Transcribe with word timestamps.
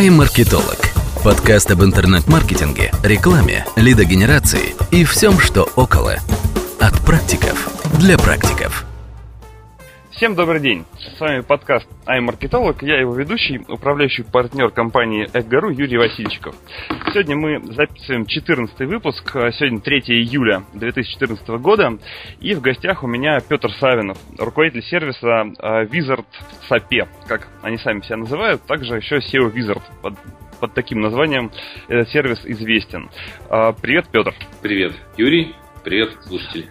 iMarketolog. 0.00 0.78
Подкаст 1.22 1.70
об 1.70 1.84
интернет-маркетинге, 1.84 2.92
рекламе, 3.02 3.66
лидогенерации 3.76 4.74
и 4.90 5.04
всем, 5.04 5.38
что 5.38 5.68
около. 5.76 6.14
От 6.80 6.98
практиков 7.00 7.68
для 7.98 8.16
практиков. 8.16 8.86
Всем 10.22 10.36
добрый 10.36 10.60
день. 10.60 10.84
С 11.16 11.18
вами 11.18 11.40
подкаст 11.40 11.84
iMarketolog. 12.06 12.76
Я 12.82 13.00
его 13.00 13.12
ведущий, 13.12 13.60
управляющий 13.66 14.22
партнер 14.22 14.70
компании 14.70 15.28
Экгару 15.34 15.70
Юрий 15.70 15.98
Васильчиков. 15.98 16.54
Сегодня 17.12 17.34
мы 17.34 17.60
записываем 17.74 18.26
14 18.26 18.78
выпуск. 18.82 19.28
Сегодня 19.32 19.80
3 19.80 19.98
июля 19.98 20.62
2014 20.74 21.48
года. 21.58 21.98
И 22.38 22.54
в 22.54 22.60
гостях 22.60 23.02
у 23.02 23.08
меня 23.08 23.40
Петр 23.40 23.72
Савинов, 23.80 24.16
руководитель 24.38 24.84
сервиса 24.84 25.40
а, 25.58 25.86
Wizard 25.86 26.24
SAP, 26.70 27.08
как 27.26 27.48
они 27.62 27.78
сами 27.78 28.00
себя 28.02 28.18
называют. 28.18 28.62
Также 28.62 28.94
еще 28.94 29.16
SEO 29.16 29.52
Wizard 29.52 29.82
под, 30.02 30.14
под 30.60 30.72
таким 30.72 31.00
названием 31.00 31.50
этот 31.88 32.08
сервис 32.10 32.38
известен. 32.44 33.10
А, 33.50 33.72
привет, 33.72 34.06
Петр. 34.12 34.32
Привет, 34.62 34.92
Юрий. 35.16 35.56
Привет, 35.82 36.12
слушатели. 36.22 36.70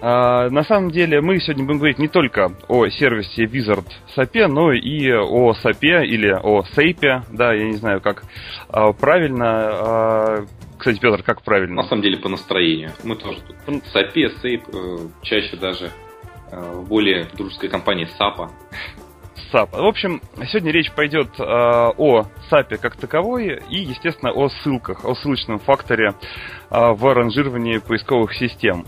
А, 0.00 0.48
на 0.50 0.62
самом 0.64 0.90
деле 0.90 1.20
мы 1.20 1.40
сегодня 1.40 1.64
будем 1.64 1.78
говорить 1.78 1.98
не 1.98 2.08
только 2.08 2.52
о 2.68 2.88
сервисе 2.88 3.44
Wizard 3.44 3.86
SAP, 4.16 4.46
но 4.46 4.72
и 4.72 5.10
о 5.12 5.52
SAP 5.52 6.04
или 6.04 6.30
о 6.30 6.62
SAP, 6.62 7.22
да, 7.32 7.52
я 7.52 7.64
не 7.64 7.76
знаю, 7.76 8.00
как 8.00 8.24
а, 8.68 8.92
правильно. 8.92 9.46
А, 9.46 10.46
кстати, 10.78 11.00
Петр, 11.00 11.22
как 11.24 11.42
правильно? 11.42 11.82
На 11.82 11.88
самом 11.88 12.02
деле 12.02 12.18
по 12.18 12.28
настроению. 12.28 12.92
Мы 13.02 13.16
тоже 13.16 13.40
тут. 13.40 13.56
SAP, 13.66 14.14
SAP, 14.14 14.62
э, 14.72 15.08
чаще 15.22 15.56
даже 15.56 15.90
э, 16.52 16.60
в 16.60 16.88
более 16.88 17.26
дружеской 17.36 17.68
компании 17.68 18.06
SAP. 18.18 18.48
SAP. 19.52 19.70
В 19.72 19.86
общем, 19.86 20.20
сегодня 20.46 20.72
речь 20.72 20.90
пойдет 20.92 21.28
э, 21.38 21.42
о 21.42 22.26
SAP 22.50 22.78
как 22.78 22.96
таковой 22.96 23.60
и, 23.68 23.78
естественно, 23.80 24.32
о 24.32 24.48
ссылках, 24.48 25.04
о 25.04 25.14
ссылочном 25.14 25.58
факторе 25.58 26.14
э, 26.70 26.92
в 26.92 27.14
ранжировании 27.14 27.78
поисковых 27.78 28.34
систем. 28.34 28.86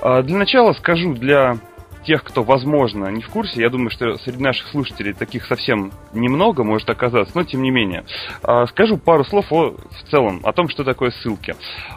Э, 0.00 0.22
для 0.22 0.36
начала 0.36 0.72
скажу 0.72 1.14
для 1.14 1.56
тех, 2.04 2.22
кто, 2.22 2.42
возможно, 2.42 3.08
не 3.08 3.22
в 3.22 3.28
курсе, 3.28 3.60
я 3.60 3.70
думаю, 3.70 3.90
что 3.90 4.16
среди 4.18 4.42
наших 4.42 4.68
слушателей 4.68 5.12
таких 5.12 5.46
совсем 5.46 5.92
немного 6.12 6.62
может 6.62 6.88
оказаться, 6.90 7.32
но 7.34 7.44
тем 7.44 7.62
не 7.62 7.70
менее. 7.70 8.04
Э, 8.42 8.66
скажу 8.68 8.98
пару 8.98 9.24
слов 9.24 9.46
о, 9.50 9.70
в 9.70 10.10
целом 10.10 10.40
о 10.44 10.52
том, 10.52 10.68
что 10.68 10.84
такое 10.84 11.10
ссылки. 11.10 11.54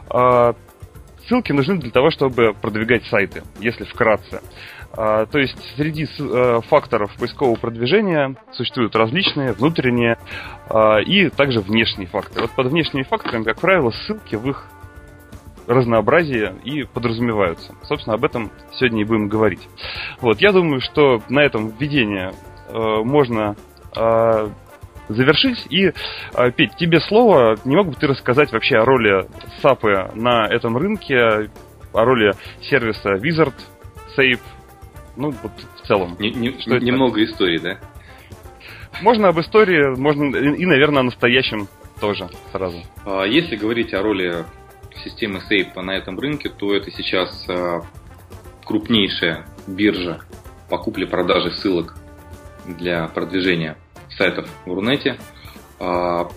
Э, 0.09 0.53
ссылки 1.27 1.51
нужны 1.51 1.77
для 1.77 1.91
того, 1.91 2.09
чтобы 2.09 2.53
продвигать 2.53 3.05
сайты, 3.05 3.43
если 3.59 3.83
вкратце. 3.83 4.41
А, 4.97 5.27
то 5.27 5.37
есть 5.37 5.55
среди 5.75 6.07
э, 6.19 6.59
факторов 6.67 7.15
поискового 7.17 7.55
продвижения 7.55 8.35
существуют 8.51 8.95
различные, 8.95 9.53
внутренние 9.53 10.17
а, 10.69 10.97
и 10.97 11.29
также 11.29 11.59
внешние 11.59 12.07
факторы. 12.07 12.47
Вот 12.47 12.51
под 12.51 12.67
внешними 12.67 13.03
факторами, 13.03 13.43
как 13.43 13.59
правило, 13.61 13.91
ссылки 13.91 14.35
в 14.35 14.49
их 14.49 14.67
разнообразие 15.67 16.55
и 16.63 16.83
подразумеваются. 16.83 17.75
Собственно, 17.83 18.15
об 18.15 18.25
этом 18.25 18.51
сегодня 18.73 19.01
и 19.01 19.05
будем 19.05 19.27
говорить. 19.27 19.61
Вот, 20.19 20.41
я 20.41 20.51
думаю, 20.51 20.81
что 20.81 21.21
на 21.29 21.41
этом 21.41 21.69
введение 21.69 22.31
э, 22.69 22.73
можно 23.03 23.55
э, 23.95 24.49
завершить. 25.09 25.67
И, 25.69 25.91
э, 25.91 26.51
Петь, 26.55 26.75
тебе 26.77 26.99
слово. 27.01 27.57
Не 27.65 27.75
мог 27.75 27.89
бы 27.89 27.95
ты 27.95 28.07
рассказать 28.07 28.51
вообще 28.51 28.77
о 28.77 28.85
роли 28.85 29.27
САПы 29.61 30.09
на 30.15 30.47
этом 30.47 30.77
рынке, 30.77 31.49
о 31.93 32.05
роли 32.05 32.33
сервиса 32.61 33.15
Wizard, 33.15 33.53
Save, 34.17 34.39
ну, 35.17 35.31
вот 35.31 35.51
в 35.81 35.87
целом. 35.87 36.15
Не, 36.19 36.31
не, 36.31 36.59
что 36.59 36.77
немного 36.77 37.21
это? 37.21 37.31
истории, 37.31 37.57
да? 37.57 37.79
Можно 39.01 39.29
об 39.29 39.39
истории, 39.39 39.95
можно 39.97 40.35
и, 40.35 40.65
наверное, 40.65 41.01
о 41.01 41.03
настоящем 41.03 41.67
тоже 41.99 42.29
сразу. 42.51 42.81
А, 43.05 43.23
если 43.23 43.55
говорить 43.55 43.93
о 43.93 44.01
роли 44.01 44.45
системы 45.03 45.41
Safe 45.49 45.79
на 45.81 45.91
этом 45.91 46.19
рынке, 46.19 46.49
то 46.49 46.73
это 46.73 46.91
сейчас 46.91 47.45
а, 47.49 47.81
крупнейшая 48.65 49.45
биржа 49.67 50.21
по 50.69 50.77
купле-продаже 50.77 51.51
ссылок 51.55 51.95
для 52.65 53.07
продвижения 53.07 53.77
сайтов 54.17 54.47
в 54.65 54.73
Рунете. 54.73 55.17
А, 55.79 56.29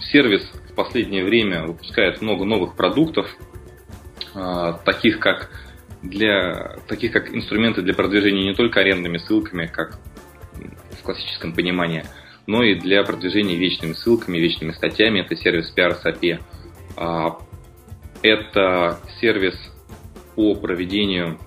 сервис 0.00 0.42
в 0.70 0.74
последнее 0.74 1.24
время 1.24 1.66
выпускает 1.66 2.20
много 2.20 2.44
новых 2.44 2.76
продуктов, 2.76 3.26
таких 4.84 5.18
как 5.18 5.50
для 6.08 6.76
таких 6.88 7.12
как 7.12 7.34
инструменты 7.34 7.82
для 7.82 7.94
продвижения 7.94 8.44
не 8.44 8.54
только 8.54 8.80
арендными 8.80 9.18
ссылками, 9.18 9.66
как 9.66 9.98
в 10.98 11.02
классическом 11.02 11.52
понимании, 11.52 12.04
но 12.46 12.62
и 12.62 12.74
для 12.74 13.02
продвижения 13.02 13.56
вечными 13.56 13.92
ссылками, 13.92 14.38
вечными 14.38 14.72
статьями. 14.72 15.20
Это 15.20 15.36
сервис 15.36 15.72
PRSAP. 15.76 16.40
А, 16.96 17.38
это 18.22 18.98
сервис 19.20 19.54
по 20.34 20.54
проведению 20.54 21.38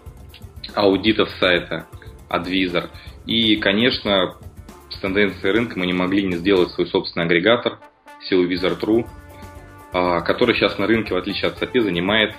аудитов 0.75 1.30
сайта 1.40 1.88
Advisor. 2.30 2.90
И, 3.25 3.56
конечно, 3.58 4.36
с 4.90 4.98
тенденцией 5.00 5.53
рынка 5.53 5.78
мы 5.80 5.86
не 5.86 5.94
могли 5.94 6.24
не 6.24 6.36
сделать 6.38 6.72
свой 6.72 6.88
собственный 6.88 7.25
агрегатор 7.25 7.80
SEOVisor.ru, 8.30 9.08
а, 9.94 10.22
который 10.22 10.56
сейчас 10.56 10.78
на 10.78 10.88
рынке, 10.88 11.14
в 11.14 11.18
отличие 11.18 11.50
от 11.50 11.62
SAP, 11.62 11.80
занимает 11.81 12.36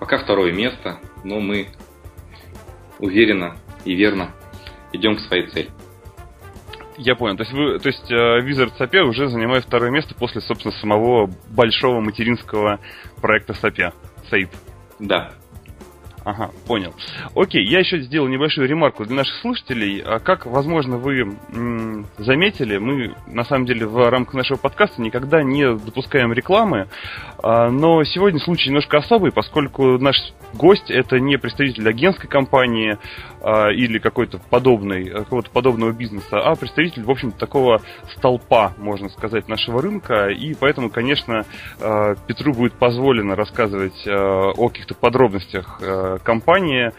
Пока 0.00 0.18
второе 0.18 0.50
место, 0.52 0.98
но 1.22 1.38
мы 1.38 1.68
уверенно 2.98 3.56
и 3.84 3.94
верно 3.94 4.34
идем 4.92 5.16
к 5.16 5.20
своей 5.20 5.46
цели. 5.46 5.68
Я 6.96 7.14
понял. 7.14 7.36
То 7.36 7.44
есть, 7.44 7.52
вы, 7.52 7.78
то 7.78 7.88
есть 7.88 8.10
э, 8.10 8.14
Wizard 8.14 8.72
SAP 8.78 8.98
уже 9.00 9.28
занимает 9.28 9.64
второе 9.64 9.90
место 9.90 10.14
после, 10.14 10.40
собственно, 10.40 10.72
самого 10.72 11.30
большого 11.50 12.00
материнского 12.00 12.80
проекта 13.20 13.54
SAP. 13.54 13.92
SAP. 14.30 14.48
Да. 14.98 15.32
Ага, 16.24 16.50
понял. 16.66 16.94
Окей, 17.34 17.64
я 17.66 17.78
еще 17.78 18.00
сделал 18.00 18.28
небольшую 18.28 18.68
ремарку 18.68 19.04
для 19.04 19.16
наших 19.16 19.36
слушателей. 19.40 20.02
А 20.04 20.18
как, 20.18 20.44
возможно, 20.44 20.98
вы 20.98 21.20
м- 21.52 22.06
заметили, 22.18 22.76
мы 22.76 23.14
на 23.26 23.44
самом 23.44 23.64
деле 23.66 23.86
в 23.86 24.10
рамках 24.10 24.34
нашего 24.34 24.58
подкаста 24.58 25.00
никогда 25.00 25.42
не 25.42 25.74
допускаем 25.74 26.32
рекламы, 26.32 26.88
а, 27.42 27.70
но 27.70 28.04
сегодня 28.04 28.38
случай 28.40 28.68
немножко 28.68 28.98
особый, 28.98 29.32
поскольку 29.32 29.98
наш 29.98 30.16
гость 30.52 30.90
это 30.90 31.18
не 31.18 31.38
представитель 31.38 31.88
агентской 31.88 32.28
компании 32.28 32.98
а, 33.40 33.68
или 33.70 33.98
какой-то 33.98 34.38
подобной, 34.50 35.06
какого-то 35.06 35.50
подобного 35.50 35.92
бизнеса, 35.92 36.40
а 36.40 36.54
представитель, 36.54 37.04
в 37.04 37.10
общем 37.10 37.32
такого 37.32 37.80
столпа, 38.16 38.74
можно 38.76 39.08
сказать, 39.08 39.48
нашего 39.48 39.80
рынка, 39.80 40.28
и 40.28 40.54
поэтому, 40.54 40.90
конечно, 40.90 41.46
а, 41.80 42.14
Петру 42.26 42.52
будет 42.52 42.74
позволено 42.74 43.36
рассказывать 43.36 44.06
а, 44.06 44.50
о 44.50 44.68
каких-то 44.68 44.94
подробностях 44.94 45.80
компания, 46.18 46.92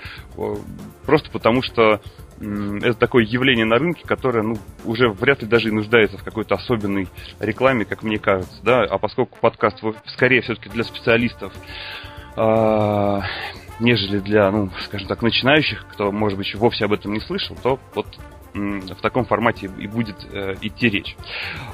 просто 1.06 1.30
потому 1.32 1.62
что 1.62 2.02
это 2.40 2.96
такое 2.96 3.24
явление 3.24 3.66
на 3.66 3.78
рынке, 3.78 4.04
которое 4.06 4.42
ну, 4.42 4.56
уже 4.84 5.10
вряд 5.10 5.42
ли 5.42 5.48
даже 5.48 5.70
и 5.70 5.72
нуждается 5.72 6.18
в 6.18 6.24
какой-то 6.24 6.56
особенной 6.56 7.08
рекламе, 7.40 7.86
как 7.86 8.02
мне 8.02 8.18
кажется. 8.18 8.60
Да? 8.64 8.84
А 8.84 8.98
поскольку 8.98 9.38
подкаст 9.40 9.80
скорее 10.08 10.42
все-таки 10.42 10.70
для 10.70 10.84
специалистов, 10.84 11.54
э, 12.36 13.20
нежели 13.80 14.20
для, 14.20 14.50
ну, 14.50 14.72
скажем 14.86 15.08
так, 15.08 15.22
начинающих, 15.22 15.86
кто, 15.92 16.12
может 16.12 16.38
быть, 16.38 16.54
вовсе 16.56 16.86
об 16.86 16.94
этом 16.94 17.14
не 17.14 17.20
слышал, 17.20 17.56
то 17.62 17.80
вот 17.94 18.08
в 18.54 19.02
таком 19.02 19.26
формате 19.26 19.70
и 19.78 19.88
будет 19.88 20.18
э, 20.32 20.56
идти 20.62 20.90
речь. 20.90 21.16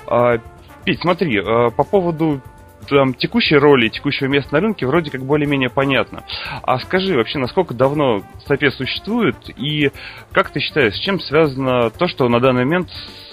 Э, 0.10 0.38
Петь, 0.84 1.02
смотри, 1.02 1.38
э, 1.38 1.70
по 1.72 1.84
поводу 1.84 2.42
там, 2.88 3.14
текущей 3.14 3.58
роли, 3.58 3.90
текущего 3.90 4.28
места 4.28 4.54
на 4.54 4.62
рынке 4.62 4.86
вроде 4.86 5.12
как 5.12 5.22
более-менее 5.22 5.70
понятно. 5.70 6.24
А 6.64 6.80
скажи 6.80 7.16
вообще, 7.16 7.40
насколько 7.40 7.74
давно 7.74 8.24
САПЕ 8.46 8.72
существует 8.72 9.36
и 9.58 9.92
как 10.32 10.50
ты 10.50 10.60
считаешь, 10.60 10.96
с 10.96 11.00
чем 11.00 11.20
связано 11.20 11.90
то, 11.90 12.08
что 12.08 12.28
на 12.30 12.40
данный 12.40 12.66
момент 12.66 12.90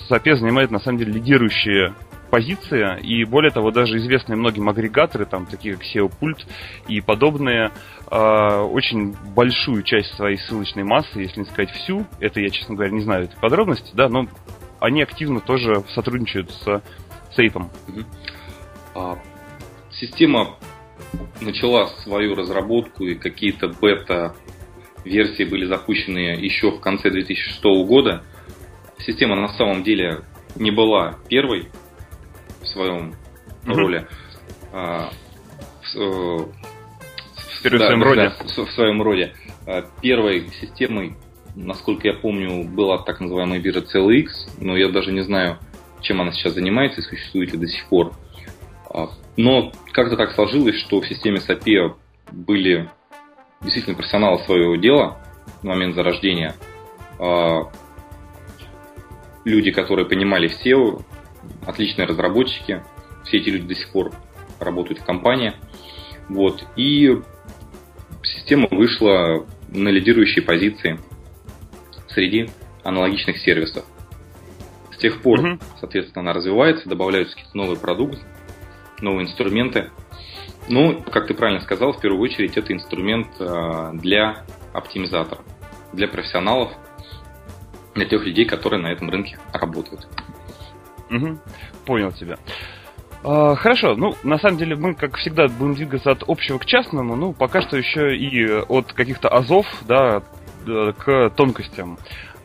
САПЕ 0.08 0.36
занимает 0.36 0.70
на 0.70 0.78
самом 0.78 0.98
деле 0.98 1.12
лидирующие 1.12 1.94
позиции, 2.30 3.00
и 3.00 3.24
более 3.24 3.52
того, 3.52 3.70
даже 3.70 3.96
известные 3.98 4.36
многим 4.36 4.68
агрегаторы, 4.68 5.24
там, 5.24 5.46
такие 5.46 5.74
как 5.74 5.84
SEO 5.84 6.10
Pult 6.20 6.44
и 6.88 7.00
подобные, 7.00 7.70
э, 8.10 8.16
очень 8.16 9.14
большую 9.36 9.84
часть 9.84 10.14
своей 10.16 10.36
ссылочной 10.38 10.82
массы, 10.82 11.20
если 11.20 11.40
не 11.40 11.46
сказать 11.46 11.70
всю, 11.70 12.04
это 12.18 12.40
я, 12.40 12.50
честно 12.50 12.74
говоря, 12.74 12.90
не 12.90 13.02
знаю 13.02 13.24
этой 13.24 13.38
подробности, 13.38 13.92
да, 13.94 14.08
но 14.08 14.26
они 14.80 15.02
активно 15.02 15.38
тоже 15.38 15.84
сотрудничают 15.94 16.50
с 16.50 16.82
сейфом. 17.36 17.70
Система 20.00 20.56
начала 21.40 21.86
свою 22.02 22.34
разработку 22.34 23.04
и 23.04 23.14
какие-то 23.14 23.68
бета-версии 23.68 25.44
были 25.44 25.66
запущены 25.66 26.36
еще 26.40 26.70
в 26.70 26.80
конце 26.80 27.10
2006 27.10 27.62
года. 27.86 28.24
Система 28.98 29.36
на 29.36 29.48
самом 29.48 29.82
деле 29.82 30.22
не 30.56 30.70
была 30.70 31.18
первой 31.28 31.68
в 32.60 32.66
своем 32.66 33.14
mm-hmm. 33.64 33.72
роли. 33.74 34.06
А, 34.72 35.10
в, 35.94 35.96
в, 35.96 37.62
да, 37.62 37.86
своем 37.86 38.00
да, 38.00 38.06
роде. 38.06 38.30
В, 38.30 38.66
в 38.66 38.72
своем 38.72 39.02
роде. 39.02 39.32
А, 39.66 39.84
первой 40.00 40.48
системой, 40.60 41.14
насколько 41.54 42.08
я 42.08 42.14
помню, 42.14 42.64
была 42.64 42.98
так 42.98 43.20
называемая 43.20 43.60
биржа 43.60 43.80
CLX, 43.80 44.26
но 44.60 44.76
я 44.76 44.88
даже 44.88 45.12
не 45.12 45.20
знаю, 45.22 45.58
чем 46.00 46.20
она 46.20 46.32
сейчас 46.32 46.54
занимается 46.54 47.00
и 47.00 47.04
существует 47.04 47.52
ли 47.52 47.58
до 47.58 47.68
сих 47.68 47.86
пор. 47.86 48.12
А, 48.94 49.10
но 49.36 49.72
как-то 49.92 50.16
так 50.16 50.32
сложилось, 50.32 50.76
что 50.76 51.00
в 51.00 51.06
системе 51.06 51.38
SAP 51.38 51.96
были 52.30 52.88
действительно 53.60 53.96
профессионалы 53.96 54.38
своего 54.44 54.76
дела 54.76 55.18
в 55.60 55.64
момент 55.64 55.96
зарождения. 55.96 56.54
А, 57.18 57.70
люди, 59.44 59.72
которые 59.72 60.06
понимали 60.06 60.46
все, 60.46 61.00
отличные 61.66 62.06
разработчики. 62.06 62.82
Все 63.24 63.38
эти 63.38 63.48
люди 63.48 63.66
до 63.66 63.74
сих 63.74 63.90
пор 63.90 64.12
работают 64.60 65.00
в 65.00 65.04
компании. 65.04 65.54
Вот. 66.28 66.64
И 66.76 67.20
система 68.22 68.68
вышла 68.70 69.44
на 69.68 69.88
лидирующие 69.88 70.44
позиции 70.44 71.00
среди 72.08 72.48
аналогичных 72.84 73.38
сервисов. 73.38 73.84
С 74.92 74.98
тех 74.98 75.20
пор, 75.20 75.40
mm-hmm. 75.40 75.62
соответственно, 75.80 76.20
она 76.20 76.32
развивается, 76.32 76.88
добавляются 76.88 77.34
какие-то 77.34 77.56
новые 77.56 77.78
продукты, 77.78 78.20
новые 79.04 79.26
инструменты. 79.26 79.90
Ну, 80.68 81.02
как 81.02 81.26
ты 81.26 81.34
правильно 81.34 81.60
сказал, 81.60 81.92
в 81.92 82.00
первую 82.00 82.22
очередь 82.22 82.56
это 82.56 82.72
инструмент 82.72 83.28
э, 83.38 83.90
для 83.94 84.44
оптимизатора, 84.72 85.42
для 85.92 86.08
профессионалов, 86.08 86.72
для 87.94 88.06
тех 88.06 88.24
людей, 88.24 88.46
которые 88.46 88.82
на 88.82 88.88
этом 88.88 89.10
рынке 89.10 89.38
работают. 89.52 90.08
Угу. 91.10 91.38
Понял 91.84 92.12
тебя. 92.12 92.38
А, 93.22 93.54
хорошо, 93.56 93.94
ну, 93.94 94.14
на 94.22 94.38
самом 94.38 94.58
деле, 94.58 94.76
мы, 94.76 94.94
как 94.94 95.16
всегда, 95.16 95.48
будем 95.48 95.74
двигаться 95.74 96.10
от 96.10 96.24
общего 96.26 96.58
к 96.58 96.66
частному, 96.66 97.14
ну, 97.16 97.32
пока 97.32 97.62
что 97.62 97.76
еще 97.76 98.16
и 98.16 98.46
от 98.50 98.92
каких-то 98.92 99.28
азов, 99.28 99.66
да, 99.86 100.22
к 100.64 101.30
тонкостям. 101.30 101.98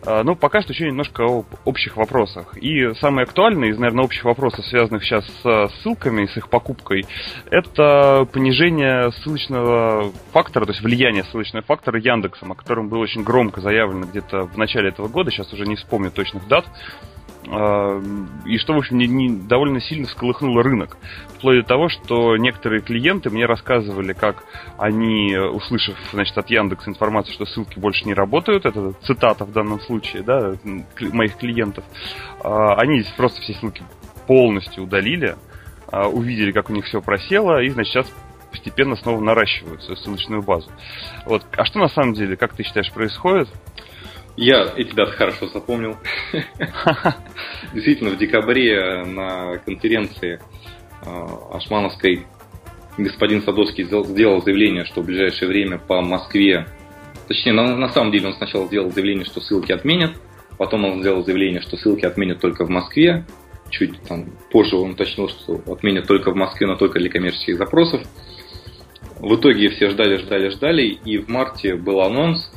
А, 0.05 0.23
ну, 0.23 0.35
пока 0.35 0.61
что 0.61 0.73
еще 0.73 0.87
немножко 0.87 1.23
об 1.23 1.45
общих 1.65 1.97
вопросах. 1.97 2.57
И 2.57 2.93
самый 2.95 3.23
актуальный 3.23 3.69
из, 3.69 3.77
наверное, 3.77 4.05
общих 4.05 4.23
вопросов, 4.25 4.65
связанных 4.65 5.03
сейчас 5.03 5.25
с 5.43 5.71
ссылками, 5.81 6.25
с 6.25 6.37
их 6.37 6.49
покупкой, 6.49 7.05
это 7.49 8.27
понижение 8.31 9.11
ссылочного 9.11 10.11
фактора, 10.31 10.65
то 10.65 10.71
есть 10.71 10.81
влияние 10.81 11.23
ссылочного 11.23 11.65
фактора 11.65 11.99
Яндексом, 11.99 12.51
о 12.51 12.55
котором 12.55 12.89
было 12.89 12.99
очень 12.99 13.23
громко 13.23 13.61
заявлено 13.61 14.05
где-то 14.05 14.43
в 14.43 14.57
начале 14.57 14.89
этого 14.89 15.07
года, 15.07 15.31
сейчас 15.31 15.51
уже 15.53 15.65
не 15.65 15.75
вспомню 15.75 16.11
точных 16.11 16.47
дат. 16.47 16.65
И 17.49 18.57
что, 18.59 18.73
в 18.73 18.77
общем, 18.77 18.97
не, 18.97 19.07
не, 19.07 19.29
довольно 19.29 19.81
сильно 19.81 20.05
всколыхнуло 20.05 20.61
рынок. 20.61 20.97
Вплоть 21.37 21.61
до 21.61 21.63
того, 21.63 21.89
что 21.89 22.37
некоторые 22.37 22.81
клиенты 22.81 23.31
мне 23.31 23.47
рассказывали, 23.47 24.13
как 24.13 24.43
они, 24.77 25.35
услышав 25.35 25.97
значит, 26.11 26.37
от 26.37 26.49
Яндекса 26.51 26.91
информацию, 26.91 27.33
что 27.33 27.45
ссылки 27.45 27.79
больше 27.79 28.05
не 28.05 28.13
работают, 28.13 28.67
это 28.67 28.93
цитата 29.03 29.45
в 29.45 29.51
данном 29.51 29.79
случае, 29.79 30.21
да, 30.21 30.53
моих 31.11 31.37
клиентов, 31.37 31.83
а, 32.43 32.75
они 32.75 33.03
просто 33.17 33.41
все 33.41 33.53
ссылки 33.53 33.81
полностью 34.27 34.83
удалили, 34.83 35.35
а, 35.91 36.07
увидели, 36.07 36.51
как 36.51 36.69
у 36.69 36.73
них 36.73 36.85
все 36.85 37.01
просело, 37.01 37.63
и, 37.63 37.69
значит, 37.69 37.93
сейчас 37.93 38.13
постепенно 38.51 38.95
снова 38.95 39.21
наращивают 39.21 39.81
свою 39.83 39.97
ссылочную 39.97 40.43
базу. 40.43 40.69
Вот. 41.25 41.43
А 41.57 41.65
что 41.65 41.79
на 41.79 41.87
самом 41.87 42.13
деле, 42.13 42.35
как 42.35 42.53
ты 42.53 42.63
считаешь, 42.63 42.91
происходит? 42.91 43.49
Я 44.41 44.73
эти 44.77 44.95
даты 44.95 45.11
хорошо 45.11 45.47
запомнил. 45.49 45.97
Действительно, 47.73 48.11
в 48.11 48.17
декабре 48.17 49.03
на 49.03 49.57
конференции 49.57 50.39
Ашмановской 51.51 52.25
господин 52.97 53.41
Садовский 53.43 53.83
сделал 53.83 54.41
заявление, 54.41 54.85
что 54.85 55.01
в 55.01 55.05
ближайшее 55.05 55.49
время 55.49 55.77
по 55.77 55.99
Москве, 55.99 56.67
точнее, 57.27 57.51
на, 57.51 57.75
на 57.75 57.89
самом 57.89 58.13
деле 58.13 58.27
он 58.27 58.33
сначала 58.33 58.65
сделал 58.67 58.89
заявление, 58.91 59.25
что 59.25 59.41
ссылки 59.41 59.73
отменят, 59.73 60.13
потом 60.57 60.85
он 60.85 61.01
сделал 61.01 61.21
заявление, 61.25 61.59
что 61.59 61.75
ссылки 61.75 62.05
отменят 62.05 62.39
только 62.39 62.63
в 62.63 62.69
Москве, 62.69 63.25
чуть 63.69 64.01
там 64.03 64.27
позже 64.51 64.77
он 64.77 64.91
уточнил, 64.91 65.27
что 65.27 65.61
отменят 65.67 66.07
только 66.07 66.31
в 66.31 66.35
Москве, 66.35 66.65
но 66.65 66.77
только 66.77 66.99
для 66.99 67.09
коммерческих 67.09 67.57
запросов. 67.57 68.03
В 69.19 69.35
итоге 69.35 69.69
все 69.71 69.89
ждали, 69.89 70.15
ждали, 70.15 70.47
ждали, 70.47 70.83
и 70.83 71.17
в 71.17 71.27
марте 71.27 71.75
был 71.75 71.99
анонс, 71.99 72.49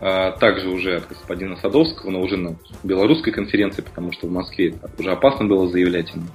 также 0.00 0.68
уже 0.68 0.96
от 0.96 1.08
господина 1.08 1.56
Садовского, 1.56 2.10
но 2.10 2.20
уже 2.20 2.36
на 2.36 2.56
белорусской 2.84 3.32
конференции, 3.32 3.82
потому 3.82 4.12
что 4.12 4.28
в 4.28 4.30
Москве 4.30 4.74
уже 4.98 5.10
опасно 5.10 5.46
было 5.46 5.68
заявлять 5.68 6.12
ему, 6.14 6.26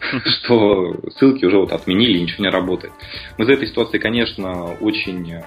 что 0.24 0.94
ссылки 1.16 1.44
уже 1.44 1.58
вот 1.58 1.72
отменили, 1.72 2.18
ничего 2.18 2.44
не 2.44 2.50
работает. 2.50 2.92
Мы 3.36 3.46
за 3.46 3.52
этой 3.52 3.66
ситуацией, 3.66 4.00
конечно, 4.00 4.74
очень 4.80 5.32
э, 5.32 5.42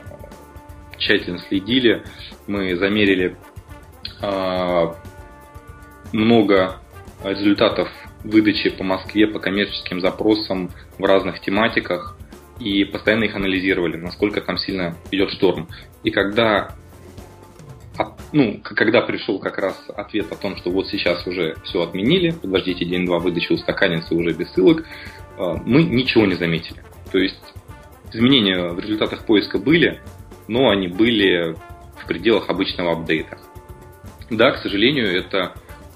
тщательно 0.97 1.39
следили. 1.39 2.03
Мы 2.47 2.75
замерили 2.75 3.35
э, 4.21 4.93
много 6.11 6.79
результатов 7.23 7.89
выдачи 8.23 8.69
по 8.69 8.83
Москве 8.83 9.27
по 9.27 9.39
коммерческим 9.39 10.01
запросам 10.01 10.71
в 10.97 11.03
разных 11.03 11.39
тематиках 11.41 12.17
и 12.59 12.83
постоянно 12.83 13.23
их 13.23 13.35
анализировали, 13.35 13.97
насколько 13.97 14.41
там 14.41 14.57
сильно 14.57 14.95
идет 15.11 15.31
шторм. 15.31 15.67
И 16.03 16.11
когда 16.11 16.75
ну, 18.31 18.59
когда 18.63 19.01
пришел 19.01 19.39
как 19.39 19.57
раз 19.57 19.75
ответ 19.95 20.31
о 20.31 20.35
том, 20.35 20.55
что 20.57 20.71
вот 20.71 20.87
сейчас 20.87 21.25
уже 21.27 21.55
все 21.63 21.81
отменили, 21.81 22.31
подождите 22.31 22.85
день-два, 22.85 23.19
выдача 23.19 23.53
устаканится 23.53 24.15
уже 24.15 24.33
без 24.33 24.51
ссылок, 24.51 24.85
а, 25.37 25.55
мы 25.65 25.83
ничего 25.83 26.25
не 26.25 26.35
заметили. 26.35 26.83
То 27.11 27.17
есть 27.17 27.41
изменения 28.13 28.69
в 28.69 28.79
результатах 28.79 29.25
поиска 29.25 29.57
были, 29.57 30.01
но 30.47 30.69
они 30.69 30.87
были 30.87 31.55
в 32.01 32.07
пределах 32.07 32.49
обычного 32.49 32.93
апдейта. 32.93 33.37
Да, 34.29 34.51
к 34.51 34.57
сожалению, 34.57 35.07
это 35.07 35.53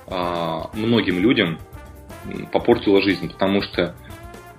а, 0.07 0.69
многим 0.73 1.19
людям 1.19 1.59
попортило 2.51 3.01
жизнь, 3.01 3.29
потому 3.31 3.61
что 3.61 3.95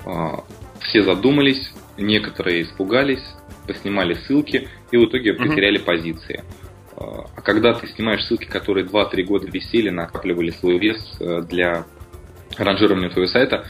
а, 0.05 0.45
все 0.81 1.03
задумались, 1.03 1.73
некоторые 1.99 2.63
испугались, 2.63 3.23
поснимали 3.67 4.15
ссылки 4.15 4.69
и 4.91 4.97
в 4.97 5.05
итоге 5.07 5.35
потеряли 5.35 5.81
uh-huh. 5.81 5.85
позиции. 5.85 6.45
А 6.97 7.41
когда 7.43 7.75
ты 7.75 7.87
снимаешь 7.89 8.25
ссылки, 8.25 8.47
которые 8.47 8.87
2-3 8.87 9.23
года 9.25 9.47
висели, 9.49 9.91
накапливали 9.91 10.51
свой 10.51 10.79
вес 10.79 10.99
э, 11.21 11.43
для 11.43 11.85
ранжирования 12.57 13.11
твоего 13.11 13.31
сайта, 13.31 13.67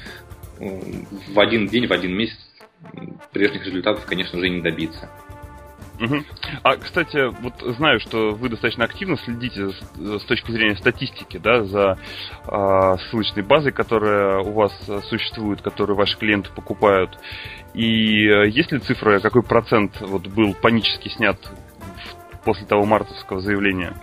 в 0.59 1.39
один 1.39 1.67
день, 1.67 1.87
в 1.87 1.93
один 1.93 2.17
месяц 2.17 2.39
прежних 3.33 3.67
результатов, 3.67 4.05
конечно 4.07 4.39
же, 4.39 4.49
не 4.49 4.63
добиться. 4.63 5.11
Угу. 6.01 6.17
А, 6.63 6.77
кстати, 6.77 7.33
вот 7.41 7.55
знаю, 7.77 8.01
что 8.01 8.33
вы 8.33 8.51
достаточно 8.51 8.85
активно 8.85 9.17
следите 9.17 9.71
с, 9.71 10.21
с 10.21 10.25
точки 10.25 10.51
зрения 10.51 10.77
статистики, 10.77 11.39
да, 11.39 11.65
за 11.65 11.99
э, 12.47 12.97
ссылочной 13.09 13.43
базой, 13.43 13.73
которая 13.73 14.41
у 14.41 14.53
вас 14.53 14.73
существует, 15.09 15.63
которую 15.63 15.97
ваши 15.97 16.19
клиенты 16.19 16.51
покупают. 16.55 17.19
И 17.73 18.27
э, 18.27 18.49
есть 18.49 18.73
ли 18.73 18.79
цифра, 18.79 19.21
какой 19.21 19.43
процент 19.43 19.99
вот 20.01 20.27
был 20.27 20.55
панически 20.55 21.09
снят 21.09 21.39
после 22.47 22.65
того 22.65 22.87
мартовского 22.87 23.41
заявления? 23.41 23.95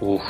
Ох, 0.00 0.22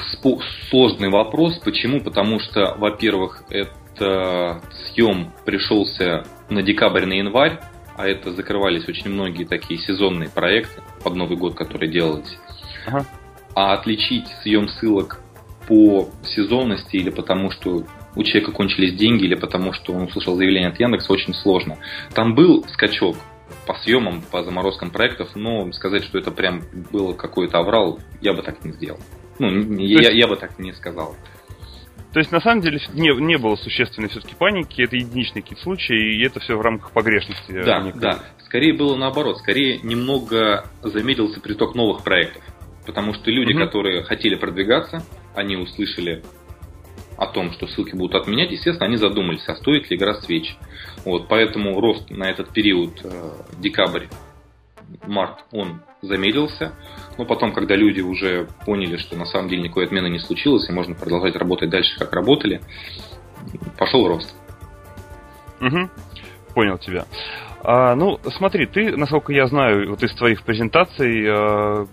сложный 0.71 1.11
вопрос. 1.11 1.59
Почему? 1.59 2.01
Потому 2.01 2.41
что, 2.41 2.75
во-первых, 2.77 3.45
это 3.51 4.63
съем 4.87 5.31
пришелся 5.45 6.25
на 6.49 6.63
декабрь, 6.63 7.05
на 7.05 7.13
январь, 7.13 7.61
а 7.97 8.09
это 8.09 8.33
закрывались 8.33 8.89
очень 8.89 9.11
многие 9.11 9.45
такие 9.45 9.79
сезонные 9.79 10.31
проекты 10.31 10.83
под 11.03 11.15
Новый 11.15 11.37
год, 11.37 11.55
которые 11.55 11.93
делались. 11.93 12.39
Ага. 12.87 13.05
А 13.55 13.75
отличить 13.75 14.27
съем 14.43 14.69
ссылок 14.69 15.21
по 15.69 16.09
сезонности 16.25 16.97
или 16.97 17.11
потому, 17.11 17.51
что 17.51 17.85
у 18.17 18.23
человека 18.23 18.53
кончились 18.53 18.95
деньги, 18.95 19.25
или 19.25 19.35
потому, 19.35 19.73
что 19.73 19.93
он 19.93 20.05
услышал 20.05 20.35
заявление 20.37 20.71
от 20.71 20.81
Яндекса, 20.81 21.13
очень 21.13 21.35
сложно. 21.35 21.79
Там 22.15 22.35
был 22.35 22.65
скачок 22.73 23.17
по 23.67 23.75
съемам, 23.75 24.23
по 24.31 24.43
заморозкам 24.43 24.91
проектов, 24.91 25.31
но 25.35 25.71
сказать, 25.73 26.05
что 26.05 26.19
это 26.19 26.31
прям 26.31 26.63
было 26.93 27.13
какой-то 27.13 27.59
аврал, 27.59 27.99
я 28.21 28.33
бы 28.33 28.43
так 28.43 28.65
не 28.65 28.73
сделал. 28.73 29.01
Ну, 29.39 29.49
я, 29.79 30.01
есть... 30.01 30.15
я 30.15 30.27
бы 30.29 30.37
так 30.37 30.59
не 30.59 30.73
сказал. 30.73 31.17
То 32.13 32.21
есть, 32.21 32.31
на 32.31 32.41
самом 32.41 32.61
деле, 32.61 32.81
не, 32.93 33.11
не 33.21 33.37
было 33.37 33.57
существенной 33.57 34.09
все-таки 34.09 34.37
паники, 34.37 34.83
это 34.83 34.95
единичный 34.95 35.43
какие-то 35.43 35.65
случаи, 35.65 36.17
и 36.17 36.25
это 36.25 36.39
все 36.39 36.57
в 36.57 36.61
рамках 36.61 36.93
погрешности. 36.93 37.51
Да, 37.65 37.81
некой... 37.81 38.01
да. 38.01 38.21
Скорее 38.45 38.73
было 38.73 38.95
наоборот, 38.97 39.39
скорее 39.39 39.81
немного 39.81 40.65
замедлился 40.83 41.41
приток 41.41 41.75
новых 41.75 42.05
проектов. 42.05 42.45
Потому 42.87 43.15
что 43.15 43.31
люди, 43.31 43.53
угу. 43.53 43.65
которые 43.65 44.05
хотели 44.05 44.37
продвигаться, 44.37 45.03
они 45.35 45.57
услышали 45.57 46.23
о 47.17 47.27
том, 47.27 47.53
что 47.53 47.67
ссылки 47.67 47.95
будут 47.95 48.15
отменять, 48.15 48.51
естественно, 48.51 48.87
они 48.87 48.97
задумались, 48.97 49.47
а 49.49 49.55
стоит 49.57 49.91
ли 49.91 49.97
игра 49.97 50.15
свеч. 50.15 50.57
Вот, 51.05 51.29
поэтому 51.29 51.81
рост 51.81 52.11
на 52.11 52.31
этот 52.31 52.51
период, 52.51 53.01
э, 53.05 53.31
декабрь, 53.59 54.07
март, 55.07 55.45
он 55.53 55.81
замедлился. 56.03 56.73
Но 57.19 57.25
потом, 57.25 57.53
когда 57.53 57.75
люди 57.77 58.01
уже 58.01 58.49
поняли, 58.65 58.97
что 58.97 59.17
на 59.17 59.27
самом 59.27 59.49
деле 59.49 59.63
никакой 59.63 59.87
отмены 59.87 60.09
не 60.09 60.19
случилось, 60.19 60.69
и 60.69 60.73
можно 60.73 60.95
продолжать 60.95 61.37
работать 61.37 61.71
дальше, 61.71 61.99
как 61.99 62.13
работали, 62.13 62.61
пошел 63.79 64.07
рост. 64.07 64.35
Угу. 65.61 65.91
Понял 66.55 66.79
тебя. 66.79 67.07
А, 67.63 67.95
ну, 67.95 68.19
смотри, 68.37 68.67
ты, 68.67 68.97
насколько 68.97 69.33
я 69.33 69.47
знаю, 69.47 69.91
вот 69.91 70.03
из 70.03 70.15
твоих 70.15 70.43
презентаций, 70.43 71.25
э, 71.27 71.87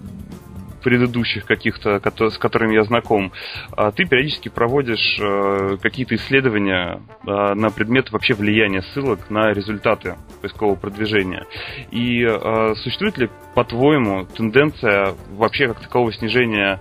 предыдущих 0.82 1.46
каких-то, 1.46 2.02
с 2.30 2.38
которыми 2.38 2.76
я 2.76 2.84
знаком, 2.84 3.32
а, 3.72 3.92
ты 3.92 4.06
периодически 4.06 4.50
проводишь 4.50 5.18
э, 5.20 5.78
какие-то 5.82 6.16
исследования 6.16 7.02
а, 7.26 7.56
на 7.56 7.70
предмет 7.70 8.12
вообще 8.12 8.34
влияния 8.34 8.82
ссылок 8.82 9.30
на 9.30 9.52
результаты 9.52 10.16
поискового 10.42 10.76
продвижения. 10.76 11.46
И 11.92 12.26
а, 12.26 12.74
существует 12.76 13.18
ли, 13.18 13.30
по-твоему, 13.56 14.26
тенденция 14.26 15.14
вообще 15.32 15.68
как 15.68 15.82
такового 15.82 16.12
снижения 16.14 16.80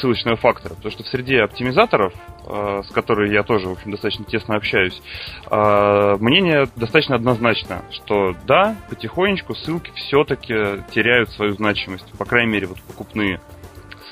ссылочного 0.00 0.36
фактора? 0.36 0.74
Потому 0.74 0.92
что 0.92 1.02
в 1.04 1.08
среде 1.08 1.42
оптимизаторов 1.42 2.12
с 2.50 2.88
которой 2.92 3.32
я 3.32 3.42
тоже, 3.42 3.68
в 3.68 3.72
общем, 3.72 3.92
достаточно 3.92 4.24
тесно 4.24 4.56
общаюсь, 4.56 5.00
мнение 5.48 6.66
достаточно 6.76 7.14
однозначно, 7.14 7.82
что 7.90 8.34
да, 8.46 8.76
потихонечку 8.88 9.54
ссылки 9.54 9.92
все-таки 9.94 10.82
теряют 10.90 11.30
свою 11.30 11.52
значимость, 11.52 12.06
по 12.18 12.24
крайней 12.24 12.52
мере, 12.52 12.66
вот 12.66 12.80
покупные 12.82 13.40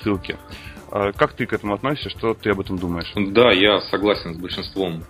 ссылки. 0.01 0.37
Как 0.91 1.33
ты 1.33 1.47
к 1.47 1.53
этому 1.53 1.75
относишься? 1.75 2.11
Что 2.11 2.35
ты 2.35 2.51
об 2.51 2.61
этом 2.61 2.79
думаешь? 2.79 3.13
Да, 3.15 3.51
я 3.53 3.81
согласен 3.81 4.35
с 4.35 4.39
большинством 4.39 5.05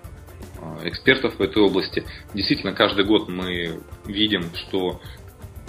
а, 0.61 0.79
экспертов 0.85 1.39
в 1.39 1.43
этой 1.43 1.63
области. 1.63 2.05
Действительно, 2.35 2.73
каждый 2.73 3.05
год 3.05 3.29
мы 3.29 3.81
видим, 4.07 4.43
что 4.55 5.01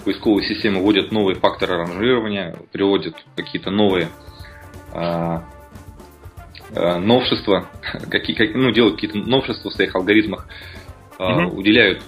поисковые 0.04 0.46
системы 0.48 0.80
вводят 0.80 1.12
новые 1.12 1.36
факторы 1.36 1.76
ранжирования, 1.76 2.56
приводят 2.72 3.14
какие-то 3.36 3.70
новые 3.70 4.08
а, 4.92 5.44
а, 5.44 5.44
новшества, 6.72 7.68
какие, 8.10 8.36
как, 8.36 8.54
ну, 8.54 8.70
делают 8.70 8.96
какие-то 8.96 9.18
новшества 9.18 9.70
в 9.70 9.74
своих 9.74 9.94
алгоритмах, 9.94 10.46
угу. 11.18 11.58
уделяют 11.58 12.02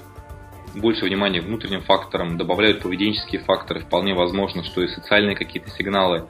больше 0.74 1.04
внимания 1.04 1.40
внутренним 1.40 1.82
факторам, 1.82 2.38
добавляют 2.38 2.80
поведенческие 2.80 3.42
факторы. 3.42 3.80
Вполне 3.80 4.14
возможно, 4.14 4.64
что 4.64 4.82
и 4.82 4.88
социальные 4.88 5.36
какие-то 5.36 5.70
сигналы 5.70 6.26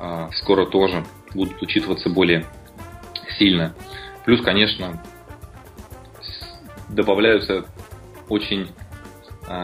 а, 0.00 0.30
скоро 0.32 0.66
тоже 0.66 1.04
будут 1.34 1.60
учитываться 1.60 2.08
более 2.08 2.46
сильно. 3.38 3.74
Плюс, 4.24 4.40
конечно, 4.40 5.02
добавляются 6.88 7.66
очень 8.28 8.68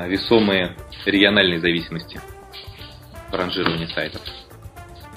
весомые 0.07 0.76
региональные 1.07 1.61
зависимости 1.61 2.21
в 3.31 3.35
ранжировании 3.35 3.87
сайтов. 3.87 4.21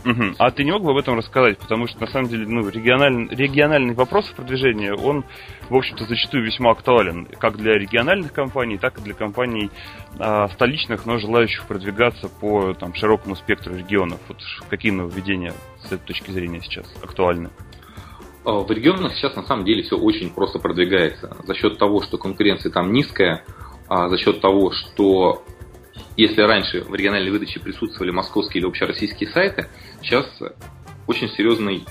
Угу. 0.05 0.35
А 0.37 0.51
ты 0.51 0.63
не 0.63 0.71
мог 0.71 0.83
бы 0.83 0.91
об 0.91 0.97
этом 0.97 1.17
рассказать? 1.17 1.57
Потому 1.57 1.87
что, 1.87 2.01
на 2.01 2.07
самом 2.07 2.27
деле, 2.27 2.45
ну, 2.47 2.67
региональный, 2.67 3.33
региональный 3.33 3.93
вопрос 3.93 4.27
продвижения, 4.35 4.93
он, 4.93 5.23
в 5.69 5.75
общем-то, 5.75 6.05
зачастую 6.05 6.43
весьма 6.43 6.71
актуален. 6.71 7.25
Как 7.39 7.57
для 7.57 7.73
региональных 7.73 8.33
компаний, 8.33 8.77
так 8.77 8.99
и 8.99 9.01
для 9.01 9.13
компаний 9.13 9.69
а, 10.19 10.49
столичных, 10.49 11.05
но 11.05 11.17
желающих 11.19 11.65
продвигаться 11.65 12.27
по 12.27 12.73
там, 12.73 12.93
широкому 12.95 13.35
спектру 13.35 13.75
регионов. 13.75 14.19
Вот 14.27 14.37
какие 14.69 14.91
нововведения 14.91 15.53
с 15.83 15.85
этой 15.87 16.05
точки 16.05 16.31
зрения 16.31 16.61
сейчас 16.61 16.93
актуальны? 17.01 17.49
А, 18.45 18.59
в 18.59 18.69
регионах 18.71 19.13
сейчас 19.13 19.35
на 19.35 19.43
самом 19.43 19.63
деле 19.63 19.83
все 19.83 19.97
очень 19.97 20.29
просто 20.29 20.59
продвигается. 20.59 21.35
За 21.43 21.53
счет 21.55 21.77
того, 21.77 22.01
что 22.01 22.17
конкуренция 22.17 22.71
там 22.71 22.91
низкая, 22.91 23.43
а 23.87 24.09
за 24.09 24.17
счет 24.17 24.41
того, 24.41 24.71
что 24.71 25.43
если 26.17 26.41
раньше 26.41 26.81
в 26.81 26.93
региональной 26.93 27.31
выдаче 27.31 27.59
присутствовали 27.59 28.11
московские 28.11 28.61
или 28.61 28.67
общероссийские 28.67 29.29
сайты, 29.29 29.67
сейчас 30.01 30.27
очень 31.07 31.29
серьезный 31.29 31.85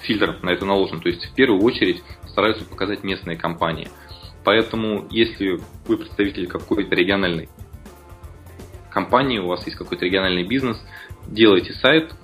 фильтр 0.00 0.38
на 0.42 0.50
это 0.50 0.64
наложен. 0.64 1.00
То 1.00 1.08
есть 1.08 1.24
в 1.26 1.34
первую 1.34 1.62
очередь 1.62 2.02
стараются 2.26 2.64
показать 2.64 3.02
местные 3.02 3.36
компании. 3.36 3.88
Поэтому 4.44 5.06
если 5.10 5.60
вы 5.86 5.96
представитель 5.96 6.46
какой-то 6.46 6.94
региональной 6.94 7.48
компании, 8.90 9.38
у 9.38 9.48
вас 9.48 9.64
есть 9.66 9.76
какой-то 9.76 10.04
региональный 10.04 10.44
бизнес, 10.44 10.80
делайте 11.26 11.72
сайт, 11.74 12.14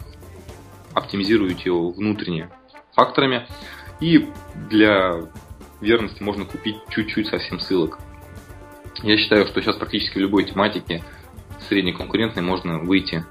оптимизируйте 0.94 1.62
его 1.64 1.90
внутренне 1.90 2.48
факторами, 2.94 3.46
и 4.00 4.28
для 4.70 5.20
верности 5.80 6.22
можно 6.22 6.44
купить 6.44 6.76
чуть-чуть 6.90 7.26
совсем 7.26 7.60
ссылок. 7.60 7.98
Я 9.02 9.16
считаю, 9.16 9.46
что 9.46 9.60
сейчас 9.60 9.76
практически 9.76 10.18
в 10.18 10.20
любой 10.20 10.44
тематике 10.44 11.02
среднеконкурентной 11.68 12.42
можно 12.42 12.78
выйти 12.78 13.24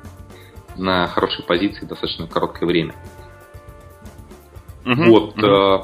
на 0.77 1.07
хорошие 1.07 1.45
позиции 1.45 1.85
в 1.85 1.87
достаточно 1.87 2.27
короткое 2.27 2.65
время. 2.65 2.93
Угу, 4.85 5.03
вот. 5.05 5.37
Угу. 5.37 5.45
Э... 5.45 5.79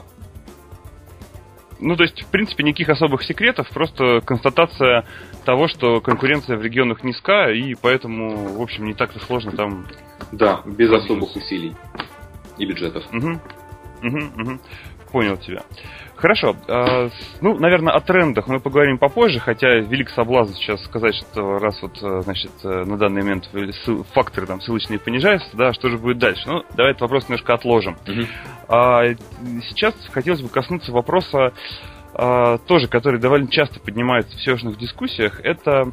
Ну, 1.79 1.95
то 1.95 2.03
есть, 2.03 2.23
в 2.23 2.27
принципе, 2.27 2.63
никаких 2.63 2.89
особых 2.89 3.23
секретов, 3.23 3.69
просто 3.69 4.21
констатация 4.25 5.05
того, 5.45 5.67
что 5.67 6.01
конкуренция 6.01 6.57
в 6.57 6.63
регионах 6.63 7.03
низка, 7.03 7.51
и 7.51 7.75
поэтому, 7.75 8.57
в 8.57 8.61
общем, 8.61 8.85
не 8.85 8.93
так-то 8.93 9.19
сложно 9.19 9.51
там... 9.51 9.85
Да, 10.31 10.61
без 10.65 10.91
особых 10.91 11.35
усилий 11.35 11.75
и 12.57 12.65
бюджетов. 12.65 13.03
Угу. 13.13 13.39
Угу, 14.03 14.41
угу. 14.41 14.59
Понял 15.11 15.37
тебя. 15.37 15.63
Хорошо. 16.17 16.55
Э, 16.67 17.09
ну, 17.41 17.57
наверное, 17.59 17.93
о 17.93 18.01
трендах 18.01 18.47
мы 18.47 18.59
поговорим 18.59 18.97
попозже, 18.97 19.39
хотя 19.39 19.67
велик 19.75 20.09
соблазн 20.09 20.53
сейчас 20.53 20.83
сказать, 20.83 21.15
что 21.15 21.59
раз 21.59 21.79
вот, 21.81 22.01
э, 22.01 22.21
значит, 22.21 22.51
э, 22.63 22.85
на 22.85 22.97
данный 22.97 23.21
момент 23.21 23.49
факторы 24.13 24.47
там 24.47 24.59
ссылочные 24.59 24.99
понижаются, 24.99 25.49
да, 25.53 25.73
что 25.73 25.89
же 25.89 25.97
будет 25.99 26.17
дальше? 26.17 26.41
Ну, 26.47 26.63
давай 26.75 26.91
этот 26.91 27.01
вопрос 27.01 27.25
немножко 27.29 27.53
отложим. 27.53 27.97
Угу. 28.07 28.27
А, 28.69 29.03
сейчас 29.69 29.93
хотелось 30.11 30.41
бы 30.41 30.49
коснуться 30.49 30.91
вопроса, 30.91 31.53
а, 32.13 32.57
тоже, 32.57 32.87
который 32.87 33.19
довольно 33.19 33.47
часто 33.47 33.79
поднимается 33.79 34.35
в 34.37 34.41
сежных 34.41 34.79
дискуссиях, 34.79 35.39
это 35.41 35.91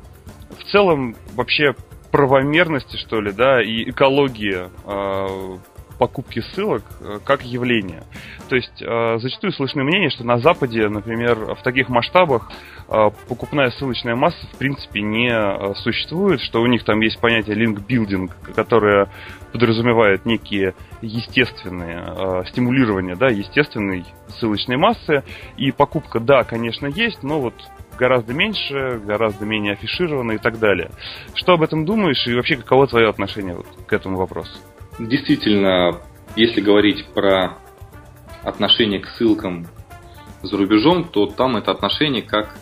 в 0.58 0.64
целом 0.72 1.16
вообще 1.34 1.74
правомерности, 2.10 2.96
что 2.96 3.20
ли, 3.20 3.30
да, 3.32 3.62
и 3.62 3.90
экология 3.90 4.70
а, 4.86 5.58
покупки 5.98 6.40
ссылок 6.40 6.82
э, 7.00 7.18
как 7.24 7.42
явление. 7.44 8.02
То 8.48 8.56
есть 8.56 8.82
э, 8.82 9.18
зачастую 9.18 9.52
слышны 9.52 9.84
мнения, 9.84 10.10
что 10.10 10.24
на 10.24 10.38
Западе, 10.38 10.88
например, 10.88 11.54
в 11.54 11.62
таких 11.62 11.88
масштабах 11.88 12.50
э, 12.88 13.10
покупная 13.28 13.70
ссылочная 13.70 14.16
масса 14.16 14.46
в 14.52 14.58
принципе 14.58 15.02
не 15.02 15.74
существует, 15.76 16.40
что 16.40 16.60
у 16.60 16.66
них 16.66 16.84
там 16.84 17.00
есть 17.00 17.20
понятие 17.20 17.56
линк-билдинг, 17.56 18.32
которое 18.54 19.08
подразумевает 19.52 20.26
некие 20.26 20.74
естественные 21.00 22.44
стимулирования, 22.48 23.14
да, 23.14 23.28
естественной 23.28 24.04
ссылочной 24.28 24.76
массы, 24.76 25.22
и 25.56 25.70
покупка, 25.70 26.18
да, 26.18 26.42
конечно, 26.42 26.86
есть, 26.86 27.22
но 27.22 27.40
вот 27.40 27.54
гораздо 27.96 28.34
меньше, 28.34 29.00
гораздо 29.04 29.44
менее 29.44 29.74
афишировано 29.74 30.32
и 30.32 30.38
так 30.38 30.58
далее. 30.58 30.90
Что 31.34 31.54
об 31.54 31.62
этом 31.62 31.84
думаешь 31.84 32.26
и 32.26 32.34
вообще 32.34 32.56
каково 32.56 32.86
твое 32.86 33.08
отношение 33.08 33.54
вот 33.54 33.66
к 33.86 33.92
этому 33.92 34.16
вопросу? 34.16 34.58
Действительно, 34.98 36.00
если 36.36 36.60
говорить 36.60 37.04
про 37.14 37.58
отношение 38.42 39.00
к 39.00 39.08
ссылкам 39.08 39.66
за 40.42 40.56
рубежом, 40.56 41.04
то 41.04 41.26
там 41.26 41.56
это 41.56 41.70
отношение 41.70 42.22
как 42.22 42.56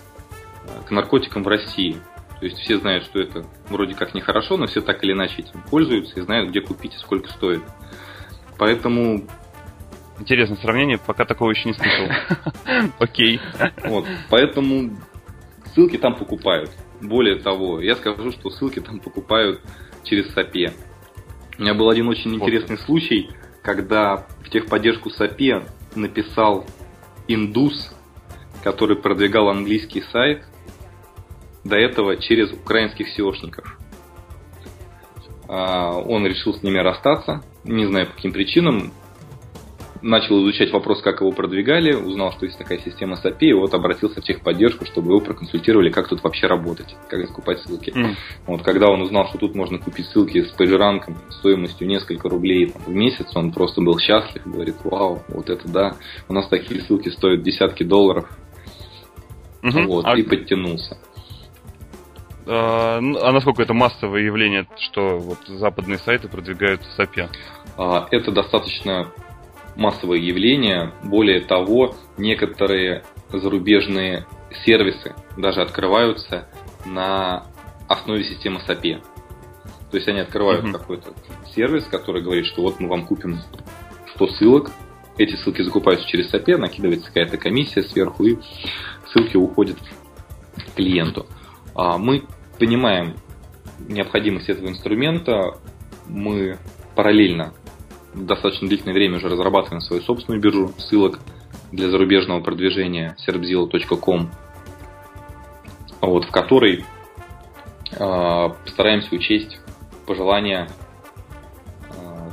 э, 0.64 0.86
к 0.86 0.90
наркотикам 0.90 1.42
в 1.42 1.48
России. 1.48 1.96
То 2.38 2.46
есть 2.46 2.58
все 2.58 2.78
знают, 2.78 3.04
что 3.04 3.20
это 3.20 3.44
вроде 3.68 3.94
как 3.94 4.14
нехорошо, 4.14 4.56
но 4.56 4.66
все 4.66 4.80
так 4.80 5.02
или 5.04 5.12
иначе 5.12 5.42
этим 5.42 5.62
пользуются 5.62 6.18
и 6.18 6.22
знают, 6.22 6.50
где 6.50 6.60
купить 6.60 6.94
и 6.94 6.98
сколько 6.98 7.30
стоит. 7.30 7.62
Поэтому... 8.58 9.26
Интересное 10.18 10.58
сравнение, 10.58 10.98
пока 10.98 11.24
такого 11.24 11.50
еще 11.50 11.68
не 11.68 11.74
слышал. 11.74 12.08
Окей. 12.98 13.40
Вот, 13.84 14.06
поэтому 14.30 14.96
ссылки 15.74 15.96
там 15.98 16.16
покупают. 16.16 16.70
Более 17.00 17.36
того, 17.36 17.80
я 17.80 17.96
скажу, 17.96 18.30
что 18.30 18.50
ссылки 18.50 18.80
там 18.80 19.00
покупают 19.00 19.60
через 20.04 20.34
SAPE. 20.36 20.72
У 21.62 21.64
меня 21.64 21.74
был 21.74 21.90
один 21.90 22.08
очень 22.08 22.34
интересный 22.34 22.74
вот. 22.74 22.86
случай, 22.86 23.30
когда 23.62 24.26
в 24.44 24.50
техподдержку 24.50 25.10
SAPE 25.10 25.64
написал 25.94 26.66
индус, 27.28 27.94
который 28.64 28.96
продвигал 28.96 29.48
английский 29.48 30.02
сайт, 30.10 30.42
до 31.62 31.76
этого 31.76 32.16
через 32.16 32.50
украинских 32.52 33.06
SEOшников. 33.16 33.78
А, 35.46 35.92
он 35.92 36.26
решил 36.26 36.52
с 36.52 36.64
ними 36.64 36.78
расстаться, 36.78 37.44
не 37.62 37.86
знаю 37.86 38.08
по 38.08 38.14
каким 38.14 38.32
причинам, 38.32 38.92
начал 40.02 40.42
изучать 40.42 40.72
вопрос, 40.72 41.00
как 41.00 41.20
его 41.20 41.32
продвигали, 41.32 41.94
узнал, 41.94 42.32
что 42.32 42.46
есть 42.46 42.58
такая 42.58 42.78
система 42.78 43.16
SAP, 43.22 43.38
и 43.40 43.52
вот 43.52 43.72
обратился 43.72 44.20
в 44.20 44.24
техподдержку, 44.24 44.84
чтобы 44.84 45.12
его 45.12 45.20
проконсультировали, 45.20 45.90
как 45.90 46.08
тут 46.08 46.22
вообще 46.22 46.46
работать, 46.46 46.94
как 47.08 47.26
закупать 47.26 47.60
ссылки. 47.60 47.90
Mm. 47.90 48.14
Вот, 48.46 48.62
когда 48.62 48.88
он 48.88 49.02
узнал, 49.02 49.28
что 49.28 49.38
тут 49.38 49.54
можно 49.54 49.78
купить 49.78 50.06
ссылки 50.06 50.42
с 50.42 50.50
пейджеранком 50.52 51.16
стоимостью 51.30 51.86
несколько 51.86 52.28
рублей 52.28 52.70
там, 52.70 52.82
в 52.82 52.90
месяц, 52.90 53.34
он 53.34 53.52
просто 53.52 53.80
был 53.80 53.98
счастлив, 53.98 54.42
говорит, 54.44 54.76
вау, 54.84 55.22
вот 55.28 55.48
это 55.48 55.68
да, 55.68 55.96
у 56.28 56.32
нас 56.32 56.48
такие 56.48 56.80
ссылки 56.82 57.08
стоят 57.08 57.42
десятки 57.42 57.84
долларов, 57.84 58.28
mm-hmm. 59.62 59.86
вот, 59.86 60.04
а... 60.06 60.18
и 60.18 60.22
подтянулся. 60.22 60.98
А, 62.46 63.00
ну, 63.00 63.18
а 63.22 63.32
насколько 63.32 63.62
это 63.62 63.72
массовое 63.72 64.22
явление, 64.22 64.66
что 64.76 65.18
вот 65.18 65.38
западные 65.46 65.98
сайты 65.98 66.28
продвигают 66.28 66.80
SAP? 66.98 67.28
А, 67.78 68.08
это 68.10 68.32
достаточно 68.32 69.12
массовое 69.76 70.18
явление. 70.18 70.92
Более 71.02 71.40
того, 71.40 71.94
некоторые 72.16 73.04
зарубежные 73.30 74.26
сервисы 74.64 75.14
даже 75.36 75.62
открываются 75.62 76.48
на 76.84 77.46
основе 77.88 78.24
системы 78.24 78.60
SAP. 78.66 79.02
То 79.90 79.96
есть 79.96 80.08
они 80.08 80.20
открывают 80.20 80.64
mm-hmm. 80.64 80.72
какой-то 80.72 81.12
сервис, 81.54 81.84
который 81.84 82.22
говорит, 82.22 82.46
что 82.46 82.62
вот 82.62 82.80
мы 82.80 82.88
вам 82.88 83.06
купим 83.06 83.40
100 84.14 84.26
ссылок, 84.28 84.70
эти 85.18 85.36
ссылки 85.36 85.62
закупаются 85.62 86.06
через 86.08 86.32
SAP, 86.32 86.56
накидывается 86.56 87.08
какая-то 87.08 87.36
комиссия 87.36 87.82
сверху, 87.82 88.24
и 88.24 88.38
ссылки 89.12 89.36
уходят 89.36 89.76
клиенту. 90.74 91.26
А 91.74 91.98
мы 91.98 92.24
понимаем 92.58 93.16
необходимость 93.78 94.48
этого 94.48 94.68
инструмента, 94.68 95.58
мы 96.08 96.58
параллельно 96.94 97.52
достаточно 98.14 98.68
длительное 98.68 98.94
время 98.94 99.16
уже 99.16 99.28
разрабатываем 99.28 99.80
свою 99.80 100.02
собственную 100.02 100.40
биржу 100.40 100.72
ссылок 100.78 101.18
для 101.70 101.88
зарубежного 101.90 102.40
продвижения 102.40 103.16
serbzilla.com, 103.26 104.30
вот, 106.00 106.24
в 106.24 106.30
которой 106.30 106.84
э, 107.92 108.48
постараемся 108.64 109.14
учесть 109.14 109.58
пожелания 110.06 110.68
э, 111.90 112.30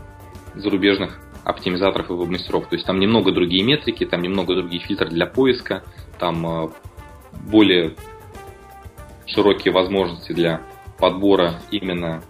зарубежных 0.55 1.19
оптимизаторов 1.43 2.09
и 2.09 2.13
веб-мастеров. 2.13 2.67
То 2.67 2.75
есть 2.75 2.85
там 2.85 2.99
немного 2.99 3.31
другие 3.31 3.63
метрики, 3.63 4.05
там 4.05 4.21
немного 4.21 4.55
другие 4.55 4.81
фильтры 4.81 5.09
для 5.09 5.25
поиска, 5.25 5.83
там 6.19 6.65
э, 6.65 6.69
более 7.49 7.95
широкие 9.25 9.73
возможности 9.73 10.33
для 10.33 10.61
подбора 10.97 11.61
именно 11.71 12.23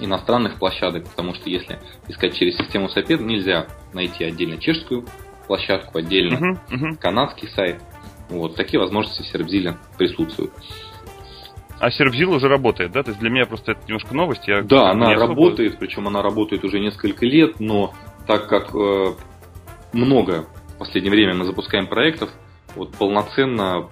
иностранных 0.00 0.58
площадок, 0.58 1.08
потому 1.08 1.34
что 1.34 1.48
если 1.48 1.78
искать 2.08 2.34
через 2.34 2.56
систему 2.56 2.88
SAP, 2.88 3.22
нельзя 3.22 3.66
найти 3.92 4.24
отдельно 4.24 4.58
чешскую 4.58 5.06
площадку, 5.46 5.98
отдельно 5.98 6.34
uh-huh, 6.34 6.58
uh-huh. 6.70 6.96
канадский 6.98 7.48
сайт. 7.48 7.82
Вот 8.28 8.54
такие 8.54 8.78
возможности 8.78 9.22
в 9.22 9.34
Serpzilla 9.34 9.76
присутствуют. 9.98 10.52
А 11.80 11.88
Serpzilla 11.88 12.36
уже 12.36 12.46
работает, 12.46 12.92
да? 12.92 13.02
То 13.02 13.10
есть 13.10 13.20
для 13.20 13.30
меня 13.30 13.46
просто 13.46 13.72
это 13.72 13.80
немножко 13.86 14.14
новость. 14.14 14.46
Я 14.46 14.62
да, 14.62 14.90
она 14.90 15.12
особо... 15.12 15.28
работает, 15.28 15.78
причем 15.78 16.06
она 16.06 16.22
работает 16.22 16.62
уже 16.64 16.78
несколько 16.78 17.24
лет, 17.24 17.58
но 17.58 17.94
так 18.26 18.48
как 18.48 18.74
э, 18.74 19.14
много 19.92 20.46
в 20.74 20.78
последнее 20.78 21.10
время 21.10 21.34
мы 21.34 21.44
запускаем 21.44 21.86
проектов, 21.86 22.30
вот 22.76 22.92
полноценно 22.92 23.88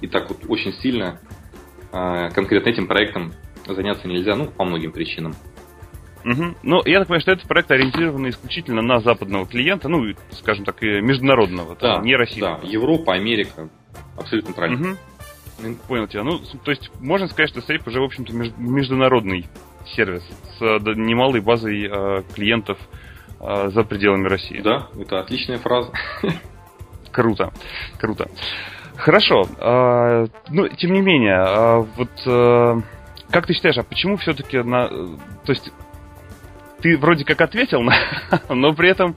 и 0.00 0.08
так 0.08 0.28
вот 0.28 0.38
очень 0.48 0.72
сильно 0.74 1.20
э, 1.92 2.30
конкретно 2.34 2.68
этим 2.68 2.86
проектом 2.86 3.32
заняться 3.74 4.08
нельзя, 4.08 4.36
ну, 4.36 4.46
по 4.46 4.64
многим 4.64 4.92
причинам. 4.92 5.34
Угу. 6.24 6.54
Ну, 6.64 6.82
я 6.86 6.98
так 6.98 7.08
понимаю, 7.08 7.20
что 7.20 7.32
этот 7.32 7.46
проект 7.46 7.70
ориентирован 7.70 8.28
исключительно 8.28 8.82
на 8.82 8.98
западного 8.98 9.46
клиента, 9.46 9.88
ну, 9.88 10.04
скажем 10.30 10.64
так, 10.64 10.82
международного, 10.82 11.76
да, 11.76 11.96
там, 11.96 12.04
не 12.04 12.16
российского. 12.16 12.58
Да, 12.60 12.66
Европа, 12.66 13.14
Америка, 13.14 13.68
абсолютно 14.16 14.52
правильно. 14.52 14.90
Угу. 14.90 15.76
Понял 15.88 16.06
тебя. 16.06 16.22
Ну, 16.24 16.38
то 16.64 16.70
есть, 16.70 16.90
можно 17.00 17.28
сказать, 17.28 17.50
что 17.50 17.62
Сейф 17.62 17.86
уже, 17.86 18.00
в 18.00 18.04
общем-то, 18.04 18.32
международный 18.32 19.46
сервис 19.86 20.22
с 20.58 20.60
немалой 20.60 21.40
базой 21.40 21.86
э, 21.86 22.22
клиентов 22.34 22.76
э, 23.40 23.68
за 23.68 23.84
пределами 23.84 24.28
России. 24.28 24.60
Да, 24.60 24.88
это 25.00 25.20
отличная 25.20 25.58
фраза. 25.58 25.92
Круто, 27.12 27.52
круто. 27.98 28.28
Хорошо. 28.96 29.46
Э, 29.58 30.26
ну, 30.50 30.68
тем 30.68 30.92
не 30.92 31.00
менее, 31.00 31.38
э, 31.38 31.86
вот 31.96 32.10
э, 32.26 32.80
как 33.30 33.46
ты 33.46 33.54
считаешь, 33.54 33.78
а 33.78 33.82
почему 33.82 34.16
все-таки 34.16 34.58
на... 34.62 34.88
То 34.88 35.52
есть 35.52 35.72
ты 36.80 36.96
вроде 36.98 37.24
как 37.24 37.40
ответил, 37.40 37.82
на, 37.82 37.94
но 38.48 38.72
при 38.74 38.90
этом 38.90 39.16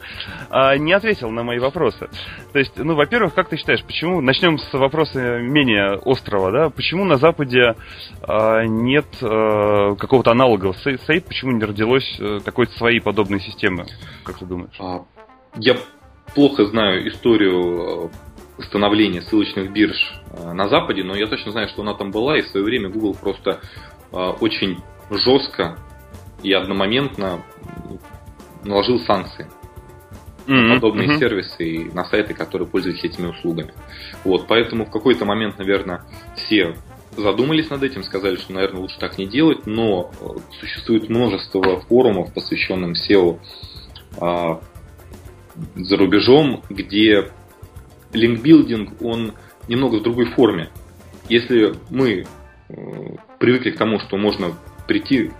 а, 0.49 0.77
не 0.77 0.93
ответил 0.93 1.29
на 1.29 1.43
мои 1.43 1.59
вопросы. 1.59 2.09
То 2.53 2.59
есть, 2.59 2.73
ну, 2.77 2.95
во-первых, 2.95 3.33
как 3.33 3.49
ты 3.49 3.57
считаешь, 3.57 3.83
почему, 3.83 4.21
начнем 4.21 4.57
с 4.57 4.73
вопроса 4.73 5.39
менее 5.39 5.99
острого, 6.05 6.51
да, 6.51 6.69
почему 6.69 7.05
на 7.05 7.17
Западе 7.17 7.75
а, 8.21 8.63
нет 8.63 9.05
а, 9.21 9.95
какого-то 9.95 10.31
аналога 10.31 10.73
сейт, 10.73 11.25
почему 11.25 11.51
не 11.51 11.63
родилось 11.63 12.17
а, 12.19 12.39
какой-то 12.39 12.73
своей 12.73 13.01
подобной 13.01 13.41
системы, 13.41 13.85
как 14.23 14.39
ты 14.39 14.45
думаешь? 14.45 14.75
А, 14.79 15.05
я 15.55 15.75
плохо 16.33 16.65
знаю 16.65 17.07
историю 17.09 18.09
становления 18.59 19.21
ссылочных 19.21 19.71
бирж 19.71 19.95
на 20.53 20.67
Западе, 20.67 21.03
но 21.03 21.15
я 21.15 21.27
точно 21.27 21.51
знаю, 21.51 21.69
что 21.69 21.81
она 21.81 21.93
там 21.93 22.12
была, 22.12 22.38
и 22.38 22.41
в 22.41 22.47
свое 22.47 22.65
время 22.65 22.89
Google 22.89 23.15
просто 23.15 23.62
Э, 23.62 23.98
очень 24.12 24.82
жестко 25.10 25.78
и 26.43 26.52
одномоментно 26.54 27.43
наложил 28.63 29.00
санкции 29.00 29.48
mm-hmm. 30.50 30.54
на 30.54 30.76
подобные 30.76 31.10
mm-hmm. 31.10 31.19
сервисы 31.19 31.63
и 31.63 31.84
на 31.91 32.06
сайты, 32.06 32.34
которые 32.34 32.67
пользуются 32.67 33.08
этими 33.08 33.28
услугами. 33.28 33.74
Вот, 34.24 34.48
поэтому 34.48 34.86
в 34.86 34.91
какой-то 34.91 35.26
момент, 35.26 35.58
наверное, 35.58 36.04
все 36.36 36.76
задумались 37.15 37.69
над 37.69 37.84
этим, 37.84 38.04
сказали, 38.04 38.38
что, 38.38 38.54
наверное, 38.54 38.82
лучше 38.82 39.00
так 39.00 39.17
не 39.17 39.28
делать, 39.28 39.65
но 39.65 40.12
э, 40.22 40.26
существует 40.60 41.10
множество 41.10 41.82
форумов, 41.82 42.34
посвященных 42.34 42.98
SEO 42.98 43.39
а, 44.22 44.62
за 45.76 45.98
рубежом, 45.98 46.63
где 46.69 47.32
линкбилдинг, 48.13 49.02
он 49.02 49.34
немного 49.67 49.98
в 49.98 50.04
другой 50.04 50.26
форме. 50.26 50.69
Если 51.28 51.76
мы 51.89 52.26
привыкли 53.39 53.71
к 53.71 53.78
тому, 53.78 53.99
что 53.99 54.17
можно 54.17 54.54
прийти 54.88 55.32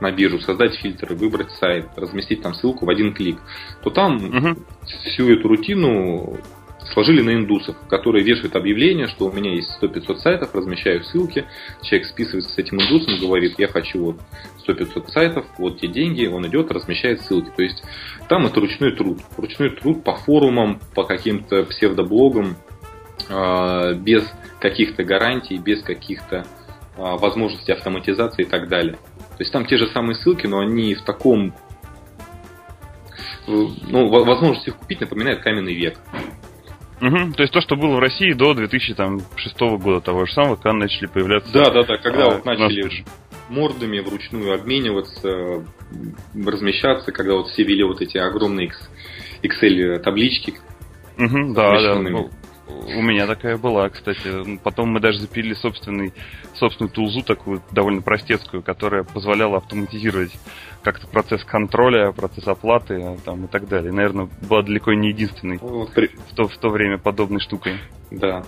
на 0.00 0.10
биржу, 0.10 0.40
создать 0.40 0.74
фильтры, 0.76 1.14
выбрать 1.14 1.50
сайт, 1.52 1.86
разместить 1.96 2.42
там 2.42 2.54
ссылку 2.54 2.84
в 2.84 2.90
один 2.90 3.14
клик, 3.14 3.38
то 3.82 3.90
там 3.90 4.16
угу. 4.16 4.58
всю 4.86 5.30
эту 5.32 5.48
рутину 5.48 6.38
сложили 6.92 7.22
на 7.22 7.34
индусов, 7.34 7.76
которые 7.88 8.24
вешают 8.24 8.56
объявление, 8.56 9.06
что 9.06 9.26
у 9.26 9.32
меня 9.32 9.54
есть 9.54 9.70
100-500 9.80 10.16
сайтов, 10.18 10.54
размещаю 10.54 11.02
ссылки, 11.04 11.44
человек 11.82 12.06
списывается 12.06 12.50
с 12.50 12.58
этим 12.58 12.80
индусом, 12.80 13.18
говорит, 13.18 13.54
я 13.58 13.68
хочу 13.68 14.04
вот 14.04 14.20
100-500 14.66 15.08
сайтов, 15.08 15.46
вот 15.58 15.80
те 15.80 15.88
деньги, 15.88 16.26
он 16.26 16.46
идет, 16.46 16.70
размещает 16.70 17.22
ссылки. 17.22 17.50
То 17.56 17.62
есть 17.62 17.82
там 18.28 18.46
это 18.46 18.60
ручной 18.60 18.92
труд. 18.92 19.20
Ручной 19.36 19.70
труд 19.70 20.04
по 20.04 20.14
форумам, 20.14 20.80
по 20.94 21.04
каким-то 21.04 21.64
псевдоблогам, 21.64 22.56
а, 23.30 23.94
без 23.94 24.24
каких-то 24.60 25.04
гарантий, 25.04 25.56
без 25.56 25.82
каких-то 25.82 26.46
возможности 26.96 27.70
автоматизации 27.70 28.42
и 28.42 28.46
так 28.46 28.68
далее. 28.68 28.94
То 28.94 29.40
есть 29.40 29.52
там 29.52 29.66
те 29.66 29.76
же 29.76 29.86
самые 29.88 30.14
ссылки, 30.16 30.46
но 30.46 30.60
они 30.60 30.94
в 30.94 31.02
таком... 31.02 31.54
Ну, 33.46 34.08
возможность 34.08 34.66
их 34.68 34.76
купить 34.76 35.00
напоминает 35.00 35.42
каменный 35.42 35.74
век. 35.74 35.98
Угу. 37.00 37.32
То 37.34 37.42
есть 37.42 37.52
то, 37.52 37.60
что 37.60 37.76
было 37.76 37.96
в 37.96 37.98
России 37.98 38.32
до 38.32 38.54
2006 38.54 39.60
года, 39.60 40.00
того 40.00 40.24
же 40.24 40.32
самого, 40.32 40.56
когда 40.56 40.72
начали 40.72 41.06
появляться... 41.06 41.52
Да, 41.52 41.70
да, 41.70 41.82
да, 41.82 41.96
когда 41.98 42.26
а, 42.26 42.30
вот 42.30 42.44
начали 42.44 43.04
мордами 43.48 43.98
вручную 44.00 44.54
обмениваться, 44.54 45.64
размещаться, 46.34 47.12
когда 47.12 47.34
вот 47.34 47.48
все 47.48 47.64
вели 47.64 47.82
вот 47.84 48.00
эти 48.00 48.16
огромные 48.16 48.72
Excel 49.42 49.98
таблички. 49.98 50.54
Угу, 51.18 51.54
да, 51.54 51.80
да. 51.80 51.98
Ну, 51.98 52.30
у 52.66 53.02
меня 53.02 53.26
такая 53.26 53.56
была, 53.56 53.88
кстати. 53.90 54.58
Потом 54.58 54.90
мы 54.90 55.00
даже 55.00 55.20
запилили 55.20 55.54
собственный, 55.54 56.12
собственную 56.54 56.90
тулзу, 56.90 57.22
такую 57.22 57.62
довольно 57.72 58.02
простецкую, 58.02 58.62
которая 58.62 59.04
позволяла 59.04 59.58
автоматизировать 59.58 60.32
как-то 60.82 61.06
процесс 61.06 61.44
контроля, 61.44 62.12
процесс 62.12 62.46
оплаты 62.46 63.18
там, 63.24 63.44
и 63.44 63.48
так 63.48 63.68
далее. 63.68 63.92
Наверное, 63.92 64.28
была 64.48 64.62
далеко 64.62 64.92
не 64.92 65.08
единственной 65.08 65.58
ну, 65.60 65.86
при... 65.94 66.08
в, 66.08 66.34
то, 66.34 66.48
в 66.48 66.56
то 66.56 66.68
время 66.68 66.98
подобной 66.98 67.40
штукой. 67.40 67.78
Да. 68.10 68.44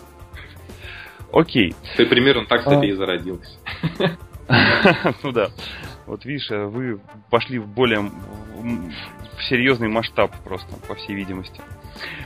Окей. 1.33 1.75
Ты 1.97 2.07
примерно 2.07 2.47
так 2.47 2.63
себе 2.63 2.77
а... 2.77 2.85
и 2.85 2.93
зародился. 2.93 3.59
Ну 5.25 5.33
да. 5.33 5.49
Вот 6.07 6.25
видишь, 6.25 6.49
вы 6.51 7.01
пошли 7.31 7.59
в 7.59 7.67
более 7.67 8.01
в 8.01 9.45
серьезный 9.49 9.89
масштаб 9.89 10.33
просто, 10.45 10.77
по 10.89 10.95
всей 10.95 11.15
видимости. 11.15 11.61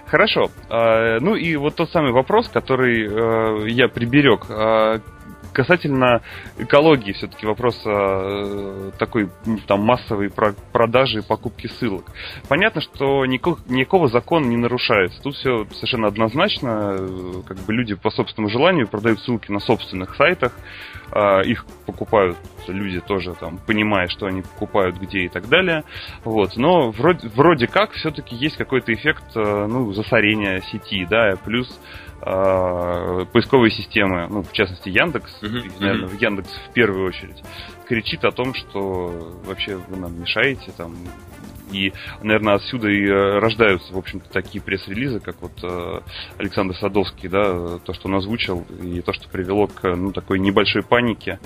Хорошо. 0.06 0.50
А, 0.68 1.18
ну 1.20 1.34
и 1.34 1.56
вот 1.56 1.76
тот 1.76 1.90
самый 1.90 2.12
вопрос, 2.12 2.48
который 2.48 3.06
э, 3.06 3.68
я 3.68 3.88
приберег. 3.88 4.46
А, 4.48 5.00
касательно 5.52 6.22
экологии, 6.58 7.12
все-таки 7.12 7.46
вопрос 7.46 7.80
э, 7.84 8.90
такой 8.98 9.28
там 9.66 9.80
массовой 9.80 10.30
продажи 10.30 11.18
и 11.18 11.22
покупки 11.22 11.66
ссылок. 11.66 12.04
Понятно, 12.48 12.80
что 12.80 13.26
никакого, 13.26 13.58
никакого 13.68 14.08
закона 14.08 14.46
не 14.46 14.56
нарушается. 14.56 15.20
Тут 15.22 15.34
все 15.36 15.66
совершенно 15.72 16.08
однозначно. 16.08 16.96
Как 17.46 17.58
бы 17.58 17.72
люди 17.72 17.94
по 17.94 18.10
собственному 18.10 18.50
желанию 18.50 18.88
продают 18.88 19.20
ссылки 19.20 19.50
на 19.50 19.60
собственных 19.60 20.14
сайтах. 20.16 20.52
Э, 21.12 21.42
их 21.44 21.66
покупают 21.86 22.36
люди 22.68 23.00
тоже 23.00 23.34
там, 23.34 23.58
понимая, 23.66 24.06
что 24.08 24.26
они 24.26 24.42
покупают 24.42 24.96
где 24.96 25.20
и 25.20 25.28
так 25.28 25.48
далее. 25.48 25.84
Вот. 26.24 26.56
Но 26.56 26.90
вроде, 26.90 27.28
вроде 27.28 27.66
как 27.66 27.92
все-таки 27.92 28.36
есть 28.36 28.56
какой-то 28.56 28.92
эффект 28.92 29.24
э, 29.34 29.66
ну, 29.68 29.92
засорения 29.92 30.60
сети, 30.60 31.04
да, 31.08 31.34
плюс 31.44 31.68
э, 32.22 33.24
поисковые 33.32 33.70
системы, 33.70 34.28
ну, 34.28 34.42
в 34.42 34.52
частности, 34.52 34.88
Яндекс, 34.88 35.42
uh-huh. 35.42 35.80
наверное, 35.80 36.08
uh-huh. 36.08 36.18
Яндекс 36.20 36.50
в 36.68 36.72
первую 36.72 37.08
очередь, 37.08 37.42
кричит 37.88 38.24
о 38.24 38.30
том, 38.30 38.54
что 38.54 39.40
вообще 39.44 39.76
вы 39.76 39.96
нам 39.96 40.20
мешаете, 40.20 40.70
там, 40.76 40.94
и, 41.70 41.92
наверное, 42.22 42.54
отсюда 42.54 42.88
и 42.88 43.06
э, 43.06 43.38
рождаются, 43.38 43.92
в 43.92 43.98
общем-то, 43.98 44.30
такие 44.30 44.62
пресс-релизы, 44.62 45.20
как 45.20 45.36
вот 45.40 45.52
э, 45.62 46.00
Александр 46.38 46.74
Садовский, 46.76 47.28
да, 47.28 47.78
то, 47.78 47.92
что 47.92 48.08
он 48.08 48.16
озвучил, 48.16 48.66
и 48.82 49.00
то, 49.00 49.12
что 49.12 49.28
привело 49.28 49.66
к, 49.66 49.82
ну, 49.94 50.12
такой 50.12 50.38
небольшой 50.38 50.82
панике 50.82 51.38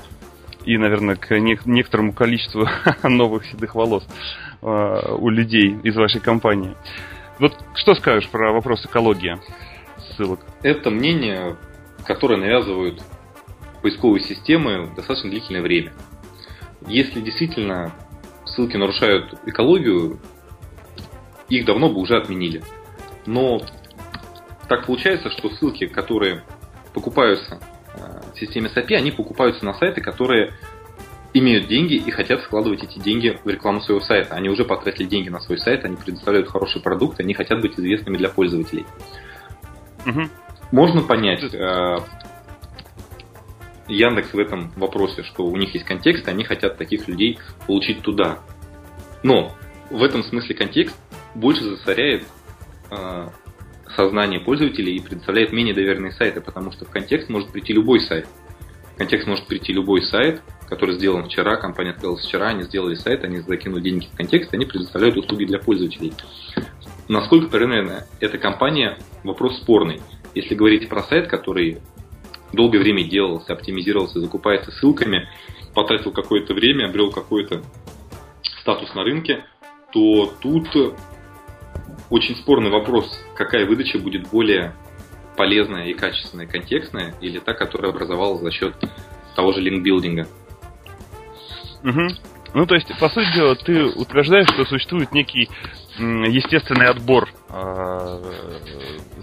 и, 0.65 0.79
наверное, 0.79 1.17
к 1.17 1.39
некоторому 1.39 2.13
количеству 2.13 2.67
новых 3.03 3.45
седых 3.47 3.75
волос 3.75 4.07
у 4.63 5.29
людей 5.29 5.77
из 5.83 5.95
вашей 5.95 6.23
компании. 6.23 6.75
Вот 7.39 7.53
что 7.75 7.95
скажешь 7.95 8.29
про 8.31 8.53
вопрос 8.53 8.85
экологии 8.87 9.39
ссылок? 9.99 10.41
Это 10.63 10.91
мнение, 10.91 11.57
которое 12.07 12.39
навязывают 12.39 13.03
поисковые 13.83 14.23
системы 14.23 14.91
достаточно 14.97 15.31
длительное 15.31 15.61
время. 15.61 15.93
Если 16.87 17.21
действительно 17.21 17.93
ссылки 18.55 18.77
нарушают 18.77 19.35
экологию, 19.47 20.19
их 21.49 21.64
давно 21.64 21.88
бы 21.88 22.01
уже 22.01 22.17
отменили. 22.17 22.62
Но 23.27 23.61
так 24.69 24.87
получается, 24.87 25.31
что 25.31 25.51
ссылки, 25.51 25.87
которые 25.87 26.45
покупаются 26.93 27.59
э, 27.95 28.33
в 28.35 28.38
системе 28.38 28.71
SAPI, 28.75 28.95
они 28.95 29.11
покупаются 29.11 29.64
на 29.64 29.75
сайты, 29.75 30.01
которые 30.01 30.53
имеют 31.35 31.67
деньги 31.67 31.95
и 31.95 32.11
хотят 32.11 32.43
складывать 32.43 32.85
эти 32.85 32.99
деньги 33.01 33.38
в 33.43 33.49
рекламу 33.49 33.81
своего 33.81 34.01
сайта. 34.01 34.35
Они 34.35 34.49
уже 34.49 34.64
потратили 34.64 35.07
деньги 35.07 35.29
на 35.29 35.40
свой 35.40 35.59
сайт, 35.59 35.85
они 35.85 35.97
предоставляют 35.97 36.49
хороший 36.49 36.81
продукт, 36.81 37.21
они 37.21 37.35
хотят 37.35 37.61
быть 37.61 37.79
известными 37.79 38.17
для 38.17 38.29
пользователей. 38.29 38.87
Угу. 40.07 40.23
Можно 40.71 41.03
понять 41.03 41.43
э, 41.43 41.99
Яндекс 43.88 44.33
в 44.33 44.38
этом 44.38 44.73
вопросе, 44.77 45.23
что 45.23 45.44
у 45.44 45.57
них 45.57 45.75
есть 45.75 45.87
контекст, 45.87 46.27
они 46.29 46.44
хотят 46.44 46.79
таких 46.79 47.07
людей 47.09 47.38
получить 47.66 48.01
туда. 48.03 48.40
Но 49.23 49.55
в 49.90 50.03
этом 50.03 50.23
смысле 50.25 50.55
контекст 50.55 50.97
больше 51.35 51.64
засоряет 51.64 52.25
э, 52.90 53.29
сознание 53.97 54.40
пользователей 54.40 54.97
и 54.97 55.01
предоставляет 55.01 55.53
менее 55.53 55.75
доверенные 55.75 56.12
сайты, 56.12 56.40
потому 56.40 56.73
что 56.73 56.85
в 56.85 56.90
контекст 56.90 57.29
может 57.29 57.51
прийти 57.51 57.73
любой 57.73 58.01
сайт. 58.01 58.27
В 58.94 58.99
контекст 58.99 59.27
может 59.27 59.47
прийти 59.47 59.73
любой 59.73 60.03
сайт, 60.03 60.40
который 60.68 60.94
сделан 60.94 61.25
вчера, 61.25 61.57
компания 61.57 61.90
открылась 61.90 62.25
вчера, 62.25 62.49
они 62.49 62.62
сделали 62.62 62.94
сайт, 62.94 63.25
они 63.25 63.40
закинули 63.40 63.83
деньги 63.83 64.07
в 64.07 64.16
контекст, 64.16 64.55
они 64.55 64.66
предоставляют 64.66 65.16
услуги 65.16 65.44
для 65.44 65.59
пользователей. 65.59 66.12
Насколько 67.09 67.49
проверенная 67.49 68.07
эта 68.20 68.38
компания, 68.38 68.99
вопрос 69.25 69.59
спорный. 69.59 70.01
Если 70.35 70.55
говорить 70.55 70.88
про 70.88 71.03
сайт, 71.03 71.29
который 71.29 71.79
долгое 72.55 72.79
время 72.79 73.05
делался, 73.05 73.53
оптимизировался, 73.53 74.21
закупается 74.21 74.71
ссылками, 74.73 75.29
потратил 75.75 76.12
какое-то 76.12 76.55
время, 76.55 76.87
обрел 76.87 77.11
какой-то 77.11 77.62
статус 78.61 78.95
на 78.95 79.05
рынке, 79.05 79.45
то 79.93 80.33
тут 80.40 80.69
очень 82.11 82.37
спорный 82.37 82.71
вопрос, 82.71 83.11
какая 83.37 83.67
выдача 83.67 83.99
будет 83.99 84.29
более 84.29 84.75
полезная 85.37 85.87
и 85.87 85.95
качественная, 85.95 86.47
контекстная, 86.47 87.14
или 87.21 87.38
та, 87.38 87.55
которая 87.55 87.93
образовалась 87.93 88.40
за 88.40 88.51
счет 88.51 88.75
того 89.35 89.53
же 89.53 89.61
линкбилдинга. 89.61 90.29
Угу. 91.83 92.09
Ну, 92.55 92.67
то 92.67 92.77
есть, 92.77 92.87
по 92.99 93.09
сути 93.09 93.35
дела, 93.35 93.57
ты 93.57 93.85
утверждаешь, 93.85 94.49
что 94.49 94.64
существует 94.64 95.12
некий 95.12 95.51
естественный 95.99 96.87
отбор 96.87 97.29
э, 97.49 98.23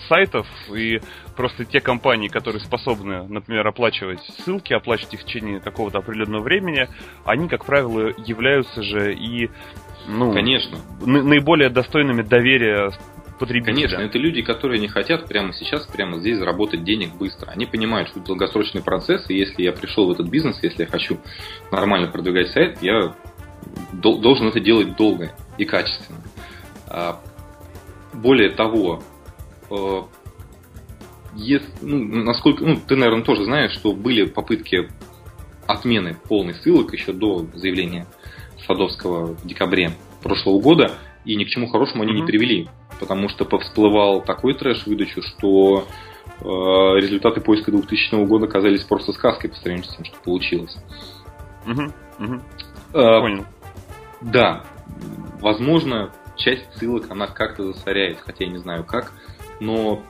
сайтов, 0.08 0.48
и 0.74 1.00
просто 1.36 1.66
те 1.66 1.80
компании, 1.80 2.28
которые 2.28 2.62
способны, 2.62 3.28
например, 3.28 3.68
оплачивать 3.68 4.22
ссылки, 4.40 4.74
оплачивать 4.74 5.16
их 5.16 5.22
в 5.22 5.26
течение 5.26 5.60
какого-то 5.60 6.00
определенного 6.00 6.44
времени, 6.44 6.88
они, 7.26 7.48
как 7.48 7.66
правило, 7.66 8.12
являются 8.18 8.84
же 8.84 9.14
и 9.14 9.50
ну, 10.08 10.34
Конечно. 10.34 10.78
наиболее 11.02 11.70
достойными 11.70 12.22
доверия 12.22 12.92
потребителя. 13.42 13.74
Конечно, 13.74 14.02
это 14.02 14.18
люди, 14.18 14.42
которые 14.42 14.80
не 14.80 14.88
хотят 14.88 15.28
прямо 15.28 15.52
сейчас, 15.54 15.86
прямо 15.88 16.20
здесь 16.20 16.38
заработать 16.38 16.84
денег 16.84 17.16
быстро. 17.16 17.50
Они 17.50 17.66
понимают, 17.66 18.10
что 18.10 18.20
это 18.20 18.28
долгосрочный 18.28 18.84
процесс, 18.84 19.30
и 19.30 19.36
если 19.36 19.64
я 19.64 19.74
пришел 19.74 20.08
в 20.08 20.12
этот 20.12 20.30
бизнес, 20.30 20.60
если 20.62 20.84
я 20.84 20.88
хочу 20.88 21.18
нормально 21.72 22.08
продвигать 22.08 22.50
сайт, 22.50 22.78
я 22.82 23.16
должен 23.94 24.48
это 24.48 24.60
делать 24.60 24.96
долго 24.96 25.32
и 25.58 25.66
качественно. 25.66 26.20
А, 26.94 27.20
более 28.14 28.50
того, 28.50 29.02
э, 29.70 30.02
если, 31.36 31.70
ну, 31.82 32.24
насколько, 32.24 32.66
ну, 32.66 32.76
ты, 32.76 32.96
наверное, 32.96 33.24
тоже 33.24 33.46
знаешь, 33.46 33.72
что 33.72 33.94
были 33.94 34.26
попытки 34.26 34.90
отмены 35.66 36.18
полной 36.28 36.54
ссылок 36.56 36.92
еще 36.92 37.14
до 37.14 37.46
заявления 37.54 38.06
Садовского 38.68 39.36
в 39.36 39.48
декабре 39.48 39.92
прошлого 40.22 40.60
года, 40.60 40.92
и 41.24 41.36
ни 41.36 41.46
к 41.46 41.48
чему 41.48 41.68
хорошему 41.68 42.04
они 42.04 42.12
mm-hmm. 42.12 42.16
не 42.16 42.26
привели, 42.26 42.70
потому 43.00 43.30
что 43.30 43.46
повсплывал 43.46 44.22
такой 44.22 44.54
трэш 44.54 44.86
выдачу, 44.86 45.22
что 45.22 45.88
э, 46.42 46.44
результаты 46.44 47.40
поиска 47.40 47.72
2000 47.72 48.26
года 48.26 48.48
казались 48.48 48.84
просто 48.84 49.14
сказкой 49.14 49.52
по 49.52 49.56
сравнению 49.56 49.90
с 49.90 49.96
тем, 49.96 50.04
что 50.04 50.18
получилось. 50.20 50.76
Mm-hmm. 51.66 51.94
Mm-hmm. 52.20 52.42
Э, 52.94 53.22
Понял. 53.22 53.46
Да, 54.22 54.64
возможно, 55.40 56.12
часть 56.42 56.66
ссылок 56.76 57.10
она 57.10 57.28
как-то 57.28 57.72
засоряет, 57.72 58.20
хотя 58.20 58.46
я 58.46 58.52
не 58.52 58.58
знаю 58.58 58.84
как, 58.84 59.14
но 59.60 60.04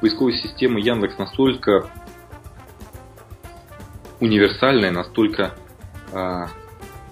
поисковая 0.00 0.34
система 0.34 0.80
Яндекс 0.80 1.18
настолько 1.18 1.88
универсальная, 4.20 4.90
настолько, 4.90 5.54
э, 6.12 6.46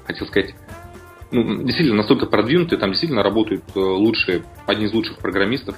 хотел 0.06 0.26
сказать, 0.26 0.54
ну, 1.30 1.62
действительно 1.62 1.98
настолько 1.98 2.26
продвинутые, 2.26 2.78
там 2.78 2.90
действительно 2.90 3.22
работают 3.22 3.64
э, 3.74 3.78
лучшие, 3.78 4.44
одни 4.66 4.86
из 4.86 4.92
лучших 4.92 5.18
программистов 5.18 5.76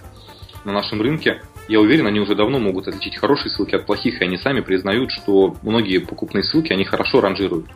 на 0.64 0.72
нашем 0.72 1.00
рынке. 1.00 1.42
Я 1.68 1.80
уверен, 1.80 2.06
они 2.06 2.20
уже 2.20 2.34
давно 2.34 2.58
могут 2.58 2.88
отличить 2.88 3.16
хорошие 3.16 3.50
ссылки 3.50 3.74
от 3.74 3.86
плохих, 3.86 4.20
и 4.20 4.24
они 4.24 4.36
сами 4.36 4.60
признают, 4.60 5.10
что 5.10 5.56
многие 5.62 5.98
покупные 5.98 6.44
ссылки, 6.44 6.72
они 6.72 6.84
хорошо 6.84 7.20
ранжируют 7.20 7.66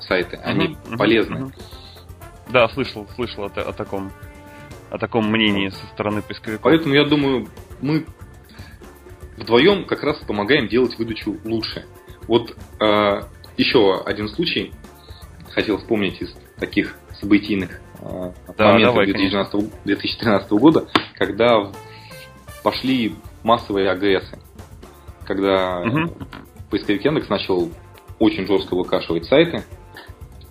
сайты, 0.00 0.36
они 0.36 0.76
uh-huh, 0.84 0.96
полезны. 0.96 1.36
Uh-huh. 1.36 1.52
Да, 2.50 2.68
слышал, 2.68 3.06
слышал 3.14 3.44
о, 3.44 3.46
о 3.46 3.72
таком 3.72 4.12
о 4.90 4.98
таком 4.98 5.28
мнении 5.28 5.70
со 5.70 5.86
стороны 5.86 6.22
поисковиков. 6.22 6.62
Поэтому 6.62 6.94
я 6.94 7.04
думаю, 7.04 7.48
мы 7.80 8.06
вдвоем 9.36 9.86
как 9.86 10.04
раз 10.04 10.18
помогаем 10.18 10.68
делать 10.68 10.96
выдачу 10.98 11.36
лучше. 11.44 11.84
Вот 12.28 12.56
э, 12.80 13.22
еще 13.56 14.00
один 14.04 14.28
случай 14.28 14.72
хотел 15.50 15.78
вспомнить 15.78 16.20
из 16.20 16.32
таких 16.58 16.96
событийных 17.20 17.80
э, 18.00 18.32
да, 18.56 18.72
моментов 18.72 18.94
давай, 18.94 19.06
2012, 19.06 19.84
2013 19.84 20.50
года, 20.52 20.86
когда 21.14 21.72
пошли 22.62 23.14
массовые 23.42 23.90
АГС, 23.90 24.32
когда 25.26 25.80
угу. 25.80 26.14
поисковик 26.70 27.04
Яндекс 27.04 27.28
начал 27.28 27.70
очень 28.18 28.46
жестко 28.46 28.74
выкашивать 28.74 29.26
сайты, 29.26 29.64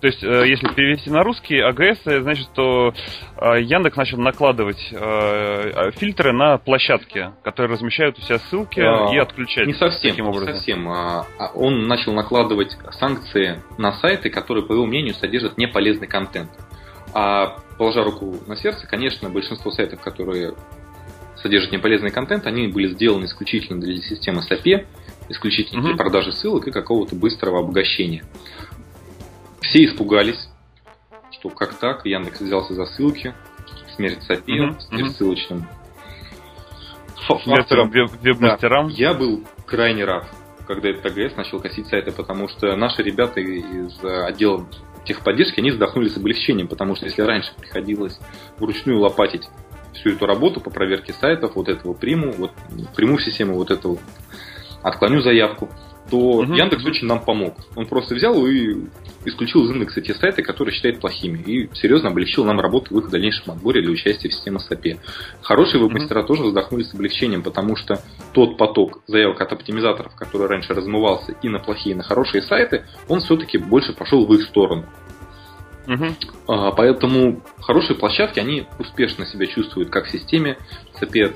то 0.00 0.06
есть, 0.06 0.22
э, 0.22 0.48
если 0.48 0.68
перевести 0.68 1.10
на 1.10 1.22
русский, 1.22 1.58
АГС, 1.58 2.02
значит, 2.04 2.46
что 2.52 2.92
э, 3.36 3.62
Яндекс 3.62 3.96
начал 3.96 4.18
накладывать 4.18 4.88
э, 4.92 5.90
фильтры 5.92 6.32
на 6.32 6.58
площадки, 6.58 7.30
которые 7.42 7.72
размещают 7.72 8.18
у 8.18 8.22
себя 8.22 8.38
ссылки 8.38 8.80
а, 8.80 9.14
и 9.14 9.18
отключать. 9.18 9.66
Не 9.66 9.74
совсем, 9.74 10.10
таким 10.10 10.26
образом. 10.26 10.48
не 10.48 10.54
совсем. 10.54 10.88
А, 10.88 11.26
а 11.38 11.50
он 11.54 11.86
начал 11.86 12.12
накладывать 12.12 12.76
санкции 12.92 13.62
на 13.78 13.92
сайты, 13.92 14.30
которые, 14.30 14.66
по 14.66 14.72
его 14.72 14.86
мнению, 14.86 15.14
содержат 15.14 15.58
неполезный 15.58 16.06
контент. 16.06 16.50
А 17.14 17.58
положа 17.78 18.02
руку 18.02 18.36
на 18.46 18.56
сердце, 18.56 18.86
конечно, 18.86 19.30
большинство 19.30 19.70
сайтов, 19.70 20.00
которые 20.00 20.54
содержат 21.36 21.72
неполезный 21.72 22.10
контент, 22.10 22.46
они 22.46 22.68
были 22.68 22.88
сделаны 22.88 23.26
исключительно 23.26 23.80
для 23.80 23.96
системы 23.96 24.42
SAP, 24.50 24.86
исключительно 25.28 25.80
угу. 25.80 25.88
для 25.88 25.96
продажи 25.96 26.32
ссылок 26.32 26.66
и 26.66 26.70
какого-то 26.70 27.14
быстрого 27.16 27.60
обогащения. 27.60 28.24
Все 29.68 29.84
испугались, 29.84 30.48
что 31.30 31.50
как 31.50 31.74
так, 31.74 32.04
Яндекс 32.04 32.40
взялся 32.40 32.74
за 32.74 32.86
ссылки, 32.86 33.34
смерть 33.96 34.22
Сапи, 34.22 34.60
угу, 34.60 34.80
смерть 34.80 35.06
угу. 35.06 35.12
ссылочным 35.12 35.68
фактором. 37.26 37.90
Веб-мастерам. 37.90 38.88
Да, 38.88 38.94
я 38.94 39.14
был 39.14 39.44
крайне 39.66 40.04
рад, 40.04 40.26
когда 40.66 40.90
этот 40.90 41.06
АГС 41.06 41.36
начал 41.36 41.60
косить 41.60 41.86
сайты, 41.86 42.12
потому 42.12 42.48
что 42.48 42.74
наши 42.76 43.02
ребята 43.02 43.40
из 43.40 43.98
отдела 44.02 44.66
техподдержки, 45.04 45.60
они 45.60 45.70
вздохнули 45.70 46.08
с 46.08 46.16
облегчением, 46.16 46.68
потому 46.68 46.96
что 46.96 47.06
если 47.06 47.22
раньше 47.22 47.52
приходилось 47.58 48.18
вручную 48.58 49.00
лопатить 49.00 49.48
всю 49.92 50.10
эту 50.10 50.26
работу 50.26 50.60
по 50.60 50.70
проверке 50.70 51.12
сайтов, 51.12 51.56
вот 51.56 51.68
этого 51.68 51.94
приму, 51.94 52.32
вот 52.32 52.52
приму 52.96 53.18
систему, 53.18 53.54
вот 53.54 53.70
этого 53.70 53.98
отклоню 54.82 55.20
заявку, 55.20 55.70
то 56.10 56.16
угу. 56.16 56.52
Яндекс 56.52 56.84
очень 56.84 57.06
нам 57.06 57.24
помог. 57.24 57.56
Он 57.76 57.86
просто 57.86 58.14
взял 58.14 58.46
и 58.46 58.76
исключил 59.24 59.64
из 59.64 59.70
индекса 59.70 60.02
те 60.02 60.14
сайты, 60.14 60.42
которые 60.42 60.74
считает 60.74 61.00
плохими, 61.00 61.38
и 61.38 61.74
серьезно 61.74 62.10
облегчил 62.10 62.44
нам 62.44 62.60
работу 62.60 62.94
в 62.94 62.98
их 62.98 63.10
дальнейшем 63.10 63.52
отборе 63.52 63.80
для 63.80 63.90
участия 63.90 64.28
в 64.28 64.34
системе 64.34 64.58
SAP. 64.58 64.98
Хорошие 65.40 65.82
веб-мастера 65.82 66.20
mm-hmm. 66.20 66.26
тоже 66.26 66.42
вздохнули 66.44 66.82
с 66.82 66.92
облегчением, 66.94 67.42
потому 67.42 67.76
что 67.76 68.02
тот 68.32 68.58
поток 68.58 69.00
заявок 69.06 69.40
от 69.40 69.52
оптимизаторов, 69.52 70.14
который 70.14 70.46
раньше 70.46 70.74
размывался 70.74 71.32
и 71.42 71.48
на 71.48 71.58
плохие, 71.58 71.94
и 71.94 71.96
на 71.96 72.02
хорошие 72.02 72.42
сайты, 72.42 72.84
он 73.08 73.20
все-таки 73.20 73.56
больше 73.56 73.94
пошел 73.94 74.26
в 74.26 74.34
их 74.34 74.42
сторону. 74.42 74.84
Угу. 75.86 76.72
Поэтому 76.76 77.42
хорошие 77.60 77.96
площадки, 77.96 78.40
они 78.40 78.66
успешно 78.78 79.26
себя 79.26 79.46
чувствуют 79.46 79.90
как 79.90 80.06
в 80.06 80.10
системе 80.10 80.56
SAP, 81.00 81.34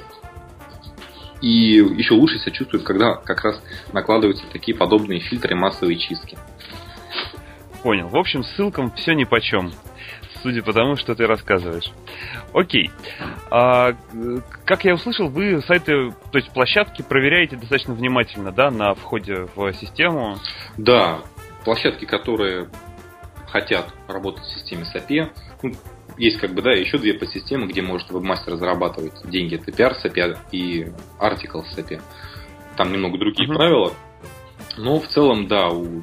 и 1.41 1.49
еще 1.49 2.15
лучше 2.15 2.39
себя 2.39 2.53
чувствуют, 2.53 2.85
когда 2.85 3.15
как 3.15 3.45
раз 3.45 3.63
накладываются 3.93 4.45
такие 4.53 4.77
подобные 4.77 5.21
фильтры 5.21 5.55
массовой 5.55 5.97
чистки. 5.97 6.39
Понял. 7.83 8.09
В 8.09 8.17
общем, 8.17 8.43
ссылкам 8.43 8.91
все 8.93 9.15
ни 9.15 9.25
по 9.25 9.41
чем 9.41 9.73
судя 10.43 10.63
по 10.63 10.73
тому, 10.73 10.97
что 10.97 11.15
ты 11.15 11.27
рассказываешь. 11.27 11.91
Окей. 12.53 12.91
А, 13.51 13.93
как 14.65 14.85
я 14.85 14.95
услышал, 14.95 15.29
вы 15.29 15.61
сайты, 15.63 16.13
то 16.31 16.39
есть 16.39 16.51
площадки 16.53 17.03
проверяете 17.03 17.57
достаточно 17.57 17.95
внимательно, 17.95 18.53
да, 18.53 18.71
на 18.71 18.95
входе 18.95 19.47
в 19.55 19.73
систему? 19.75 20.37
Да, 20.77 21.21
площадки, 21.65 22.05
которые 22.05 22.69
хотят 23.49 23.93
работать 24.07 24.45
в 24.45 24.59
системе 24.59 24.85
SAP, 24.95 25.31
ну, 25.63 25.73
есть 26.19 26.39
как 26.39 26.53
бы, 26.53 26.63
да, 26.63 26.73
еще 26.73 26.99
две 26.99 27.15
подсистемы, 27.15 27.67
где 27.67 27.81
может 27.81 28.11
вебмастер 28.11 28.57
зарабатывать 28.57 29.15
деньги. 29.31 29.55
Это 29.55 29.71
PR 29.71 29.95
SAP 30.03 30.39
и 30.53 30.89
Article 31.21 31.65
SAP. 31.75 32.01
Там 32.77 32.93
немного 32.93 33.19
другие 33.19 33.49
uh-huh. 33.49 33.55
правила. 33.55 33.95
Но 34.77 35.01
в 35.01 35.09
целом, 35.09 35.49
да, 35.49 35.69
у 35.69 36.03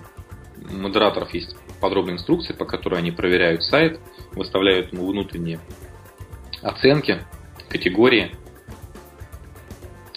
модераторов 0.71 1.33
есть 1.33 1.55
подробная 1.79 2.15
инструкция, 2.15 2.55
по 2.55 2.65
которой 2.65 2.99
они 2.99 3.11
проверяют 3.11 3.63
сайт, 3.63 3.99
выставляют 4.31 4.93
ему 4.93 5.07
внутренние 5.07 5.59
оценки, 6.61 7.21
категории 7.69 8.31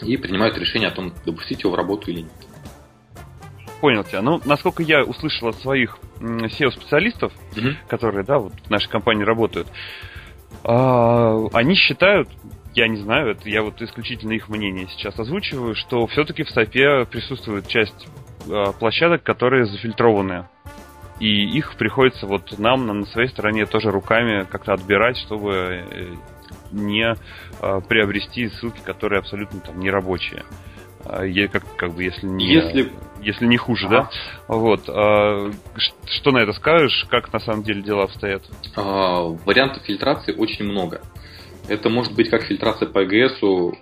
и 0.01 0.17
принимают 0.17 0.57
решение 0.57 0.89
о 0.89 0.93
том, 0.93 1.13
допустить 1.27 1.63
его 1.63 1.73
в 1.73 1.75
работу 1.75 2.11
или 2.11 2.21
нет. 2.21 2.33
Понял 3.81 4.05
тебя. 4.05 4.23
Ну, 4.23 4.41
насколько 4.45 4.83
я 4.83 5.05
услышал 5.05 5.49
от 5.49 5.57
своих 5.57 5.99
SEO-специалистов, 6.21 7.33
угу. 7.57 7.69
которые, 7.89 8.25
да, 8.25 8.39
вот 8.39 8.53
в 8.53 8.71
нашей 8.71 8.91
компании 8.91 9.23
работают, 9.23 9.69
а, 10.65 11.47
они 11.53 11.75
считают, 11.75 12.29
я 12.75 12.89
не 12.89 12.97
знаю, 12.97 13.31
это 13.31 13.49
я 13.49 13.63
вот 13.63 13.81
исключительно 13.81 14.33
их 14.33 14.49
мнение 14.49 14.89
сейчас 14.89 15.19
озвучиваю, 15.19 15.75
что 15.75 16.07
все-таки 16.09 16.43
в 16.43 16.57
SAP 16.57 17.07
присутствует 17.07 17.69
часть 17.69 18.09
а, 18.51 18.73
площадок, 18.73 19.23
которые 19.23 19.67
зафильтрованные. 19.67 20.49
И 21.21 21.57
их 21.57 21.75
приходится 21.77 22.27
вот 22.27 22.59
нам 22.59 22.87
на 22.87 23.07
своей 23.07 23.29
стороне 23.29 23.67
тоже 23.67 23.91
руками 23.91 24.45
как-то 24.45 24.73
отбирать, 24.73 25.17
чтобы 25.17 25.85
э, 25.91 26.15
не 26.71 27.13
э, 27.61 27.81
приобрести 27.89 28.49
ссылки, 28.49 28.81
которые 28.85 29.19
абсолютно 29.19 29.59
там 29.59 29.81
не 29.81 29.91
рабочие. 29.91 30.45
А, 31.05 31.23
как, 31.49 31.65
как 31.77 31.95
бы 31.95 32.05
если 32.05 32.27
не, 32.27 32.47
если... 32.53 32.93
если 33.29 33.47
не 33.47 33.59
хуже, 33.59 33.87
ага. 33.87 34.11
да? 34.49 34.55
Вот. 34.55 34.89
А, 34.89 35.51
что 36.07 36.31
на 36.31 36.39
это 36.39 36.53
скажешь? 36.55 37.07
Как 37.11 37.33
на 37.33 37.39
самом 37.39 37.63
деле 37.63 37.83
дела 37.83 38.05
обстоят? 38.05 38.43
А, 38.75 39.21
вариантов 39.45 39.83
фильтрации 39.85 40.33
очень 40.33 40.65
много. 40.65 41.03
Это 41.69 41.91
может 41.91 42.15
быть 42.15 42.31
как 42.31 42.43
фильтрация 42.43 42.89
по 42.89 43.05
EGS 43.05 43.77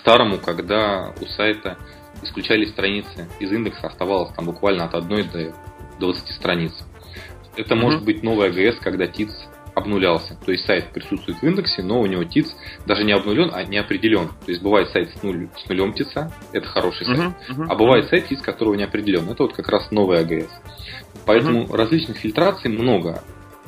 старому, 0.00 0.36
когда 0.36 1.12
у 1.20 1.24
сайта 1.24 1.78
исключались 2.22 2.70
страницы 2.70 3.28
из 3.40 3.50
индекса, 3.50 3.86
оставалось 3.86 4.34
там 4.34 4.44
буквально 4.44 4.84
от 4.84 4.94
одной 4.94 5.24
до 5.24 5.54
20 5.98 6.28
страниц. 6.28 6.72
Это 7.56 7.74
mm-hmm. 7.74 7.78
может 7.78 8.04
быть 8.04 8.22
новая 8.22 8.50
АГС, 8.50 8.78
когда 8.80 9.06
ТИЦ 9.06 9.32
обнулялся. 9.74 10.36
То 10.44 10.52
есть 10.52 10.64
сайт 10.66 10.86
присутствует 10.92 11.38
в 11.38 11.42
индексе, 11.42 11.82
но 11.82 12.00
у 12.00 12.06
него 12.06 12.24
ТИЦ 12.24 12.54
даже 12.86 13.04
не 13.04 13.12
обнулен, 13.12 13.50
а 13.52 13.64
не 13.64 13.78
определен. 13.78 14.28
То 14.28 14.50
есть 14.50 14.62
бывает 14.62 14.88
сайт 14.90 15.10
с, 15.10 15.22
нуль, 15.22 15.48
с 15.56 15.68
нулем 15.68 15.92
ТИЦа, 15.92 16.32
это 16.52 16.66
хороший 16.66 17.06
сайт. 17.06 17.18
Uh-huh, 17.18 17.34
uh-huh, 17.50 17.66
а 17.68 17.74
бывает 17.74 18.08
сайт, 18.08 18.28
ТИЦ 18.28 18.42
которого 18.42 18.74
не 18.74 18.84
определен. 18.84 19.28
Это 19.28 19.44
вот 19.44 19.54
как 19.54 19.68
раз 19.68 19.90
новая 19.90 20.20
АГС. 20.20 20.50
Поэтому 21.26 21.64
uh-huh. 21.64 21.76
различных 21.76 22.18
фильтраций 22.18 22.70
много. 22.70 23.22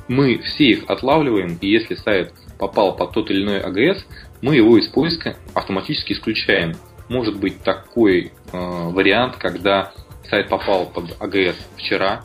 Мы 0.07 0.39
все 0.39 0.65
их 0.65 0.85
отлавливаем, 0.89 1.59
и 1.61 1.67
если 1.67 1.95
сайт 1.95 2.33
попал 2.59 2.95
под 2.95 3.13
тот 3.13 3.31
или 3.31 3.43
иной 3.43 3.61
АГС, 3.61 4.05
мы 4.43 4.57
его 4.57 4.77
из 4.77 4.89
поиска 4.89 5.37
автоматически 5.55 6.13
исключаем. 6.13 6.75
Может 7.09 7.39
быть 7.39 7.63
такой 7.63 8.33
э, 8.53 8.59
вариант, 8.91 9.37
когда 9.37 9.93
сайт 10.29 10.49
попал 10.49 10.87
под 10.87 11.17
АГС 11.21 11.57
вчера, 11.77 12.25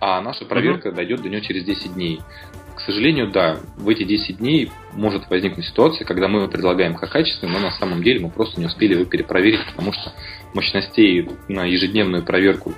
а 0.00 0.20
наша 0.20 0.44
проверка 0.44 0.88
mm-hmm. 0.88 0.94
дойдет 0.94 1.22
до 1.22 1.28
него 1.28 1.42
через 1.42 1.64
10 1.64 1.94
дней. 1.94 2.20
К 2.80 2.86
сожалению, 2.86 3.30
да, 3.30 3.58
в 3.76 3.88
эти 3.88 4.04
10 4.04 4.38
дней 4.38 4.70
может 4.92 5.28
возникнуть 5.28 5.66
ситуация, 5.66 6.06
когда 6.06 6.28
мы 6.28 6.48
предлагаем 6.48 6.94
как 6.94 7.10
качественный, 7.10 7.52
но 7.52 7.58
на 7.58 7.72
самом 7.72 8.02
деле 8.02 8.20
мы 8.20 8.30
просто 8.30 8.58
не 8.58 8.66
успели 8.66 8.94
его 8.94 9.04
перепроверить, 9.04 9.60
потому 9.66 9.92
что 9.92 10.12
мощностей 10.54 11.28
на 11.48 11.64
ежедневную 11.66 12.24
проверку 12.24 12.72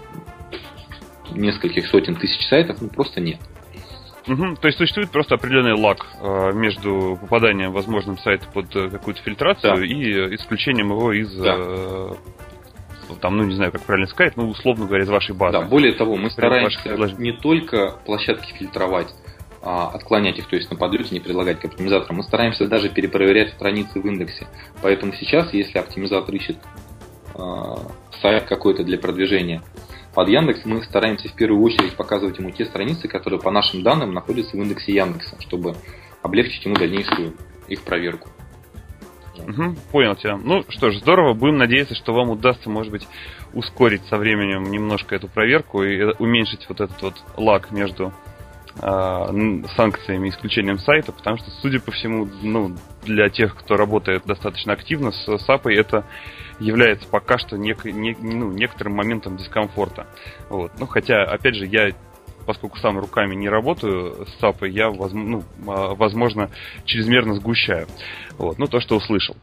нескольких 1.30 1.86
сотен 1.86 2.16
тысяч 2.16 2.46
сайтов 2.48 2.80
ну, 2.80 2.88
просто 2.88 3.20
нет. 3.20 3.38
Угу. 4.26 4.56
То 4.60 4.68
есть 4.68 4.78
существует 4.78 5.10
просто 5.10 5.36
определенный 5.36 5.74
лаг 5.74 6.06
э, 6.20 6.52
между 6.52 7.18
попаданием 7.20 7.72
возможным 7.72 8.18
сайта 8.18 8.46
под 8.52 8.74
э, 8.74 8.88
какую-то 8.88 9.20
фильтрацию 9.22 9.76
да. 9.76 9.84
и 9.84 10.34
исключением 10.36 10.90
его 10.90 11.12
из 11.12 11.32
да. 11.34 11.56
э, 11.58 12.12
там, 13.20 13.36
ну 13.36 13.44
не 13.44 13.54
знаю, 13.54 13.72
как 13.72 13.82
правильно 13.82 14.08
сказать, 14.08 14.36
ну 14.36 14.48
условно 14.48 14.86
говоря, 14.86 15.04
из 15.04 15.08
вашей 15.08 15.34
базы. 15.34 15.58
Да, 15.58 15.64
более 15.64 15.92
того, 15.92 16.16
мы 16.16 16.30
стараемся 16.30 16.80
не 17.18 17.32
только 17.32 17.98
площадки 18.04 18.52
фильтровать, 18.54 19.08
отклонять 19.62 20.38
их, 20.38 20.48
то 20.48 20.56
есть 20.56 20.70
на 20.70 20.76
подлете 20.76 21.14
не 21.14 21.20
предлагать 21.20 21.60
к 21.60 21.64
оптимизаторам. 21.64 22.16
Мы 22.16 22.22
стараемся 22.24 22.66
даже 22.66 22.88
перепроверять 22.88 23.52
страницы 23.52 24.00
в 24.00 24.06
индексе. 24.06 24.46
Поэтому 24.82 25.12
сейчас, 25.12 25.52
если 25.52 25.78
оптимизатор 25.78 26.34
ищет 26.34 26.56
э, 27.34 27.74
сайт 28.20 28.44
какой-то 28.44 28.82
для 28.82 28.98
продвижения 28.98 29.62
под 30.14 30.28
Яндекс, 30.28 30.64
мы 30.64 30.82
стараемся 30.82 31.28
в 31.28 31.34
первую 31.34 31.62
очередь 31.62 31.94
показывать 31.94 32.38
ему 32.38 32.50
те 32.50 32.64
страницы, 32.64 33.08
которые 33.08 33.40
по 33.40 33.50
нашим 33.50 33.82
данным 33.82 34.12
находятся 34.12 34.56
в 34.56 34.60
индексе 34.60 34.94
Яндекса, 34.94 35.36
чтобы 35.40 35.76
облегчить 36.22 36.64
ему 36.64 36.74
дальнейшую 36.74 37.34
их 37.68 37.82
проверку. 37.82 38.28
Угу, 39.38 39.76
понял 39.90 40.14
тебя. 40.14 40.36
Ну 40.36 40.64
что 40.68 40.90
ж, 40.90 40.98
здорово. 40.98 41.34
Будем 41.34 41.56
надеяться, 41.56 41.94
что 41.94 42.12
вам 42.12 42.30
удастся, 42.30 42.68
может 42.68 42.92
быть, 42.92 43.06
ускорить 43.54 44.02
со 44.08 44.16
временем 44.16 44.70
немножко 44.70 45.14
эту 45.14 45.28
проверку 45.28 45.82
и 45.82 46.02
уменьшить 46.18 46.66
вот 46.68 46.80
этот 46.80 47.00
вот 47.02 47.14
лаг 47.36 47.70
между 47.70 48.08
э, 48.08 48.12
санкциями 48.78 50.28
и 50.28 50.30
исключением 50.30 50.78
сайта, 50.78 51.12
потому 51.12 51.36
что, 51.36 51.50
судя 51.60 51.80
по 51.80 51.92
всему, 51.92 52.28
ну, 52.42 52.74
для 53.04 53.28
тех, 53.28 53.54
кто 53.56 53.76
работает 53.76 54.24
достаточно 54.24 54.72
активно 54.72 55.12
с 55.12 55.28
SAP, 55.28 55.70
это 55.70 56.04
является 56.58 57.06
пока 57.08 57.38
что 57.38 57.56
нек, 57.56 57.84
не, 57.84 58.16
ну, 58.18 58.50
некоторым 58.52 58.94
моментом 58.94 59.36
дискомфорта. 59.36 60.06
Вот. 60.48 60.72
Ну, 60.78 60.86
хотя, 60.86 61.24
опять 61.24 61.56
же, 61.56 61.66
я 61.66 61.90
поскольку 62.46 62.78
сам 62.78 62.98
руками 62.98 63.34
не 63.34 63.48
работаю 63.48 64.26
с 64.26 64.40
САПой, 64.40 64.72
я, 64.72 64.90
ну, 64.90 65.44
а, 65.66 65.94
возможно, 65.94 66.50
чрезмерно 66.84 67.34
сгущаю. 67.34 67.86
Вот, 68.36 68.58
ну, 68.58 68.66
то, 68.66 68.80
что 68.80 68.96
услышал. 68.96 69.36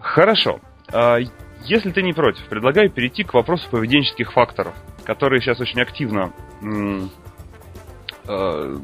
Хорошо. 0.00 0.60
А, 0.92 1.18
если 1.64 1.90
ты 1.90 2.02
не 2.02 2.12
против, 2.12 2.44
предлагаю 2.46 2.90
перейти 2.90 3.24
к 3.24 3.34
вопросу 3.34 3.68
поведенческих 3.70 4.32
факторов, 4.32 4.74
которые 5.04 5.40
сейчас 5.40 5.60
очень 5.60 5.80
активно 5.80 6.32
а, 8.30 8.76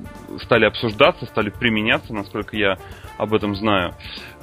стали 0.43 0.65
обсуждаться, 0.65 1.25
стали 1.27 1.51
применяться, 1.51 2.13
насколько 2.13 2.57
я 2.57 2.79
об 3.17 3.33
этом 3.33 3.55
знаю. 3.55 3.95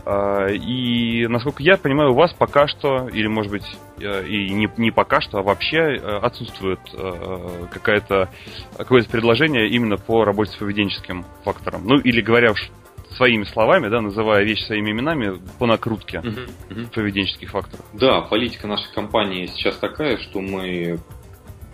А, 0.06 0.48
и, 0.48 1.28
насколько 1.28 1.62
я 1.62 1.78
понимаю, 1.78 2.12
у 2.12 2.16
вас 2.16 2.34
пока 2.34 2.68
что, 2.68 3.10
или, 3.10 3.28
может 3.28 3.52
быть, 3.52 3.66
э, 4.00 4.28
и 4.28 4.50
не, 4.54 4.70
не 4.78 4.92
пока 4.92 5.22
что, 5.22 5.40
а 5.40 5.44
вообще 5.44 5.78
э, 5.78 6.18
отсутствует 6.22 6.80
э, 6.94 7.68
какое-то 7.72 8.30
какое 8.78 9.04
предложение 9.04 9.70
именно 9.70 9.98
по 9.98 10.24
работе 10.24 10.52
с 10.52 10.56
поведенческим 10.56 11.26
фактором. 11.44 11.86
Ну, 11.86 11.98
или 12.00 12.22
говоря 12.22 12.52
уж 12.52 12.70
своими 13.16 13.44
словами, 13.44 13.90
да, 13.90 14.02
называя 14.02 14.44
вещи 14.44 14.64
своими 14.64 14.92
именами, 14.92 15.40
по 15.60 15.66
накрутке 15.66 16.18
uh-huh, 16.18 16.50
uh-huh. 16.70 16.94
поведенческих 16.94 17.52
факторов. 17.52 17.86
Да, 17.94 18.22
политика 18.22 18.68
нашей 18.68 18.92
компании 18.94 19.46
сейчас 19.48 19.78
такая, 19.78 20.18
что 20.18 20.42
мы 20.42 21.00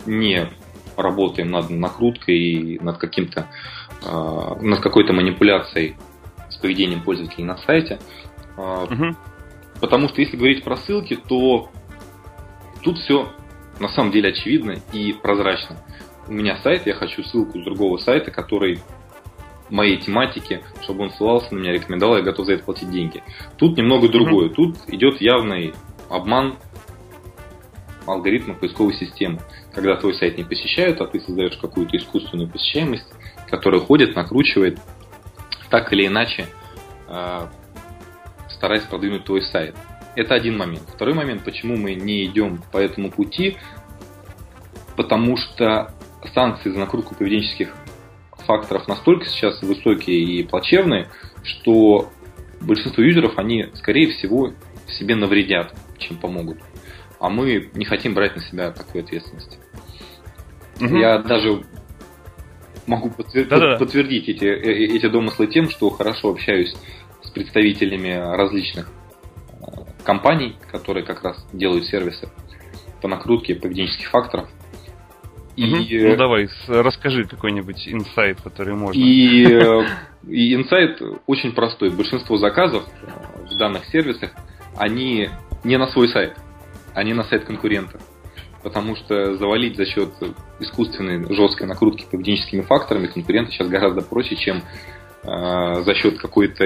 не 0.06 0.48
работаем 0.96 1.50
над 1.50 1.70
накруткой 1.70 2.36
и 2.36 2.78
над 2.80 2.98
каким-то 2.98 3.46
над 4.02 4.80
какой-то 4.80 5.12
манипуляцией 5.12 5.96
поведением 6.60 7.02
пользователей 7.02 7.44
на 7.44 7.56
сайте. 7.58 7.98
Угу. 8.56 9.16
Потому 9.80 10.08
что 10.08 10.20
если 10.20 10.36
говорить 10.36 10.62
про 10.62 10.76
ссылки, 10.76 11.16
то 11.16 11.70
тут 12.82 12.98
все 12.98 13.32
на 13.78 13.88
самом 13.88 14.12
деле 14.12 14.30
очевидно 14.30 14.76
и 14.92 15.12
прозрачно. 15.12 15.76
У 16.28 16.32
меня 16.32 16.56
сайт, 16.62 16.86
я 16.86 16.94
хочу 16.94 17.22
ссылку 17.24 17.58
с 17.58 17.64
другого 17.64 17.96
сайта, 17.96 18.30
который 18.30 18.80
моей 19.70 19.96
тематики, 19.96 20.62
чтобы 20.82 21.04
он 21.04 21.10
ссылался 21.12 21.54
на 21.54 21.60
меня, 21.60 21.72
рекомендовал, 21.72 22.16
я 22.16 22.22
готов 22.22 22.46
за 22.46 22.54
это 22.54 22.64
платить 22.64 22.90
деньги. 22.90 23.22
Тут 23.56 23.78
немного 23.78 24.08
другое. 24.08 24.50
Тут 24.50 24.76
идет 24.88 25.20
явный 25.20 25.72
обман 26.10 26.56
алгоритма 28.06 28.54
поисковой 28.54 28.94
системы. 28.94 29.40
Когда 29.74 29.96
твой 29.96 30.14
сайт 30.14 30.36
не 30.36 30.44
посещают, 30.44 31.00
а 31.00 31.06
ты 31.06 31.20
создаешь 31.20 31.56
какую-то 31.56 31.96
искусственную 31.96 32.48
посещаемость, 32.48 33.06
которая 33.48 33.80
ходит, 33.80 34.16
накручивает 34.16 34.78
так 35.70 35.92
или 35.92 36.06
иначе 36.06 36.46
э, 37.08 37.46
стараясь 38.48 38.82
продвинуть 38.82 39.24
твой 39.24 39.42
сайт. 39.42 39.74
Это 40.16 40.34
один 40.34 40.58
момент. 40.58 40.82
Второй 40.92 41.14
момент, 41.14 41.44
почему 41.44 41.76
мы 41.76 41.94
не 41.94 42.24
идем 42.24 42.62
по 42.72 42.78
этому 42.78 43.10
пути, 43.10 43.56
потому 44.96 45.36
что 45.36 45.94
санкции 46.34 46.70
за 46.70 46.78
накрутку 46.78 47.14
поведенческих 47.14 47.74
факторов 48.46 48.88
настолько 48.88 49.26
сейчас 49.26 49.62
высокие 49.62 50.18
и 50.18 50.42
плачевные, 50.42 51.08
что 51.42 52.10
большинство 52.60 53.02
юзеров, 53.02 53.38
они, 53.38 53.70
скорее 53.74 54.10
всего, 54.10 54.52
себе 54.88 55.14
навредят, 55.14 55.74
чем 55.98 56.16
помогут. 56.18 56.58
А 57.20 57.28
мы 57.28 57.70
не 57.74 57.84
хотим 57.84 58.14
брать 58.14 58.34
на 58.34 58.42
себя 58.42 58.72
такую 58.72 59.04
ответственность. 59.04 59.58
Угу. 60.80 60.96
Я 60.96 61.18
даже 61.18 61.62
могу 62.86 63.10
подтвер... 63.10 63.78
Подтвердить 63.78 64.28
эти, 64.28 64.44
э, 64.44 64.56
э, 64.56 64.96
эти 64.96 65.06
домыслы 65.06 65.46
тем, 65.46 65.68
что 65.68 65.90
хорошо 65.90 66.30
общаюсь 66.30 66.74
с 67.22 67.30
представителями 67.30 68.12
различных 68.12 68.88
э, 69.60 69.64
компаний, 70.02 70.56
которые 70.72 71.04
как 71.04 71.22
раз 71.22 71.46
делают 71.52 71.84
сервисы 71.84 72.30
по 73.02 73.08
накрутке 73.08 73.54
поведенческих 73.54 74.08
факторов. 74.08 74.48
И. 75.56 76.00
Ну 76.08 76.16
давай, 76.16 76.48
расскажи 76.68 77.24
какой-нибудь 77.24 77.86
инсайт, 77.86 78.40
который 78.40 78.74
можно. 78.74 78.98
И, 78.98 79.44
и 80.26 80.54
инсайт 80.54 81.02
очень 81.26 81.52
простой. 81.52 81.90
Большинство 81.90 82.38
заказов 82.38 82.84
в 83.50 83.58
данных 83.58 83.84
сервисах, 83.86 84.30
они 84.76 85.28
не 85.64 85.76
на 85.76 85.86
свой 85.88 86.08
сайт, 86.08 86.38
они 86.94 87.14
на 87.14 87.24
сайт 87.24 87.44
конкурентов 87.44 88.00
потому 88.62 88.96
что 88.96 89.36
завалить 89.36 89.76
за 89.76 89.86
счет 89.86 90.10
искусственной 90.58 91.34
жесткой 91.34 91.66
накрутки 91.66 92.06
поведенческими 92.10 92.62
факторами 92.62 93.06
конкурента 93.06 93.52
сейчас 93.52 93.68
гораздо 93.68 94.02
проще, 94.02 94.36
чем 94.36 94.62
э, 95.22 95.82
за 95.82 95.94
счет 95.94 96.18
какой-то 96.18 96.64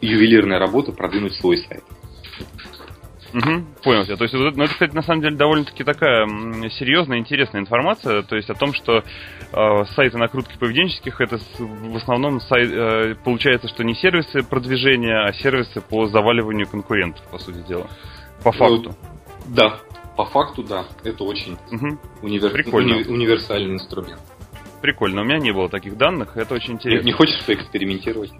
ювелирной 0.00 0.58
работы 0.58 0.92
продвинуть 0.92 1.34
свой 1.34 1.58
сайт. 1.58 1.82
Угу, 3.34 3.64
понял 3.82 4.04
тебя. 4.04 4.16
То 4.16 4.24
есть, 4.24 4.34
ну, 4.34 4.64
это, 4.64 4.72
кстати, 4.72 4.94
на 4.94 5.02
самом 5.02 5.20
деле 5.20 5.36
довольно-таки 5.36 5.84
такая 5.84 6.26
серьезная, 6.70 7.18
интересная 7.18 7.60
информация. 7.60 8.22
То 8.22 8.36
есть 8.36 8.48
о 8.48 8.54
том, 8.54 8.72
что 8.72 9.02
э, 9.52 9.84
сайты 9.94 10.16
накрутки 10.16 10.56
поведенческих 10.58 11.20
это 11.20 11.38
в 11.58 11.96
основном 11.96 12.40
сайт, 12.40 12.70
э, 12.72 13.14
получается, 13.24 13.68
что 13.68 13.84
не 13.84 13.94
сервисы 13.94 14.42
продвижения, 14.42 15.26
а 15.26 15.32
сервисы 15.32 15.80
по 15.80 16.06
заваливанию 16.06 16.68
конкурентов, 16.68 17.22
по 17.30 17.38
сути 17.38 17.58
дела. 17.68 17.88
По 18.42 18.52
факту. 18.52 18.94
Да, 19.48 19.80
по 20.16 20.24
факту, 20.24 20.62
да, 20.62 20.86
это 21.04 21.24
очень 21.24 21.56
угу. 21.70 21.98
универ... 22.22 22.52
Уни... 22.72 23.04
универсальный 23.04 23.74
инструмент. 23.74 24.20
Прикольно, 24.80 25.22
у 25.22 25.24
меня 25.24 25.38
не 25.38 25.52
было 25.52 25.68
таких 25.68 25.96
данных, 25.96 26.36
это 26.36 26.54
очень 26.54 26.74
интересно. 26.74 27.04
Не, 27.04 27.12
не 27.12 27.12
хочешь 27.12 27.44
поэкспериментировать? 27.44 28.30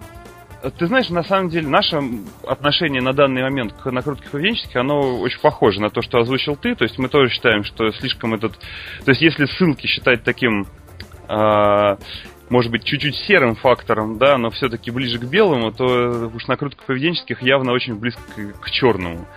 Э, 0.61 0.71
ты 0.71 0.87
знаешь, 0.87 1.09
на 1.09 1.23
самом 1.23 1.49
деле, 1.49 1.67
наше 1.67 1.99
отношение 2.45 3.01
на 3.01 3.13
данный 3.13 3.43
момент 3.43 3.73
к 3.73 3.91
накрутке 3.91 4.29
поведенческих, 4.29 4.75
оно 4.75 5.19
очень 5.19 5.39
похоже 5.39 5.81
на 5.81 5.89
то, 5.89 6.01
что 6.01 6.19
озвучил 6.19 6.55
ты. 6.55 6.75
То 6.75 6.83
есть 6.83 6.97
мы 6.97 7.09
тоже 7.09 7.29
считаем, 7.29 7.63
что 7.63 7.91
слишком 7.91 8.33
этот... 8.33 8.57
То 9.05 9.11
есть 9.11 9.21
если 9.21 9.45
ссылки 9.45 9.87
считать 9.87 10.23
таким 10.23 10.65
э, 11.27 11.97
может 12.49 12.71
быть, 12.71 12.85
чуть-чуть 12.85 13.15
серым 13.27 13.55
фактором, 13.55 14.17
да, 14.17 14.37
но 14.37 14.49
все-таки 14.51 14.89
ближе 14.89 15.19
к 15.19 15.23
белому, 15.23 15.71
то 15.71 16.31
уж 16.33 16.47
накрутка 16.47 16.83
поведенческих 16.85 17.41
явно 17.41 17.73
очень 17.73 17.95
близко 17.95 18.21
к, 18.35 18.61
к 18.61 18.71
черному 18.71 19.27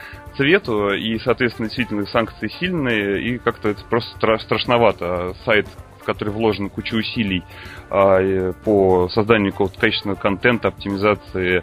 цвету, 0.41 0.95
и, 0.95 1.19
соответственно, 1.19 1.69
действительно 1.69 2.07
санкции 2.07 2.49
сильные, 2.59 3.23
и 3.23 3.39
как-то 3.39 3.69
это 3.69 3.85
просто 3.85 4.39
страшновато. 4.39 5.35
Сайт, 5.45 5.69
в 6.01 6.05
который 6.05 6.31
вложено 6.31 6.71
куча 6.71 6.95
усилий 6.95 7.45
а, 7.91 8.53
по 8.65 9.11
созданию 9.11 9.53
какого-то 9.53 9.79
качественного 9.79 10.19
контента, 10.19 10.69
оптимизации 10.69 11.63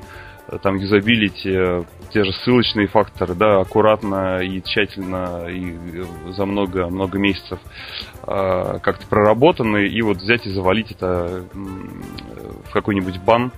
там 0.62 0.78
юзабилити, 0.78 1.86
те 2.14 2.24
же 2.24 2.32
ссылочные 2.32 2.88
факторы, 2.88 3.34
да, 3.34 3.60
аккуратно 3.60 4.40
и 4.42 4.62
тщательно 4.62 5.48
и 5.50 5.76
за 6.32 6.46
много 6.46 6.88
много 6.88 7.18
месяцев 7.18 7.60
э, 8.14 8.17
как-то 8.28 9.08
проработаны, 9.08 9.88
и 9.88 10.02
вот 10.02 10.18
взять 10.18 10.46
и 10.46 10.50
завалить 10.50 10.92
это 10.92 11.46
в 11.54 12.72
какой-нибудь 12.72 13.20
бан 13.22 13.54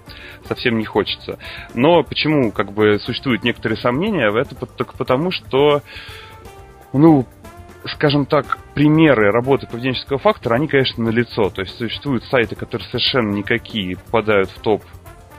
совсем 0.47 0.77
не 0.77 0.85
хочется. 0.85 1.39
Но 1.73 2.03
почему 2.03 2.51
как 2.51 2.71
бы 2.71 2.99
существуют 2.99 3.43
некоторые 3.43 3.79
сомнения, 3.79 4.29
это 4.29 4.55
только 4.55 4.95
потому, 4.95 5.31
что 5.31 5.81
ну, 6.93 7.25
скажем 7.85 8.25
так, 8.25 8.59
примеры 8.73 9.31
работы 9.31 9.67
поведенческого 9.67 10.19
фактора, 10.19 10.55
они, 10.55 10.67
конечно, 10.67 11.03
налицо. 11.03 11.49
То 11.49 11.61
есть 11.61 11.77
существуют 11.77 12.23
сайты, 12.25 12.55
которые 12.55 12.87
совершенно 12.87 13.31
никакие 13.31 13.97
попадают 13.97 14.49
в 14.49 14.59
топ 14.59 14.83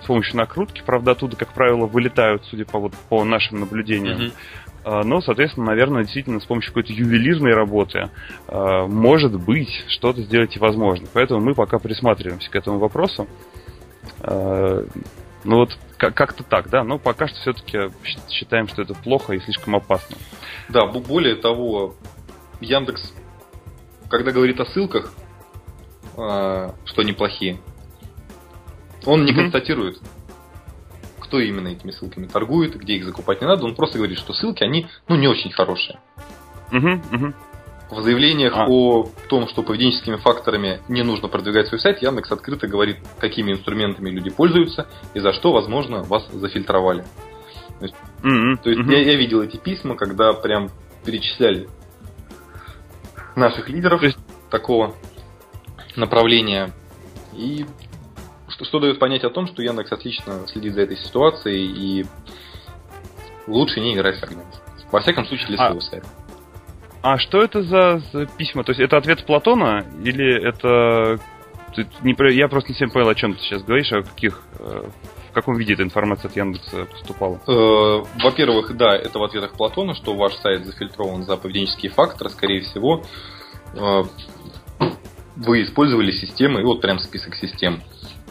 с 0.03 0.07
помощью 0.07 0.37
накрутки, 0.37 0.83
правда, 0.85 1.13
оттуда, 1.13 1.37
как 1.37 1.53
правило, 1.53 1.87
вылетают, 1.87 2.45
судя 2.47 2.65
по, 2.65 2.79
вот, 2.79 2.93
по 3.09 3.25
нашим 3.25 3.61
наблюдениям. 3.61 4.19
Mm-hmm. 4.19 5.03
Но, 5.05 5.21
соответственно, 5.21 5.67
наверное, 5.67 6.05
действительно 6.05 6.41
с 6.41 6.47
помощью 6.47 6.71
какой-то 6.71 6.93
ювелирной 6.95 7.53
работы 7.53 8.09
а, 8.49 8.87
может 8.87 9.39
быть 9.39 9.69
что-то 9.89 10.23
сделать 10.23 10.57
и 10.57 10.59
возможно. 10.59 11.07
Поэтому 11.13 11.41
мы 11.41 11.55
пока 11.55 11.79
присматриваемся 11.79 12.51
к 12.51 12.57
этому 12.57 12.79
вопросу. 12.79 13.29
А, 14.21 14.87
ну 15.45 15.57
вот 15.57 15.77
как-то 15.99 16.43
так, 16.45 16.71
да, 16.71 16.83
но 16.83 16.99
пока 16.99 17.29
что 17.29 17.37
все-таки 17.41 17.79
считаем, 18.31 18.69
что 18.69 18.81
это 18.81 18.95
плохо 18.95 19.35
и 19.35 19.41
слишком 19.41 19.77
опасно. 19.77 20.17
Да, 20.71 20.87
более 20.87 21.37
того, 21.37 21.95
Яндекс, 22.63 23.13
когда 24.09 24.33
говорит 24.33 24.61
о 24.61 24.65
ссылках, 24.65 25.13
что 26.15 26.75
они 26.97 27.13
плохие, 27.13 27.61
он 29.07 29.25
не 29.25 29.33
mm-hmm. 29.33 29.37
констатирует, 29.37 29.99
кто 31.21 31.39
именно 31.39 31.69
этими 31.69 31.91
ссылками 31.91 32.27
торгует, 32.27 32.77
где 32.77 32.95
их 32.95 33.05
закупать 33.05 33.41
не 33.41 33.47
надо. 33.47 33.65
Он 33.65 33.75
просто 33.75 33.99
говорит, 33.99 34.19
что 34.19 34.33
ссылки, 34.33 34.65
они, 34.65 34.89
ну, 35.09 35.17
не 35.17 35.29
очень 35.29 35.53
хорошие. 35.53 36.01
Mm-hmm. 36.73 37.03
Mm-hmm. 37.11 37.35
В 37.91 38.03
заявлениях 38.03 38.53
а. 38.57 38.67
о 38.69 39.09
том, 39.29 39.49
что 39.49 39.63
поведенческими 39.63 40.17
факторами 40.17 40.81
не 40.89 41.03
нужно 41.03 41.29
продвигать 41.29 41.69
свой 41.69 41.81
сайт, 41.81 42.03
Яндекс 42.03 42.31
открыто 42.31 42.69
говорит, 42.69 42.99
какими 43.19 43.53
инструментами 43.53 44.11
люди 44.11 44.31
пользуются 44.31 44.87
и 45.15 45.21
за 45.21 45.33
что, 45.33 45.53
возможно, 45.53 46.03
вас 46.03 46.29
зафильтровали. 46.33 47.05
То 47.81 47.87
есть, 47.87 47.95
mm-hmm. 48.23 48.63
то 48.63 48.71
есть 48.71 48.83
mm-hmm. 48.83 48.93
я, 48.93 49.13
я 49.13 49.17
видел 49.17 49.43
эти 49.43 49.57
письма, 49.57 49.97
когда 49.97 50.33
прям 50.33 50.71
перечисляли 51.05 51.69
наших 53.35 53.69
лидеров 53.69 54.03
есть... 54.03 54.19
такого 54.51 54.95
направления. 55.97 56.73
И 57.33 57.65
что, 58.51 58.65
что 58.65 58.81
дает 58.81 58.99
понять 58.99 59.25
о 59.25 59.31
том, 59.31 59.47
что 59.47 59.63
Яндекс 59.63 59.93
отлично 59.93 60.47
следит 60.47 60.75
за 60.75 60.83
этой 60.83 60.97
ситуацией 60.97 61.67
и 61.67 62.07
лучше 63.47 63.81
не 63.81 63.95
играть 63.95 64.19
в 64.19 64.23
огнем. 64.23 64.45
Во 64.91 65.01
всяком 65.01 65.25
случае, 65.27 65.49
для 65.49 65.59
а, 65.59 65.67
своего 65.67 65.81
сайта. 65.81 66.07
А 67.03 67.19
что 67.19 67.43
это 67.43 67.63
за, 67.63 68.03
за 68.13 68.27
письма? 68.27 68.65
То 68.65 68.71
есть 68.71 68.81
это 68.81 68.97
ответ 68.97 69.25
Платона 69.25 69.87
или 70.05 70.49
это... 70.49 71.19
Не, 72.03 72.15
я 72.35 72.49
просто 72.49 72.71
не 72.71 72.75
совсем 72.75 72.91
понял, 72.91 73.09
о 73.09 73.15
чем 73.15 73.35
ты 73.35 73.41
сейчас 73.41 73.63
говоришь, 73.63 73.93
о 73.93 74.03
каких 74.03 74.43
э, 74.59 74.83
в 75.31 75.33
каком 75.33 75.57
виде 75.57 75.75
эта 75.75 75.85
информация 75.85 76.29
от 76.29 76.37
Яндекса 76.37 76.87
поступала? 76.87 77.41
Э, 77.47 78.03
во-первых, 78.23 78.77
да, 78.77 78.97
это 78.97 79.19
в 79.19 79.23
ответах 79.23 79.53
Платона, 79.53 79.95
что 79.95 80.15
ваш 80.15 80.35
сайт 80.35 80.67
зафильтрован 80.67 81.23
за 81.23 81.37
поведенческие 81.37 81.93
факторы, 81.93 82.31
скорее 82.31 82.63
всего, 82.63 83.05
э, 83.75 84.03
вы 85.37 85.63
использовали 85.63 86.11
системы, 86.11 86.61
и 86.61 86.65
вот 86.65 86.81
прям 86.81 86.99
список 86.99 87.37
систем. 87.37 87.81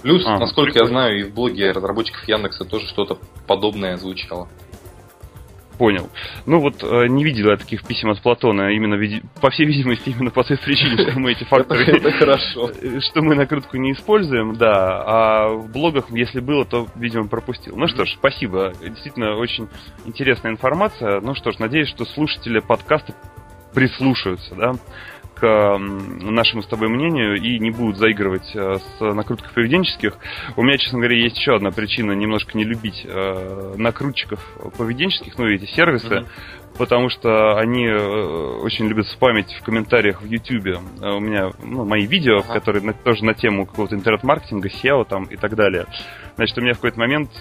Плюс, 0.02 0.26
а, 0.26 0.40
насколько 0.40 0.72
прикольно. 0.72 0.94
я 0.94 1.00
знаю, 1.00 1.20
и 1.20 1.24
в 1.24 1.34
блоге 1.34 1.72
разработчиков 1.72 2.28
Яндекса 2.28 2.66
тоже 2.66 2.88
что-то 2.88 3.18
подобное 3.48 3.98
звучало. 3.98 4.48
Понял. 5.80 6.10
Ну 6.46 6.60
вот 6.60 6.84
э, 6.84 7.08
не 7.08 7.24
видел 7.24 7.52
я 7.52 7.56
таких 7.56 7.88
писем 7.88 8.10
от 8.10 8.22
Платона, 8.22 8.72
именно 8.74 9.00
по 9.40 9.50
всей 9.50 9.66
видимости 9.66 10.10
именно 10.10 10.30
по 10.30 10.44
той 10.44 10.58
причине, 10.58 11.10
что 11.10 11.18
мы 11.18 11.32
эти 11.32 11.44
факторы, 11.50 11.86
это 11.86 12.12
хорошо, 12.20 12.70
что 13.00 13.22
мы 13.22 13.36
накрутку 13.36 13.78
не 13.78 13.94
используем, 13.94 14.58
да. 14.58 15.04
А 15.06 15.48
в 15.54 15.72
блогах, 15.72 16.08
если 16.12 16.42
было, 16.42 16.66
то, 16.66 16.88
видимо, 16.96 17.30
пропустил. 17.30 17.78
Ну 17.78 17.88
что 17.88 18.04
ж, 18.04 18.12
спасибо. 18.12 18.74
Действительно 18.82 19.38
очень 19.38 19.70
интересная 20.04 20.52
информация. 20.52 21.22
Ну 21.22 21.34
что 21.34 21.54
ж, 21.54 21.60
надеюсь, 21.60 21.88
что 21.88 22.04
слушатели 22.04 22.60
подкаста 22.60 23.14
прислушаются, 23.74 24.56
да, 24.56 24.74
к 25.40 25.78
нашему 25.78 26.62
с 26.64 26.68
тобой 26.68 26.90
мнению 26.90 27.36
и 27.36 27.60
не 27.60 27.72
будут 27.72 27.98
заигрывать 27.98 28.52
э, 28.56 28.78
с 28.78 29.00
накруткой 29.00 29.52
поведенческих. 29.54 30.18
У 30.56 30.64
меня, 30.64 30.78
честно 30.78 31.00
говоря, 31.00 31.18
есть 31.18 31.38
еще 31.38 31.56
одна 31.56 31.72
причина 31.72 32.12
немножко 32.14 32.58
не 32.58 32.64
любить 32.64 33.06
э, 33.06 33.76
накрутчиков 33.78 34.40
поведенческих, 34.78 35.38
ну, 35.38 35.48
эти 35.48 35.66
сервисы, 35.66 36.08
mm-hmm 36.08 36.60
потому 36.78 37.10
что 37.10 37.58
они 37.58 37.86
э, 37.86 38.60
очень 38.62 38.88
любят 38.88 39.08
спамить 39.08 39.52
в 39.54 39.64
комментариях 39.64 40.22
в 40.22 40.26
YouTube. 40.26 40.80
У 41.02 41.20
меня 41.20 41.52
ну, 41.64 41.86
мои 41.86 42.06
видео, 42.06 42.40
ага. 42.40 42.54
которые 42.54 42.84
на, 42.84 42.94
тоже 42.94 43.26
на 43.26 43.34
тему 43.34 43.66
какого-то 43.66 43.96
интернет-маркетинга, 43.96 44.70
SEO 44.70 45.06
там 45.06 45.26
и 45.26 45.36
так 45.36 45.56
далее. 45.56 45.86
Значит, 46.36 46.58
у 46.58 46.62
меня 46.62 46.74
в 46.74 46.78
какой-то 46.78 47.00
момент, 47.00 47.32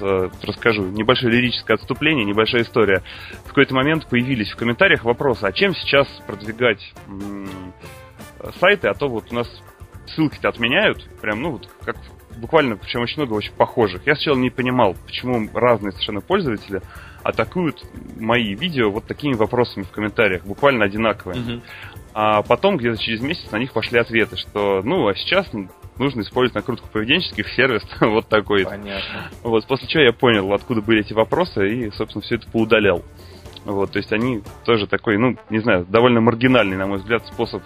расскажу, 0.43 0.87
небольшое 0.87 1.33
лирическое 1.33 1.77
отступление, 1.77 2.25
небольшая 2.25 2.63
история. 2.63 3.03
В 3.45 3.49
какой-то 3.49 3.75
момент 3.75 4.09
появились 4.09 4.51
в 4.51 4.57
комментариях 4.57 5.05
вопросы, 5.05 5.45
а 5.45 5.53
чем 5.53 5.75
сейчас 5.75 6.09
продвигать 6.27 6.93
сайты, 8.59 8.89
а 8.89 8.95
то 8.95 9.09
вот 9.09 9.27
у 9.31 9.35
нас 9.35 9.49
ссылки-то 10.07 10.49
отменяют, 10.49 11.09
прям, 11.21 11.43
ну, 11.43 11.53
вот 11.53 11.69
как 11.85 11.97
буквально, 12.39 12.77
причем 12.77 13.01
очень 13.01 13.23
много 13.23 13.35
очень 13.35 13.53
похожих. 13.53 14.07
Я 14.07 14.15
сначала 14.15 14.37
не 14.37 14.51
понимал, 14.51 14.97
почему 15.07 15.49
разные 15.53 15.93
совершенно 15.93 16.21
пользователи 16.21 16.83
атакуют 17.23 17.85
мои 18.17 18.55
видео 18.55 18.91
вот 18.91 19.05
такими 19.07 19.35
вопросами 19.35 19.85
в 19.85 19.91
комментариях, 19.91 20.45
буквально 20.45 20.85
одинаковыми. 20.85 21.39
Mm-hmm. 21.39 21.63
А 22.15 22.43
потом, 22.43 22.77
где-то 22.79 22.99
через 22.99 23.21
месяц, 23.21 23.51
на 23.53 23.59
них 23.59 23.73
пошли 23.73 23.99
ответы, 23.99 24.37
что, 24.37 24.83
ну, 24.83 25.07
а 25.09 25.15
сейчас 25.15 25.49
нужно 25.99 26.23
использовать 26.23 26.55
накрутку 26.55 26.89
поведенческих 26.89 27.49
сервис 27.51 27.83
вот 28.01 28.29
такой. 28.29 28.65
Понятно. 28.65 29.31
Вот, 29.43 29.67
после 29.67 29.87
чего 29.89 30.03
я 30.03 30.13
понял, 30.13 30.53
откуда 30.53 30.81
были 30.81 31.01
эти 31.01 31.13
вопросы, 31.13 31.69
и, 31.69 31.91
собственно, 31.91 32.23
все 32.23 32.37
это 32.37 32.51
поудалял. 32.51 33.05
Вот, 33.65 33.93
то 33.93 33.99
есть 33.99 34.13
они 34.13 34.43
тоже 34.65 34.87
такой, 34.87 35.19
ну, 35.19 35.37
не 35.51 35.59
знаю, 35.59 35.85
довольно 35.89 36.21
маргинальный, 36.21 36.77
на 36.77 36.87
мой 36.87 36.99
взгляд, 36.99 37.27
способ 37.27 37.63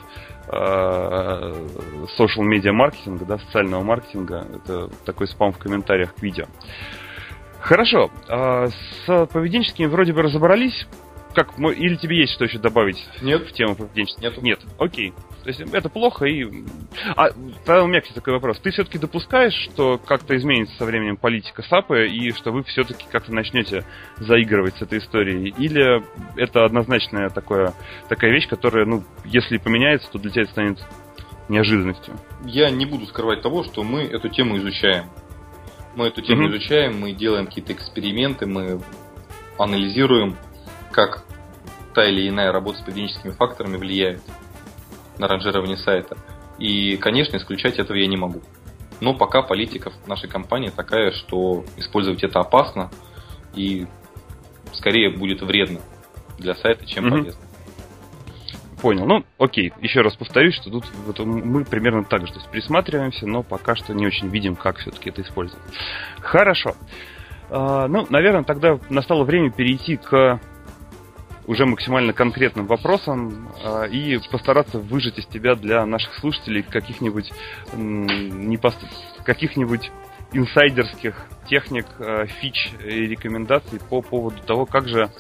social 0.49 2.45
media 2.45 2.73
маркетинга, 2.73 3.25
да, 3.25 3.39
социального 3.39 3.83
маркетинга. 3.83 4.47
Это 4.55 4.89
такой 5.05 5.29
спам 5.29 5.53
в 5.53 5.59
комментариях 5.59 6.15
к 6.15 6.23
видео. 6.23 6.47
Хорошо. 7.63 8.11
А, 8.29 8.69
с 9.07 9.27
поведенческими 9.27 9.87
вроде 9.87 10.13
бы 10.13 10.23
разобрались. 10.23 10.87
Как, 11.35 11.59
или 11.59 11.97
тебе 11.97 12.19
есть 12.21 12.35
что 12.35 12.45
еще 12.45 12.59
добавить 12.59 13.03
Нет. 13.23 13.49
в 13.49 13.53
тему 13.53 13.75
поведенческих? 13.75 14.23
Нет. 14.23 14.43
Нет. 14.43 14.61
Окей. 14.79 15.15
То 15.43 15.49
есть 15.49 15.61
это 15.61 15.89
плохо 15.89 16.27
и... 16.27 16.47
А 17.17 17.31
тогда 17.65 17.85
у 17.85 17.87
меня, 17.87 18.01
кстати, 18.01 18.15
такой 18.15 18.35
вопрос. 18.35 18.59
Ты 18.59 18.71
все-таки 18.71 18.99
допускаешь, 18.99 19.55
что 19.55 19.99
как-то 19.99 20.37
изменится 20.37 20.77
со 20.77 20.85
временем 20.85 21.17
политика 21.17 21.63
САПы 21.63 22.09
и 22.09 22.33
что 22.33 22.53
вы 22.53 22.63
все-таки 22.65 23.07
как-то 23.11 23.33
начнете 23.33 23.85
заигрывать 24.19 24.77
с 24.77 24.83
этой 24.83 24.99
историей? 24.99 25.55
Или 25.57 26.03
это 26.37 26.65
однозначная 26.65 27.31
такое, 27.31 27.73
такая 28.09 28.31
вещь, 28.31 28.47
которая, 28.47 28.85
ну, 28.85 29.03
если 29.25 29.57
поменяется, 29.57 30.11
то 30.13 30.19
для 30.19 30.31
тебя 30.31 30.43
это 30.43 30.53
станет 30.53 30.79
неожиданностью? 31.49 32.15
Я 32.45 32.71
не 32.71 32.87
буду 32.87 33.07
скрывать 33.07 33.43
того, 33.43 33.65
что 33.65 33.83
мы 33.83 34.03
эту 34.03 34.29
тему 34.29 34.59
изучаем. 34.59 35.07
Мы 35.95 36.07
эту 36.07 36.23
тему 36.23 36.45
mm-hmm. 36.45 36.51
изучаем, 36.51 37.01
мы 37.01 37.13
делаем 37.13 37.47
какие-то 37.47 37.73
эксперименты, 37.73 38.47
мы 38.47 38.81
анализируем, 39.59 40.37
как 40.91 41.25
та 41.95 42.05
или 42.09 42.29
иная 42.29 42.53
работа 42.53 42.79
с 42.79 42.83
поведенческими 42.83 43.33
факторами 43.33 43.77
влияет 43.77 44.23
на 45.19 45.29
ранжирование 45.29 45.77
сайта. 45.77 46.17
И, 46.59 46.97
конечно, 46.97 47.37
исключать 47.37 47.79
этого 47.79 47.97
я 47.97 48.07
не 48.07 48.17
могу. 48.17 48.41
Но 49.01 49.15
пока 49.15 49.43
политика 49.43 49.91
в 49.91 50.09
нашей 50.09 50.29
компании 50.29 50.71
такая, 50.75 51.13
что 51.13 51.65
использовать 51.77 52.23
это 52.23 52.41
опасно 52.41 52.91
и 53.55 53.87
скорее 54.73 55.11
будет 55.11 55.43
вредно 55.43 55.81
для 56.39 56.55
сайта, 56.55 56.87
чем 56.87 57.07
mm-hmm. 57.07 57.11
полезно. 57.11 57.52
Понял. 58.83 59.07
Ну, 59.07 59.25
окей. 59.39 59.73
Еще 59.81 60.01
раз 60.01 60.17
повторюсь, 60.17 60.57
что 60.57 60.69
тут 60.69 60.85
вот 61.07 61.21
мы 61.21 61.65
примерно 61.65 62.03
так 62.03 62.27
же. 62.27 62.33
То 62.33 62.41
есть 62.41 62.51
присматриваемся, 62.51 63.29
но 63.29 63.45
пока 63.45 63.77
что 63.77 63.95
не 63.95 64.05
очень 64.05 64.29
видим, 64.29 64.57
как 64.57 64.79
все-таки 64.79 65.11
это 65.11 65.23
использовать. 65.23 65.63
Хорошо. 66.21 66.75
А, 67.49 67.87
ну, 67.87 68.07
наверное, 68.11 68.43
тогда 68.43 68.81
настало 68.91 69.23
время 69.23 69.53
перейти 69.53 69.97
к 69.97 70.41
уже 71.47 71.65
максимально 71.65 72.13
конкретным 72.13 72.67
вопросам 72.67 73.53
э, 73.63 73.89
и 73.91 74.19
постараться 74.31 74.81
выжать 74.81 75.19
из 75.19 75.27
тебя 75.27 75.55
для 75.55 75.87
наших 75.87 76.15
слушателей 76.15 76.63
каких-нибудь 76.63 77.33
каких-нибудь 79.25 79.91
инсайдерских 80.33 81.15
техник, 81.49 81.87
э, 81.99 82.27
фич 82.27 82.73
и 82.85 83.07
рекомендаций 83.07 83.79
по 83.91 84.03
поводу 84.03 84.41
того, 84.43 84.67
как 84.67 84.89
же 84.89 85.11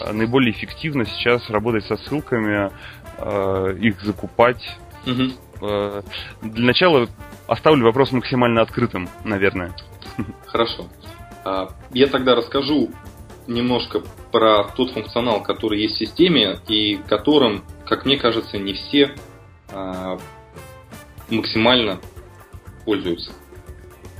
э, 0.00 0.12
наиболее 0.12 0.52
эффективно 0.52 1.04
сейчас 1.06 1.48
работать 1.50 1.84
со 1.86 1.96
ссылками, 1.96 2.70
э, 3.18 3.76
их 3.80 4.00
закупать. 4.02 4.62
Угу. 5.06 6.02
Для 6.42 6.64
начала 6.66 7.08
оставлю 7.46 7.84
вопрос 7.84 8.12
максимально 8.12 8.62
открытым, 8.62 9.08
наверное. 9.24 9.74
Хорошо. 10.46 10.88
А, 11.44 11.68
я 11.92 12.06
тогда 12.06 12.34
расскажу 12.34 12.90
немножко 13.46 14.02
про 14.30 14.64
тот 14.64 14.92
функционал, 14.92 15.42
который 15.42 15.80
есть 15.82 15.96
в 15.96 15.98
системе 15.98 16.58
и 16.68 16.96
которым, 17.08 17.64
как 17.86 18.04
мне 18.04 18.16
кажется, 18.16 18.58
не 18.58 18.74
все 18.74 19.14
а, 19.72 20.18
максимально 21.28 21.98
пользуются. 22.84 23.32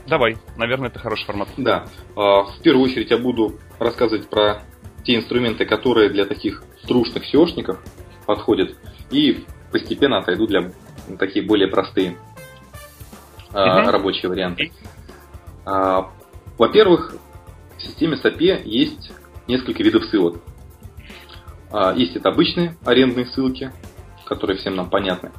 Давай, 0.07 0.37
наверное, 0.57 0.89
это 0.89 0.99
хороший 0.99 1.25
формат. 1.25 1.49
Да. 1.57 1.87
А, 2.17 2.43
в 2.45 2.61
первую 2.63 2.85
очередь 2.85 3.11
я 3.11 3.19
буду 3.19 3.59
рассказывать 3.79 4.29
про 4.29 4.63
те 5.05 5.17
инструменты, 5.17 5.65
которые 5.65 6.09
для 6.11 6.25
таких 6.27 6.63
трушных 6.87 7.25
SEOшников 7.33 7.79
подходят, 8.27 8.77
и 9.11 9.45
постепенно 9.73 10.19
отойду 10.19 10.47
для 10.47 10.73
такие 11.19 11.45
более 11.45 11.69
простые 11.69 12.17
uh-huh. 13.53 13.91
рабочие 13.91 14.29
варианты. 14.29 14.73
А, 15.65 16.11
во-первых, 16.59 17.17
в 17.77 17.83
системе 17.83 18.19
SAP 18.23 18.63
есть 18.65 19.13
несколько 19.49 19.83
видов 19.83 20.05
ссылок. 20.05 20.43
Есть 21.95 22.17
это 22.17 22.31
обычные 22.31 22.77
арендные 22.85 23.27
ссылки, 23.27 23.73
которые 24.25 24.57
всем 24.59 24.75
нам 24.75 24.91
понятны. 24.91 25.31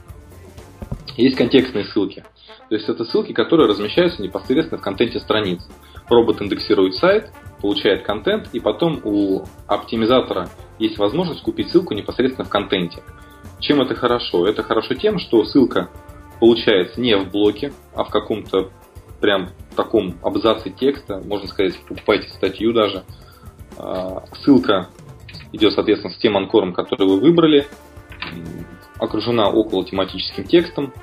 Есть 1.17 1.35
контекстные 1.35 1.85
ссылки. 1.85 2.23
То 2.71 2.75
есть 2.75 2.87
это 2.87 3.03
ссылки, 3.03 3.33
которые 3.33 3.67
размещаются 3.67 4.21
непосредственно 4.21 4.79
в 4.79 4.81
контенте 4.81 5.19
страниц. 5.19 5.59
Робот 6.07 6.41
индексирует 6.41 6.95
сайт, 6.95 7.29
получает 7.61 8.03
контент, 8.03 8.47
и 8.53 8.61
потом 8.61 9.01
у 9.03 9.43
оптимизатора 9.67 10.47
есть 10.79 10.97
возможность 10.97 11.41
купить 11.41 11.69
ссылку 11.69 11.93
непосредственно 11.93 12.45
в 12.45 12.49
контенте. 12.49 13.03
Чем 13.59 13.81
это 13.81 13.93
хорошо? 13.93 14.47
Это 14.47 14.63
хорошо 14.63 14.93
тем, 14.93 15.19
что 15.19 15.43
ссылка 15.43 15.89
получается 16.39 17.01
не 17.01 17.17
в 17.17 17.29
блоке, 17.29 17.73
а 17.93 18.05
в 18.05 18.09
каком-то 18.09 18.69
прям 19.19 19.49
таком 19.75 20.15
абзаце 20.23 20.69
текста, 20.69 21.21
можно 21.25 21.49
сказать, 21.49 21.77
покупайте 21.89 22.29
статью 22.29 22.71
даже. 22.71 23.03
А, 23.77 24.23
ссылка 24.43 24.87
идет, 25.51 25.73
соответственно, 25.73 26.13
с 26.13 26.17
тем 26.19 26.37
анкором, 26.37 26.71
который 26.71 27.05
вы 27.05 27.19
выбрали, 27.19 27.67
окружена 28.97 29.49
около 29.49 29.83
тематическим 29.83 30.45
текстом. 30.45 30.93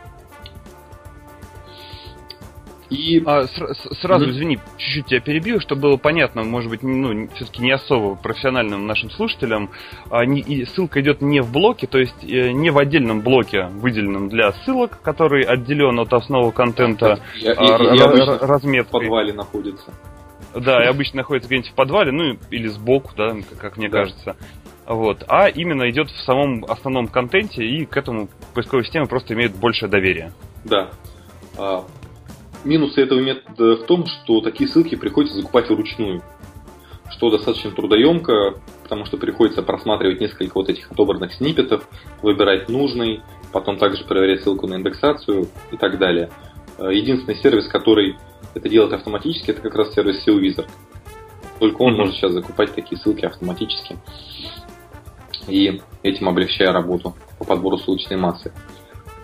И... 2.91 3.22
А, 3.26 3.47
с- 3.47 4.01
сразу, 4.01 4.26
mm-hmm. 4.26 4.30
извини, 4.30 4.59
чуть-чуть 4.78 5.07
тебя 5.07 5.20
перебью, 5.20 5.61
чтобы 5.61 5.82
было 5.82 5.97
понятно, 5.97 6.43
может 6.43 6.70
быть, 6.70 6.82
ну, 6.82 7.28
все-таки 7.34 7.62
не 7.62 7.72
особо 7.72 8.14
профессиональным 8.14 8.86
нашим 8.86 9.11
слушателям. 9.11 9.70
А, 10.11 10.24
не, 10.24 10.41
и 10.41 10.64
ссылка 10.64 11.01
идет 11.01 11.20
не 11.20 11.41
в 11.41 11.53
блоке, 11.53 11.86
то 11.86 11.99
есть 11.99 12.24
э, 12.24 12.53
не 12.53 12.70
в 12.70 12.78
отдельном 12.78 13.20
блоке, 13.20 13.66
выделенном 13.66 14.28
для 14.28 14.53
ссылок, 14.53 15.01
который 15.03 15.43
отделен 15.43 15.99
от 16.01 16.12
основного 16.12 16.51
контента 16.51 17.20
я, 17.36 17.53
а, 17.53 17.82
я, 17.82 17.95
я 17.95 18.39
разметкой. 18.39 19.01
В 19.01 19.03
подвале 19.03 19.32
находится. 19.32 19.93
Да, 20.55 20.82
и 20.82 20.86
обычно 20.86 21.18
находится 21.18 21.49
где-нибудь 21.49 21.70
в 21.70 21.74
подвале, 21.74 22.11
ну 22.11 22.39
или 22.51 22.68
сбоку, 22.68 23.12
да, 23.16 23.36
как 23.61 23.76
мне 23.76 23.89
да. 23.89 23.99
кажется. 23.99 24.36
Вот. 24.86 25.24
А 25.28 25.49
именно 25.49 25.89
идет 25.91 26.11
в 26.11 26.18
самом 26.20 26.64
основном 26.64 27.09
контенте, 27.09 27.62
и 27.62 27.84
к 27.84 27.97
этому 27.99 28.30
поисковые 28.55 28.84
системы 28.84 29.07
просто 29.07 29.34
имеют 29.34 29.55
большее 29.55 29.91
доверие. 29.91 30.32
Да. 30.64 30.89
Минусы 32.64 33.00
этого 33.00 33.20
метода 33.20 33.76
в 33.76 33.86
том, 33.86 34.06
что 34.06 34.40
такие 34.40 34.68
ссылки 34.68 34.94
приходится 34.96 35.36
закупать 35.36 35.68
вручную. 35.70 36.22
Что 37.11 37.30
достаточно 37.30 37.70
трудоемко, 37.70 38.54
потому 38.82 39.06
что 39.06 39.16
приходится 39.16 39.62
просматривать 39.62 40.20
несколько 40.20 40.54
вот 40.54 40.68
этих 40.68 40.90
отобранных 40.90 41.32
сниппетов, 41.34 41.88
выбирать 42.22 42.68
нужный, 42.68 43.22
потом 43.52 43.78
также 43.78 44.04
проверять 44.04 44.42
ссылку 44.42 44.66
на 44.66 44.74
индексацию 44.74 45.48
и 45.72 45.76
так 45.76 45.98
далее. 45.98 46.30
А, 46.78 46.88
единственный 46.88 47.36
сервис, 47.36 47.68
который 47.68 48.16
это 48.54 48.68
делать 48.68 48.92
автоматически, 48.92 49.50
это 49.52 49.62
как 49.62 49.74
раз 49.74 49.94
сервис 49.94 50.26
SEO 50.26 50.38
Wizard. 50.40 50.68
Только 51.59 51.82
он 51.82 51.94
mm-hmm. 51.94 51.96
может 51.96 52.14
сейчас 52.16 52.32
закупать 52.32 52.74
такие 52.74 53.00
ссылки 53.00 53.24
автоматически. 53.24 53.96
И 55.48 55.80
этим 56.02 56.28
облегчая 56.28 56.72
работу 56.72 57.14
по 57.38 57.44
подбору 57.44 57.78
ссылочной 57.78 58.16
массы. 58.16 58.52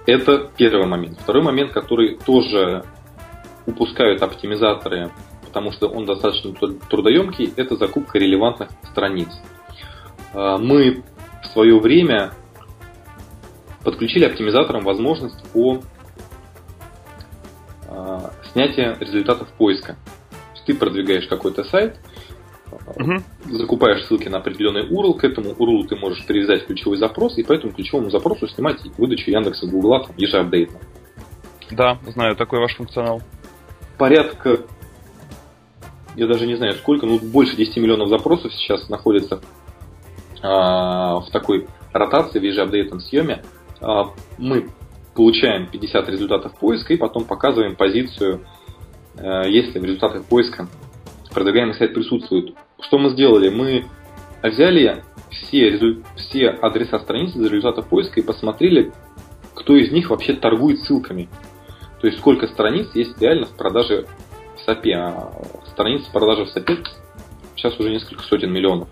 Это 0.07 0.51
первый 0.57 0.87
момент. 0.87 1.19
Второй 1.21 1.43
момент, 1.43 1.73
который 1.73 2.17
тоже 2.17 2.85
упускают 3.67 4.23
оптимизаторы, 4.23 5.11
потому 5.45 5.73
что 5.73 5.89
он 5.89 6.05
достаточно 6.05 6.53
трудоемкий, 6.53 7.53
это 7.57 7.77
закупка 7.77 8.19
релевантных 8.19 8.71
страниц. 8.91 9.29
А, 10.33 10.59
мы 10.59 11.03
в 11.43 11.47
свое 11.47 11.79
время 11.79 12.33
подключили 13.83 14.25
оптимизаторам 14.25 14.83
возможность 14.83 15.43
по 15.53 15.81
а, 17.89 18.33
снятие 18.53 18.97
результатов 19.01 19.49
поиска. 19.57 19.97
ты 20.67 20.75
продвигаешь 20.75 21.29
какой-то 21.29 21.65
сайт, 21.65 21.99
угу. 22.97 23.23
закупаешь 23.51 24.05
ссылки 24.07 24.29
на 24.29 24.39
определенный 24.39 24.89
URL, 24.91 25.19
к 25.19 25.25
этому 25.25 25.51
URL 25.51 25.87
ты 25.87 25.97
можешь 25.97 26.25
привязать 26.27 26.67
ключевой 26.67 26.97
запрос, 26.97 27.39
и 27.39 27.43
по 27.43 27.53
этому 27.53 27.73
ключевому 27.73 28.11
запросу 28.11 28.49
снимать 28.49 28.81
выдачу 28.99 29.31
Яндекса 29.31 29.67
Гугла 29.67 30.07
ежеапдейтно. 30.17 30.79
Да, 31.71 31.99
знаю 32.07 32.37
такой 32.37 32.61
ваш 32.61 32.75
функционал. 32.77 33.23
Порядка, 33.99 34.61
я 36.17 36.27
даже 36.27 36.47
не 36.47 36.57
знаю 36.57 36.75
сколько, 36.75 37.07
ну 37.07 37.19
больше 37.19 37.57
10 37.57 37.77
миллионов 37.77 38.09
запросов 38.09 38.53
сейчас 38.55 38.89
находится 38.89 39.41
а, 40.43 41.21
в 41.21 41.31
такой 41.31 41.67
ротации, 41.93 42.39
в 42.39 42.43
ежеапдейтном 42.43 43.01
съеме. 43.01 43.43
А, 43.81 44.11
мы 44.39 44.69
получаем 45.15 45.69
50 45.69 46.09
результатов 46.09 46.59
поиска 46.59 46.93
и 46.93 46.97
потом 46.97 47.25
показываем 47.25 47.77
позицию, 47.77 48.41
э, 49.17 49.45
если 49.49 49.79
в 49.79 49.85
результатах 49.85 50.25
поиска 50.25 50.69
продвигаемый 51.33 51.75
сайт 51.75 51.95
присутствует. 51.95 52.55
Что 52.81 52.99
мы 52.99 53.11
сделали? 53.11 53.49
Мы 53.49 53.85
взяли 54.43 55.03
все, 55.31 55.99
все 56.17 56.49
адреса 56.49 56.99
страниц 57.01 57.35
из 57.35 57.45
результатов 57.45 57.87
поиска 57.89 58.21
и 58.21 58.23
посмотрели, 58.23 58.93
кто 59.55 59.77
из 59.77 59.91
них 59.93 60.11
вообще 60.11 60.35
торгует 60.35 60.81
ссылками. 60.81 61.29
То 62.05 62.09
есть 62.09 62.21
сколько 62.21 62.47
страниц 62.49 62.91
есть 62.93 63.19
реально 63.19 63.47
в 63.47 63.57
продаже 63.57 64.05
в 64.59 64.69
SAP. 64.69 64.93
А 64.93 65.33
страниц 65.73 66.03
в 66.03 66.13
продаже 66.13 66.45
в 66.45 66.55
SAP 66.55 66.85
сейчас 67.57 67.81
уже 67.81 67.89
несколько 67.89 68.23
сотен 68.25 68.53
миллионов. 68.53 68.91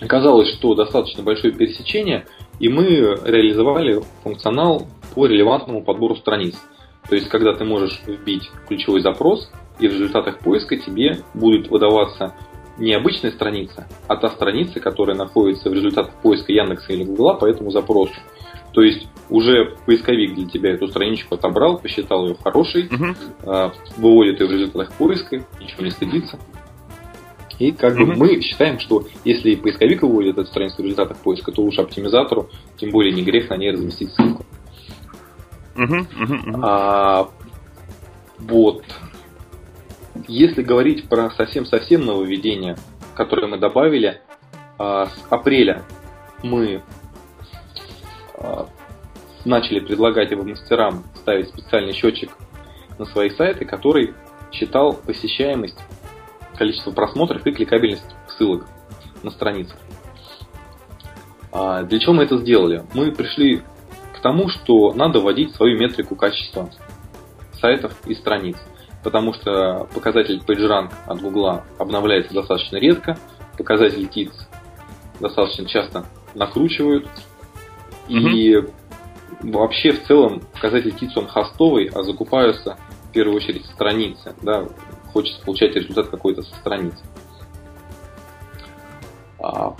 Оказалось, 0.00 0.48
что 0.54 0.74
достаточно 0.74 1.22
большое 1.22 1.52
пересечение 1.52 2.24
И 2.60 2.70
мы 2.70 2.86
реализовали 2.86 4.00
функционал 4.22 4.86
по 5.14 5.26
релевантному 5.26 5.84
подбору 5.84 6.16
страниц. 6.16 6.56
То 7.10 7.14
есть, 7.14 7.28
когда 7.28 7.52
ты 7.52 7.64
можешь 7.64 8.00
вбить 8.06 8.50
ключевой 8.66 9.02
запрос, 9.02 9.52
и 9.78 9.86
в 9.86 9.92
результатах 9.92 10.38
поиска 10.38 10.78
тебе 10.78 11.18
будет 11.34 11.68
выдаваться 11.68 12.34
не 12.78 12.94
обычная 12.94 13.32
страница, 13.32 13.86
а 14.08 14.16
та 14.16 14.30
страница, 14.30 14.80
которая 14.80 15.14
находится 15.14 15.68
в 15.68 15.74
результатах 15.74 16.14
поиска 16.22 16.54
Яндекса 16.54 16.94
или 16.94 17.04
Гугла 17.04 17.34
по 17.34 17.44
этому 17.44 17.70
запросу. 17.70 18.14
То 18.76 18.82
есть 18.82 19.08
уже 19.30 19.74
поисковик 19.86 20.34
для 20.34 20.46
тебя 20.46 20.74
эту 20.74 20.88
страничку 20.88 21.36
отобрал, 21.36 21.78
посчитал 21.78 22.26
ее 22.26 22.36
хорошей, 22.44 22.88
угу. 22.88 23.72
выводит 23.96 24.38
ее 24.38 24.48
в 24.48 24.52
результатах 24.52 24.92
поиска, 24.92 25.42
ничего 25.58 25.82
не 25.82 25.90
стыдится. 25.90 26.38
И 27.58 27.72
как 27.72 27.94
угу. 27.94 28.04
бы 28.04 28.16
мы 28.16 28.42
считаем, 28.42 28.78
что 28.78 29.06
если 29.24 29.54
поисковик 29.54 30.02
выводит 30.02 30.36
эту 30.36 30.46
страницу 30.48 30.76
в 30.76 30.80
результатах 30.80 31.16
поиска, 31.16 31.52
то 31.52 31.62
уж 31.62 31.78
оптимизатору, 31.78 32.50
тем 32.76 32.90
более 32.90 33.14
не 33.14 33.22
грех 33.22 33.48
на 33.48 33.56
ней 33.56 33.70
разместить 33.70 34.12
ссылку. 34.12 34.44
Угу, 35.74 35.94
угу, 35.94 36.34
угу. 36.34 36.60
А, 36.62 37.30
вот. 38.40 38.84
Если 40.28 40.62
говорить 40.62 41.08
про 41.08 41.30
совсем-совсем 41.30 42.04
нововведение, 42.04 42.76
которое 43.14 43.46
мы 43.46 43.56
добавили, 43.56 44.20
а, 44.78 45.06
с 45.06 45.26
апреля 45.30 45.82
мы 46.42 46.82
начали 49.44 49.80
предлагать 49.80 50.30
его 50.30 50.42
мастерам 50.42 51.04
ставить 51.14 51.48
специальный 51.48 51.92
счетчик 51.92 52.30
на 52.98 53.04
свои 53.06 53.30
сайты, 53.30 53.64
который 53.64 54.14
считал 54.52 54.92
посещаемость, 54.94 55.78
количество 56.56 56.90
просмотров 56.90 57.46
и 57.46 57.52
кликабельность 57.52 58.16
ссылок 58.28 58.66
на 59.22 59.30
страницах. 59.30 59.76
А, 61.52 61.82
для 61.82 61.98
чего 61.98 62.14
мы 62.14 62.24
это 62.24 62.38
сделали? 62.38 62.84
Мы 62.94 63.12
пришли 63.12 63.62
к 64.14 64.20
тому, 64.22 64.48
что 64.48 64.92
надо 64.94 65.20
вводить 65.20 65.54
свою 65.54 65.78
метрику 65.78 66.16
качества 66.16 66.70
сайтов 67.60 67.94
и 68.06 68.14
страниц 68.14 68.56
потому 69.06 69.32
что 69.34 69.86
показатель 69.94 70.42
PageRank 70.44 70.92
от 71.06 71.20
Google 71.20 71.62
обновляется 71.78 72.34
достаточно 72.34 72.76
редко, 72.76 73.16
показатель 73.56 74.02
TITS 74.02 74.34
достаточно 75.20 75.64
часто 75.64 76.06
накручивают, 76.34 77.06
и 78.08 78.64
вообще 79.40 79.92
в 79.92 80.04
целом 80.04 80.42
показатель 80.54 80.94
TITS 80.98 81.12
он 81.16 81.26
хостовый, 81.26 81.90
а 81.94 82.02
закупаются 82.02 82.78
в 83.08 83.12
первую 83.12 83.36
очередь 83.36 83.64
страницы, 83.66 84.34
да, 84.42 84.64
хочется 85.12 85.42
получать 85.44 85.74
результат 85.74 86.08
какой-то 86.08 86.42
со 86.42 86.54
страницы. 86.56 87.04
А, 89.38 89.74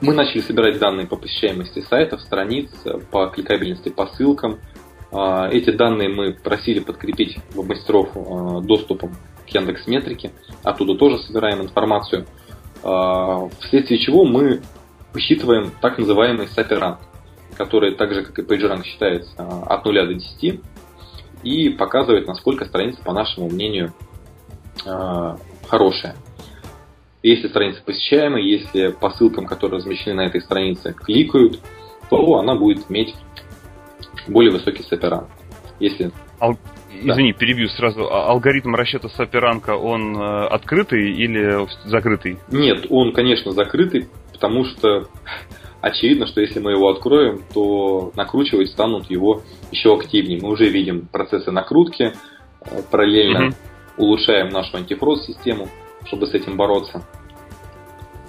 мы 0.00 0.14
начали 0.14 0.40
собирать 0.40 0.78
данные 0.78 1.06
по 1.06 1.16
посещаемости 1.16 1.80
сайтов, 1.80 2.20
страниц, 2.20 2.70
по 3.10 3.26
кликабельности 3.28 3.88
по 3.88 4.06
ссылкам– 4.06 4.58
а, 5.12 5.48
эти 5.50 5.70
данные 5.70 6.08
мы 6.08 6.32
просили 6.32 6.80
подкрепить 6.80 7.38
веб-мастеров 7.54 8.10
а, 8.14 8.60
доступом 8.60 9.16
к 9.46 9.48
Яндекс 9.48 9.86
Метрике. 9.86 10.32
Оттуда 10.62 10.96
тоже 10.96 11.18
собираем 11.18 11.62
информацию. 11.62 12.26
Вследствие 12.82 13.98
чего 13.98 14.24
мы 14.24 14.60
посчитываем 15.12 15.72
так 15.80 15.98
называемый 15.98 16.46
саперанг, 16.46 16.98
который 17.56 17.94
так 17.94 18.12
же, 18.12 18.24
как 18.24 18.38
и 18.38 18.42
PageRank, 18.42 18.84
считается 18.84 19.34
от 19.38 19.84
0 19.84 20.06
до 20.06 20.14
10 20.14 20.60
и 21.42 21.68
показывает, 21.70 22.26
насколько 22.26 22.64
страница, 22.64 23.02
по 23.02 23.12
нашему 23.12 23.48
мнению, 23.48 23.92
хорошая. 25.68 26.16
Если 27.22 27.48
страница 27.48 27.82
посещаемая, 27.84 28.42
если 28.42 28.88
по 28.88 29.10
ссылкам, 29.10 29.46
которые 29.46 29.78
размещены 29.78 30.16
на 30.16 30.26
этой 30.26 30.40
странице, 30.40 30.92
кликают, 30.92 31.60
то 32.08 32.38
она 32.38 32.54
будет 32.54 32.90
иметь 32.90 33.14
более 34.28 34.52
высокий 34.52 34.82
саперанг. 34.82 35.28
Если... 35.80 36.10
Ал... 36.40 36.56
Да. 37.02 37.12
Извини, 37.12 37.34
перебью 37.34 37.68
сразу. 37.68 38.10
А 38.10 38.28
алгоритм 38.30 38.74
расчета 38.74 39.10
саперанка, 39.10 39.76
он 39.76 40.16
э, 40.16 40.46
открытый 40.46 41.12
или 41.12 41.66
закрытый? 41.84 42.38
Нет, 42.50 42.86
он, 42.88 43.12
конечно, 43.12 43.52
закрытый, 43.52 44.08
потому 44.32 44.64
что 44.64 45.06
очевидно, 45.86 46.26
что 46.26 46.40
если 46.40 46.58
мы 46.60 46.72
его 46.72 46.88
откроем, 46.88 47.42
то 47.52 48.12
накручивать 48.16 48.68
станут 48.70 49.10
его 49.10 49.42
еще 49.70 49.94
активнее. 49.94 50.40
Мы 50.40 50.50
уже 50.50 50.68
видим 50.68 51.06
процессы 51.06 51.50
накрутки, 51.50 52.12
э, 52.60 52.82
параллельно 52.90 53.48
угу. 53.48 53.54
улучшаем 53.98 54.48
нашу 54.48 54.76
антифрост-систему, 54.76 55.68
чтобы 56.06 56.26
с 56.26 56.34
этим 56.34 56.56
бороться. 56.56 57.06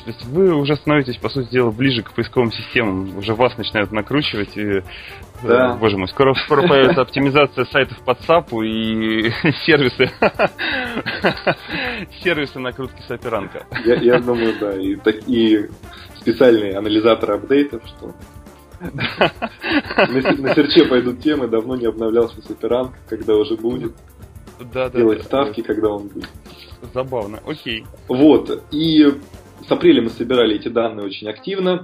То 0.08 0.14
есть 0.14 0.26
вы 0.28 0.56
уже 0.56 0.78
становитесь, 0.78 1.18
по 1.18 1.28
сути 1.28 1.52
дела, 1.52 1.70
ближе 1.70 2.02
к 2.02 2.14
поисковым 2.14 2.50
системам. 2.54 3.18
Уже 3.18 3.36
вас 3.36 3.58
начинают 3.58 3.92
накручивать. 3.92 4.56
И, 4.56 4.62
э, 4.62 4.82
да. 5.44 5.76
Боже 5.76 5.98
мой, 5.98 6.08
скоро, 6.08 6.34
скоро 6.46 6.62
появится 6.66 7.02
оптимизация 7.02 7.66
сайтов 7.66 7.98
под 8.06 8.22
САПу 8.22 8.62
и 8.62 9.30
сервисы. 9.66 10.10
сервисы 12.24 12.58
накрутки 12.58 13.02
саперанка. 13.06 13.66
Я, 13.84 13.96
я 13.96 14.20
думаю, 14.22 14.54
да. 14.62 14.78
И 14.78 14.96
такие 14.96 15.72
специальные 16.16 16.78
анализаторы 16.78 17.34
апдейтов, 17.34 17.84
что 17.88 18.16
на, 18.80 20.56
серче 20.56 20.86
пойдут 20.86 21.20
темы, 21.20 21.50
давно 21.50 21.76
не 21.76 21.86
обновлялся 21.86 22.42
саперанг, 22.44 22.94
когда 23.10 23.36
уже 23.36 23.58
будет. 23.58 23.92
Да, 24.72 24.88
да, 24.88 24.90
делать 24.90 25.18
да, 25.18 25.26
ставки, 25.26 25.60
да. 25.60 25.68
когда 25.68 25.90
он 25.90 26.08
будет. 26.08 26.30
Забавно, 26.94 27.42
окей. 27.46 27.86
Вот, 28.08 28.64
и 28.72 29.20
с 29.66 29.72
апреля 29.72 30.02
мы 30.02 30.10
собирали 30.10 30.56
эти 30.56 30.68
данные 30.68 31.06
очень 31.06 31.28
активно. 31.30 31.84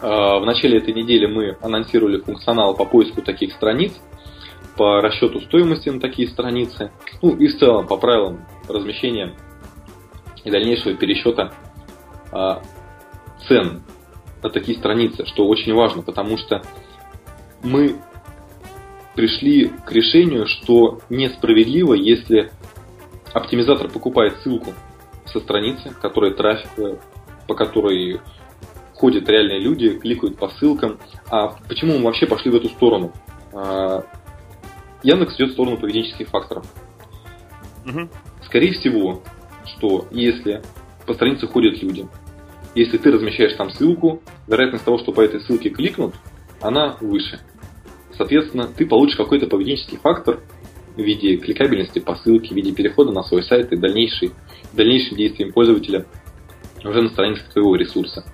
А, 0.00 0.38
в 0.38 0.46
начале 0.46 0.78
этой 0.78 0.94
недели 0.94 1.26
мы 1.26 1.56
анонсировали 1.62 2.20
функционал 2.20 2.74
по 2.74 2.84
поиску 2.84 3.22
таких 3.22 3.52
страниц, 3.52 3.92
по 4.76 5.00
расчету 5.00 5.40
стоимости 5.40 5.88
на 5.88 6.00
такие 6.00 6.28
страницы, 6.28 6.92
ну 7.22 7.34
и 7.34 7.48
в 7.48 7.58
целом 7.58 7.86
по 7.86 7.96
правилам 7.96 8.46
размещения 8.68 9.34
и 10.44 10.50
дальнейшего 10.50 10.94
пересчета 10.94 11.52
а, 12.32 12.62
цен 13.46 13.82
на 14.42 14.50
такие 14.50 14.78
страницы, 14.78 15.26
что 15.26 15.46
очень 15.46 15.74
важно, 15.74 16.02
потому 16.02 16.36
что 16.38 16.62
мы 17.62 17.96
пришли 19.16 19.68
к 19.84 19.90
решению, 19.90 20.46
что 20.46 21.00
несправедливо, 21.10 21.94
если 21.94 22.52
оптимизатор 23.32 23.88
покупает 23.88 24.36
ссылку 24.42 24.74
со 25.32 25.40
страницы, 25.40 25.94
которая 26.00 26.32
трафик, 26.32 26.70
э, 26.78 26.96
по 27.46 27.54
которой 27.54 28.20
ходят 28.94 29.28
реальные 29.28 29.60
люди, 29.60 29.98
кликают 29.98 30.36
по 30.38 30.48
ссылкам. 30.48 30.98
А 31.30 31.56
почему 31.68 31.98
мы 31.98 32.04
вообще 32.04 32.26
пошли 32.26 32.50
в 32.50 32.56
эту 32.56 32.68
сторону? 32.68 33.12
А, 33.52 34.04
Яндекс 35.02 35.36
идет 35.36 35.50
в 35.50 35.52
сторону 35.52 35.76
поведенческих 35.76 36.28
факторов. 36.28 36.66
Угу. 37.86 38.08
Скорее 38.44 38.72
всего, 38.72 39.22
что 39.64 40.06
если 40.10 40.62
по 41.06 41.14
странице 41.14 41.46
ходят 41.46 41.80
люди, 41.82 42.08
если 42.74 42.98
ты 42.98 43.10
размещаешь 43.10 43.54
там 43.54 43.70
ссылку, 43.70 44.22
вероятность 44.46 44.84
того, 44.84 44.98
что 44.98 45.12
по 45.12 45.20
этой 45.20 45.40
ссылке 45.40 45.70
кликнут, 45.70 46.14
она 46.60 46.96
выше. 47.00 47.40
Соответственно, 48.16 48.66
ты 48.66 48.84
получишь 48.84 49.16
какой-то 49.16 49.46
поведенческий 49.46 49.98
фактор 49.98 50.40
в 50.98 51.00
виде 51.00 51.36
кликабельности 51.36 52.00
по 52.00 52.16
ссылке, 52.16 52.48
в 52.48 52.56
виде 52.56 52.72
перехода 52.72 53.12
на 53.12 53.22
свой 53.22 53.44
сайт 53.44 53.72
и 53.72 53.76
дальнейшей 53.76 54.32
дальнейшим 54.72 55.16
действием 55.16 55.52
пользователя 55.52 56.06
уже 56.84 57.02
на 57.02 57.08
странице 57.08 57.42
твоего 57.52 57.76
ресурса. 57.76 58.24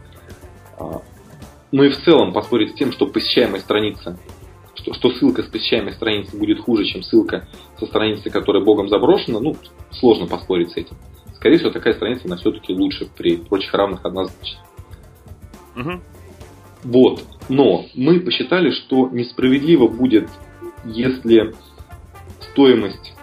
А, 0.79 1.03
ну 1.71 1.85
и 1.85 1.91
в 1.91 2.03
целом 2.03 2.33
поспорить 2.33 2.73
с 2.73 2.75
тем, 2.75 2.91
что 2.91 3.07
посещаемая 3.07 3.61
страница, 3.61 4.19
что, 4.75 4.95
что 4.95 5.11
ссылка 5.11 5.43
с 5.43 5.47
посещаемой 5.47 5.93
страницы 5.93 6.37
будет 6.37 6.61
хуже, 6.61 6.85
чем 6.85 7.03
ссылка 7.03 7.47
со 7.79 7.87
страницы, 7.87 8.31
которая 8.31 8.65
богом 8.65 8.89
заброшена, 8.89 9.41
ну, 9.41 9.57
сложно 9.91 10.27
поспорить 10.27 10.71
с 10.73 10.77
этим. 10.77 10.97
Скорее 11.37 11.59
всего, 11.59 11.71
такая 11.71 11.95
страница, 11.95 12.23
она 12.25 12.37
все-таки 12.37 12.73
лучше 12.73 13.09
при 13.17 13.37
прочих 13.37 13.75
равных 13.75 14.05
однозначно. 14.05 14.61
Угу. 15.77 16.01
Вот. 16.85 17.25
Но 17.49 17.87
мы 17.95 18.21
посчитали, 18.21 18.71
что 18.71 19.09
несправедливо 19.11 19.87
будет, 19.87 20.29
если 20.85 21.55
стоимость 22.55 23.15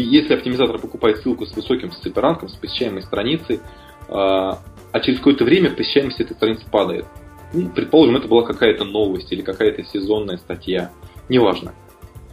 если 0.00 0.34
оптимизатор 0.34 0.78
покупает 0.78 1.18
ссылку 1.18 1.46
с 1.46 1.54
высоким 1.54 1.92
сцеперанком, 1.92 2.48
с 2.48 2.54
посещаемой 2.54 3.02
страницей, 3.02 3.60
а, 4.08 4.60
а 4.92 5.00
через 5.00 5.18
какое-то 5.18 5.44
время 5.44 5.70
посещаемость 5.70 6.20
этой 6.20 6.34
страницы 6.34 6.64
падает. 6.70 7.06
Ну, 7.52 7.68
предположим, 7.70 8.16
это 8.16 8.28
была 8.28 8.42
какая-то 8.42 8.84
новость 8.84 9.32
или 9.32 9.42
какая-то 9.42 9.82
сезонная 9.84 10.36
статья. 10.36 10.92
Неважно. 11.28 11.74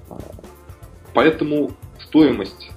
А, 0.10 0.18
поэтому 1.14 1.72
стоимость 2.08 2.70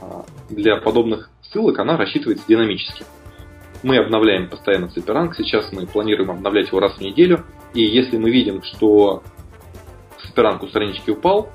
а, 0.00 0.24
для 0.48 0.76
подобных 0.76 1.30
ссылок, 1.50 1.78
она 1.78 1.96
рассчитывается 1.96 2.44
динамически. 2.46 3.04
Мы 3.82 3.96
обновляем 3.96 4.50
постоянно 4.50 4.88
цеперанг, 4.88 5.34
сейчас 5.36 5.72
мы 5.72 5.86
планируем 5.86 6.30
обновлять 6.30 6.68
его 6.68 6.80
раз 6.80 6.98
в 6.98 7.00
неделю, 7.00 7.44
и 7.72 7.82
если 7.82 8.18
мы 8.18 8.30
видим, 8.30 8.62
что 8.62 9.22
цеперанг 10.22 10.62
у 10.62 10.68
странички 10.68 11.10
упал, 11.10 11.50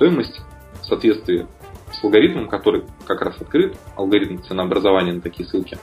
стоимость 0.00 0.40
в 0.80 0.86
соответствии 0.86 1.46
с 1.92 2.02
алгоритмом, 2.02 2.48
который 2.48 2.84
как 3.06 3.20
раз 3.20 3.38
открыт, 3.38 3.76
алгоритм 3.96 4.38
ценообразования 4.38 5.12
на 5.12 5.20
такие 5.20 5.46
ссылки, 5.46 5.76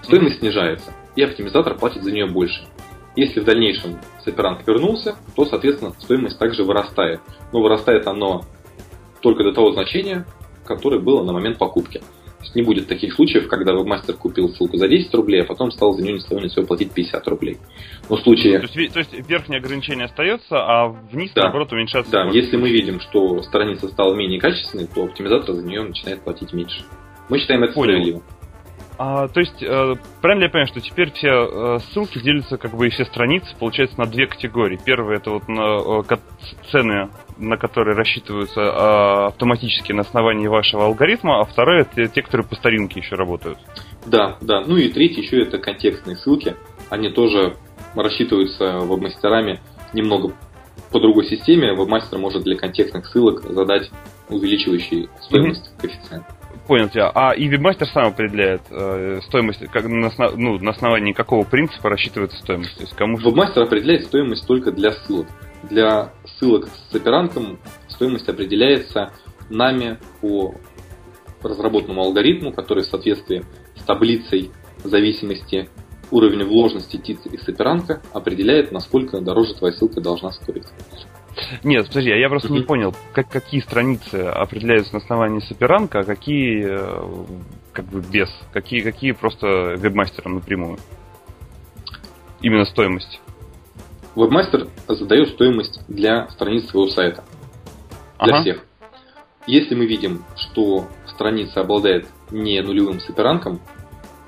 стоимость 0.00 0.38
снижается, 0.38 0.90
и 1.14 1.22
оптимизатор 1.22 1.76
платит 1.76 2.02
за 2.02 2.10
нее 2.10 2.26
больше. 2.26 2.66
Если 3.14 3.40
в 3.40 3.44
дальнейшем 3.44 4.00
саперанг 4.24 4.66
вернулся, 4.66 5.16
то, 5.36 5.44
соответственно, 5.44 5.92
стоимость 6.00 6.38
также 6.38 6.64
вырастает. 6.64 7.20
Но 7.52 7.60
вырастает 7.60 8.06
оно 8.06 8.44
только 9.20 9.44
до 9.44 9.52
того 9.52 9.72
значения, 9.72 10.26
которое 10.64 10.98
было 10.98 11.22
на 11.22 11.34
момент 11.34 11.58
покупки. 11.58 12.02
Не 12.54 12.62
будет 12.62 12.86
таких 12.88 13.14
случаев, 13.14 13.48
когда 13.48 13.72
вебмастер 13.72 14.14
купил 14.16 14.48
ссылку 14.50 14.76
за 14.76 14.88
10 14.88 15.14
рублей, 15.14 15.42
а 15.42 15.44
потом 15.44 15.70
стал 15.70 15.92
за 15.94 16.02
нее 16.02 16.14
не 16.14 16.20
с 16.20 16.24
того 16.24 16.40
ни 16.40 16.66
платить 16.66 16.92
50 16.92 17.28
рублей. 17.28 17.58
Но 18.08 18.16
в 18.16 18.20
случае... 18.20 18.60
То 18.60 18.78
есть, 18.78 18.92
то 18.92 18.98
есть 18.98 19.28
верхнее 19.28 19.58
ограничение 19.58 20.06
остается, 20.06 20.56
а 20.58 20.88
вниз, 20.88 21.32
да. 21.34 21.42
наоборот, 21.42 21.72
уменьшается? 21.72 22.12
Да, 22.12 22.24
если 22.30 22.56
мы 22.56 22.70
видим, 22.70 23.00
что 23.00 23.42
страница 23.42 23.88
стала 23.88 24.14
менее 24.14 24.40
качественной, 24.40 24.86
то 24.86 25.04
оптимизатор 25.04 25.54
за 25.54 25.64
нее 25.64 25.82
начинает 25.82 26.22
платить 26.22 26.52
меньше. 26.52 26.84
Мы 27.28 27.38
считаем 27.38 27.62
это 27.62 27.72
Понял. 27.72 28.22
А, 28.96 29.26
то 29.26 29.40
есть, 29.40 29.60
э, 29.60 29.94
правильно 30.22 30.44
я 30.44 30.50
понимаю, 30.50 30.68
что 30.68 30.80
теперь 30.80 31.10
все 31.12 31.28
э, 31.28 31.78
ссылки 31.80 32.20
делятся, 32.20 32.56
как 32.58 32.76
бы, 32.76 32.86
и 32.86 32.90
все 32.90 33.04
страницы, 33.04 33.54
получается, 33.58 33.98
на 33.98 34.06
две 34.06 34.26
категории. 34.26 34.78
Первая 34.84 35.18
это 35.18 35.30
вот 35.30 35.48
на, 35.48 36.04
э, 36.08 36.16
цены, 36.70 37.10
на 37.36 37.56
которые 37.56 37.96
рассчитываются 37.96 38.60
э, 38.60 39.26
автоматически 39.26 39.92
на 39.92 40.02
основании 40.02 40.46
вашего 40.46 40.84
алгоритма, 40.84 41.40
а 41.40 41.44
вторая 41.44 41.82
это 41.82 42.06
те, 42.06 42.22
которые 42.22 42.46
по 42.46 42.54
старинке 42.54 43.00
еще 43.00 43.16
работают. 43.16 43.58
Да, 44.06 44.36
да. 44.40 44.62
Ну 44.64 44.76
и 44.76 44.88
третий 44.88 45.22
еще 45.22 45.42
это 45.42 45.58
контекстные 45.58 46.16
ссылки. 46.16 46.54
Они 46.88 47.10
тоже 47.10 47.56
рассчитываются 47.96 48.78
веб-мастерами 48.78 49.60
немного 49.92 50.32
по 50.92 51.00
другой 51.00 51.26
системе. 51.26 51.72
Веб-мастер 51.74 52.18
может 52.18 52.44
для 52.44 52.56
контекстных 52.56 53.06
ссылок 53.06 53.42
задать 53.42 53.90
увеличивающий 54.28 55.08
стоимость 55.20 55.72
коэффициент. 55.78 56.24
Понял 56.66 56.88
тебя. 56.88 57.10
А 57.14 57.32
и 57.32 57.46
вебмастер 57.46 57.86
сам 57.88 58.06
определяет 58.06 58.62
э, 58.70 59.20
стоимость, 59.26 59.60
как, 59.70 59.84
на, 59.84 60.10
ну, 60.36 60.58
на 60.58 60.70
основании 60.70 61.12
какого 61.12 61.44
принципа 61.44 61.90
рассчитывается 61.90 62.38
стоимость. 62.38 62.74
То 62.76 62.82
есть 62.82 62.94
кому 62.94 63.18
Вебмастер 63.18 63.62
определяет 63.62 64.06
стоимость 64.06 64.46
только 64.46 64.72
для 64.72 64.92
ссылок. 64.92 65.26
Для 65.64 66.12
ссылок 66.24 66.68
с 66.90 66.94
оперантом 66.94 67.58
стоимость 67.88 68.28
определяется 68.28 69.12
нами 69.50 69.98
по 70.20 70.54
разработанному 71.42 72.02
алгоритму, 72.02 72.52
который 72.52 72.84
в 72.84 72.86
соответствии 72.86 73.44
с 73.76 73.82
таблицей 73.82 74.50
зависимости 74.82 75.68
уровня 76.10 76.44
вложенности 76.46 76.96
ТИЦ 76.96 77.26
и 77.26 77.38
саперанка 77.38 78.02
определяет, 78.12 78.72
насколько 78.72 79.20
дороже 79.20 79.54
твоя 79.54 79.74
ссылка 79.74 80.00
должна 80.00 80.32
стоить. 80.32 80.64
Нет, 81.62 81.88
подожди, 81.88 82.10
а 82.10 82.16
я 82.16 82.28
просто 82.28 82.52
не 82.52 82.62
понял, 82.62 82.94
как, 83.12 83.28
какие 83.28 83.60
страницы 83.60 84.14
определяются 84.14 84.92
на 84.94 84.98
основании 84.98 85.40
соперанка, 85.40 86.00
а 86.00 86.04
какие 86.04 86.64
э, 86.66 87.24
как 87.72 87.86
бы 87.86 88.00
без, 88.00 88.30
какие, 88.52 88.80
какие 88.80 89.12
просто 89.12 89.74
вебмастером 89.76 90.36
напрямую. 90.36 90.78
Именно 92.40 92.64
стоимость. 92.64 93.20
Вебмастер 94.14 94.68
задает 94.86 95.30
стоимость 95.30 95.80
для 95.88 96.28
страниц 96.28 96.68
своего 96.68 96.88
сайта. 96.88 97.24
Для 98.22 98.34
Ага. 98.34 98.42
всех. 98.42 98.64
Если 99.46 99.74
мы 99.74 99.86
видим, 99.86 100.22
что 100.36 100.88
страница 101.06 101.60
обладает 101.60 102.06
не 102.30 102.60
нулевым 102.62 103.00
саперанком, 103.00 103.58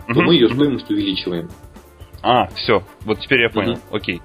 то 0.06 0.12
Мгм, 0.12 0.24
мы 0.24 0.34
ее 0.34 0.48
стоимость 0.48 0.90
увеличиваем. 0.90 1.48
А, 2.22 2.46
все, 2.48 2.82
вот 3.04 3.20
теперь 3.20 3.42
я 3.42 3.50
понял. 3.50 3.72
Мгм. 3.72 3.80
Окей. 3.92 4.20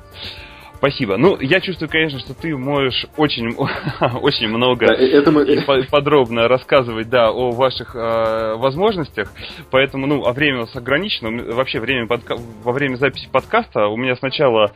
Спасибо. 0.82 1.16
Ну, 1.18 1.40
я 1.40 1.60
чувствую, 1.62 1.90
конечно, 1.90 2.18
что 2.18 2.34
ты 2.34 2.58
можешь 2.58 3.06
очень, 3.16 3.56
очень 4.22 4.48
много 4.48 4.88
Да, 4.88 4.96
э- 4.96 5.12
это 5.12 5.32
мы... 5.32 5.44
и 5.44 5.64
по- 5.64 5.84
подробно 5.92 6.48
рассказывать, 6.48 7.08
да, 7.08 7.30
о 7.30 7.52
ваших 7.52 7.96
э, 7.96 8.56
возможностях. 8.56 9.32
Поэтому, 9.70 10.08
ну, 10.08 10.26
а 10.26 10.34
время 10.34 10.58
у 10.58 10.62
нас 10.62 10.76
ограничено. 10.76 11.54
Вообще, 11.54 11.80
время 11.80 12.08
подка- 12.08 12.40
во 12.64 12.72
время 12.72 12.96
записи 12.96 13.30
подкаста 13.32 13.90
у 13.90 13.96
меня 13.96 14.16
сначала 14.16 14.72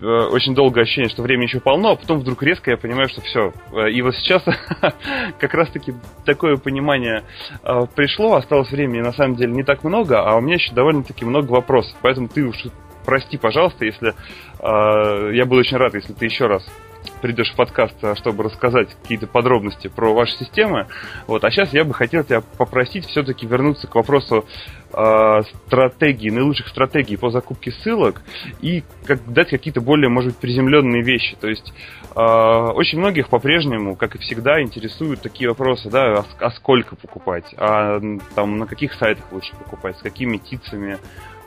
э, 0.00 0.06
очень 0.06 0.54
долгое 0.54 0.84
ощущение, 0.84 1.10
что 1.10 1.20
времени 1.20 1.44
еще 1.44 1.60
полно, 1.60 1.90
а 1.90 1.96
потом 1.96 2.20
вдруг 2.20 2.42
резко 2.42 2.70
я 2.70 2.78
понимаю, 2.78 3.10
что 3.10 3.20
все. 3.20 3.52
И 3.90 4.00
вот 4.00 4.14
сейчас 4.14 4.42
как 5.38 5.52
раз-таки 5.52 5.92
такое 6.24 6.56
понимание 6.56 7.24
э, 7.62 7.80
пришло, 7.94 8.34
осталось 8.36 8.70
времени 8.70 9.02
на 9.02 9.12
самом 9.12 9.36
деле 9.36 9.52
не 9.52 9.62
так 9.62 9.84
много, 9.84 10.22
а 10.22 10.36
у 10.36 10.40
меня 10.40 10.54
еще 10.54 10.72
довольно-таки 10.72 11.26
много 11.26 11.50
вопросов. 11.50 11.94
Поэтому 12.00 12.28
ты 12.28 12.46
уж 12.46 12.56
прости, 13.04 13.36
пожалуйста, 13.38 13.84
если 13.84 14.14
э, 14.58 15.34
я 15.34 15.46
буду 15.46 15.60
очень 15.60 15.76
рад, 15.76 15.94
если 15.94 16.12
ты 16.12 16.24
еще 16.24 16.46
раз 16.46 16.66
придешь 17.20 17.52
в 17.52 17.56
подкаст, 17.56 17.96
а, 18.02 18.14
чтобы 18.16 18.44
рассказать 18.44 18.88
какие-то 19.02 19.26
подробности 19.26 19.88
про 19.88 20.14
ваши 20.14 20.32
системы. 20.38 20.86
Вот. 21.26 21.44
А 21.44 21.50
сейчас 21.50 21.72
я 21.72 21.84
бы 21.84 21.94
хотел 21.94 22.24
тебя 22.24 22.40
попросить 22.40 23.06
все-таки 23.06 23.46
вернуться 23.46 23.86
к 23.86 23.94
вопросу 23.94 24.46
э, 24.92 25.42
стратегии, 25.66 26.30
наилучших 26.30 26.68
стратегий 26.68 27.16
по 27.16 27.30
закупке 27.30 27.72
ссылок 27.72 28.22
и 28.60 28.84
как, 29.04 29.20
дать 29.32 29.50
какие-то 29.50 29.80
более, 29.80 30.08
может 30.08 30.32
быть, 30.32 30.40
приземленные 30.40 31.02
вещи. 31.02 31.36
То 31.40 31.48
есть 31.48 31.72
э, 32.14 32.20
очень 32.20 32.98
многих 32.98 33.28
по-прежнему, 33.28 33.96
как 33.96 34.14
и 34.16 34.18
всегда, 34.18 34.62
интересуют 34.62 35.20
такие 35.20 35.48
вопросы, 35.48 35.90
да, 35.90 36.20
а, 36.20 36.24
а 36.40 36.50
сколько 36.50 36.96
покупать, 36.96 37.54
а 37.56 38.00
там 38.34 38.58
на 38.58 38.66
каких 38.66 38.94
сайтах 38.94 39.24
лучше 39.32 39.54
покупать, 39.56 39.98
с 39.98 40.02
какими 40.02 40.38
тицами, 40.38 40.98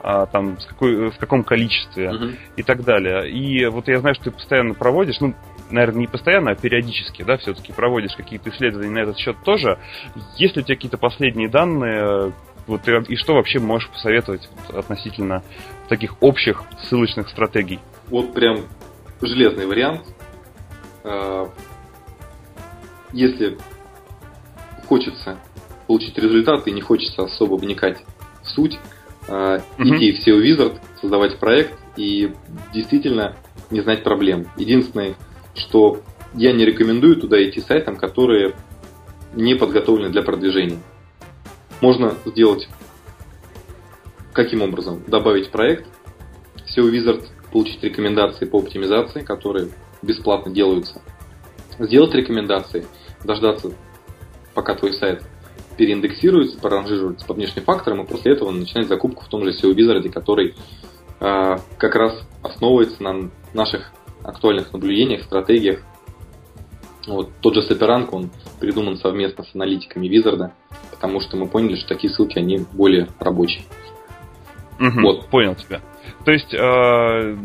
а, 0.04 0.26
там, 0.26 0.60
с 0.60 0.66
какой, 0.66 1.10
в 1.12 1.18
каком 1.18 1.43
количестве 1.43 2.12
Мгм. 2.12 2.36
и 2.58 2.64
так 2.64 2.84
далее. 2.84 3.32
И 3.32 3.66
вот 3.68 3.88
я 3.88 3.99
знаю, 3.99 4.16
что 4.16 4.26
ты 4.26 4.32
постоянно 4.32 4.74
проводишь, 4.74 5.20
ну, 5.22 5.34
наверное, 5.72 6.01
не 6.01 6.08
постоянно, 6.08 6.51
а 6.51 6.56
периодически, 6.56 7.24
да, 7.24 7.38
все-таки 7.38 7.72
проводишь 7.72 8.16
какие-то 8.16 8.49
исследования 8.49 8.91
на 8.91 8.99
этот 8.99 9.18
счет 9.18 9.38
тоже. 9.43 9.80
Есть 10.38 10.56
ли 10.58 10.62
у 10.62 10.66
тебя 10.66 10.76
какие-то 10.76 10.97
последние 10.97 11.49
данные, 11.49 12.34
вот, 12.68 12.88
и, 12.88 13.14
и 13.14 13.16
что 13.16 13.34
вообще 13.34 13.60
можешь 13.60 13.89
посоветовать 13.89 14.47
относительно 14.74 15.41
таких 15.89 16.22
общих 16.22 16.64
ссылочных 16.84 17.30
стратегий? 17.30 17.80
Вот 18.10 18.34
прям 18.34 18.60
железный 19.22 19.66
вариант. 19.66 20.01
Э, 21.04 21.47
Если 23.14 23.58
хочется 24.88 25.38
получить 25.88 26.18
результат 26.18 26.68
и 26.68 26.72
не 26.72 26.82
хочется 26.82 27.24
особо 27.24 27.56
вникать 27.56 28.04
в 28.41 28.47
суть. 28.49 28.78
Идти 29.28 30.11
в 30.11 30.28
SEO 30.28 30.41
Wizard, 30.41 30.80
создавать 30.99 31.39
проект 31.39 31.78
и 31.95 32.34
действительно 32.74 33.36
не 33.71 33.82
знать 33.82 34.03
проблем. 34.03 34.47
Единственное, 34.57 35.15
что 35.55 36.01
я 36.34 36.51
не 36.51 36.65
рекомендую 36.65 37.15
туда 37.15 37.43
идти 37.43 37.61
сайтам, 37.61 37.95
которые 37.95 38.53
не 39.34 39.55
подготовлены 39.55 40.09
для 40.09 40.24
продвижения. 40.24 40.80
Можно 41.82 42.15
сделать 42.26 42.67
каким 44.32 44.61
образом? 44.61 45.03
Добавить 45.07 45.51
проект, 45.51 45.88
SEO 46.76 46.91
Wizard, 46.91 47.26
получить 47.51 47.84
рекомендации 47.84 48.45
по 48.45 48.59
оптимизации, 48.59 49.21
которые 49.21 49.69
бесплатно 50.01 50.51
делаются. 50.51 51.01
Сделать 51.80 52.13
рекомендации, 52.13 52.86
дождаться, 53.24 53.71
пока 54.53 54.76
твой 54.76 54.93
сайт 54.93 55.24
переиндексируется, 55.78 56.59
проранжируется 56.59 57.26
по 57.26 57.34
внешним 57.34 57.63
факторам, 57.63 58.01
и 58.01 58.07
после 58.07 58.34
этого 58.34 58.51
начинать 58.51 58.88
закупку 58.88 59.24
в 59.24 59.28
том 59.28 59.43
же 59.43 59.51
SEO 59.51 59.74
Wizard, 59.74 60.07
который 60.09 60.55
э, 61.19 61.57
как 61.78 61.95
раз 61.95 62.21
основывается 62.41 63.01
на 63.01 63.30
наших 63.53 63.91
актуальных 64.24 64.71
наблюдениях, 64.74 65.24
стратегиях. 65.24 65.82
Вот, 67.07 67.32
тот 67.41 67.55
же 67.55 67.63
Саперанг, 67.63 68.13
он 68.13 68.32
придуман 68.59 68.97
совместно 68.97 69.43
с 69.43 69.53
аналитиками 69.53 70.07
Wizard, 70.07 70.51
потому 70.91 71.19
что 71.19 71.36
мы 71.36 71.47
поняли, 71.47 71.76
что 71.76 71.89
такие 71.89 72.13
ссылки, 72.13 72.38
они 72.39 72.65
более 72.71 73.09
рабочие. 73.19 73.63
Мгм, 74.80 75.03
Вот. 75.03 75.28
Понял 75.28 75.55
тебя. 75.55 75.82
То 76.26 76.32
есть 76.32 76.53
э, 76.53 77.38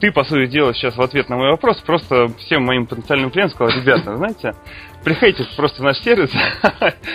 ты, 0.00 0.12
по 0.12 0.24
сути 0.24 0.46
дела, 0.46 0.72
сейчас 0.74 0.96
в 0.96 1.02
ответ 1.02 1.28
на 1.28 1.36
мой 1.36 1.50
вопрос 1.50 1.78
просто 1.78 2.28
всем 2.38 2.64
моим 2.64 2.86
потенциальным 2.86 3.30
клиентам 3.30 3.56
сказал, 3.56 3.80
ребята, 3.80 4.16
знаете, 4.16 4.54
приходите 5.04 5.46
просто 5.56 5.80
в 5.80 5.84
наш 5.84 5.98
сервис, 6.00 6.30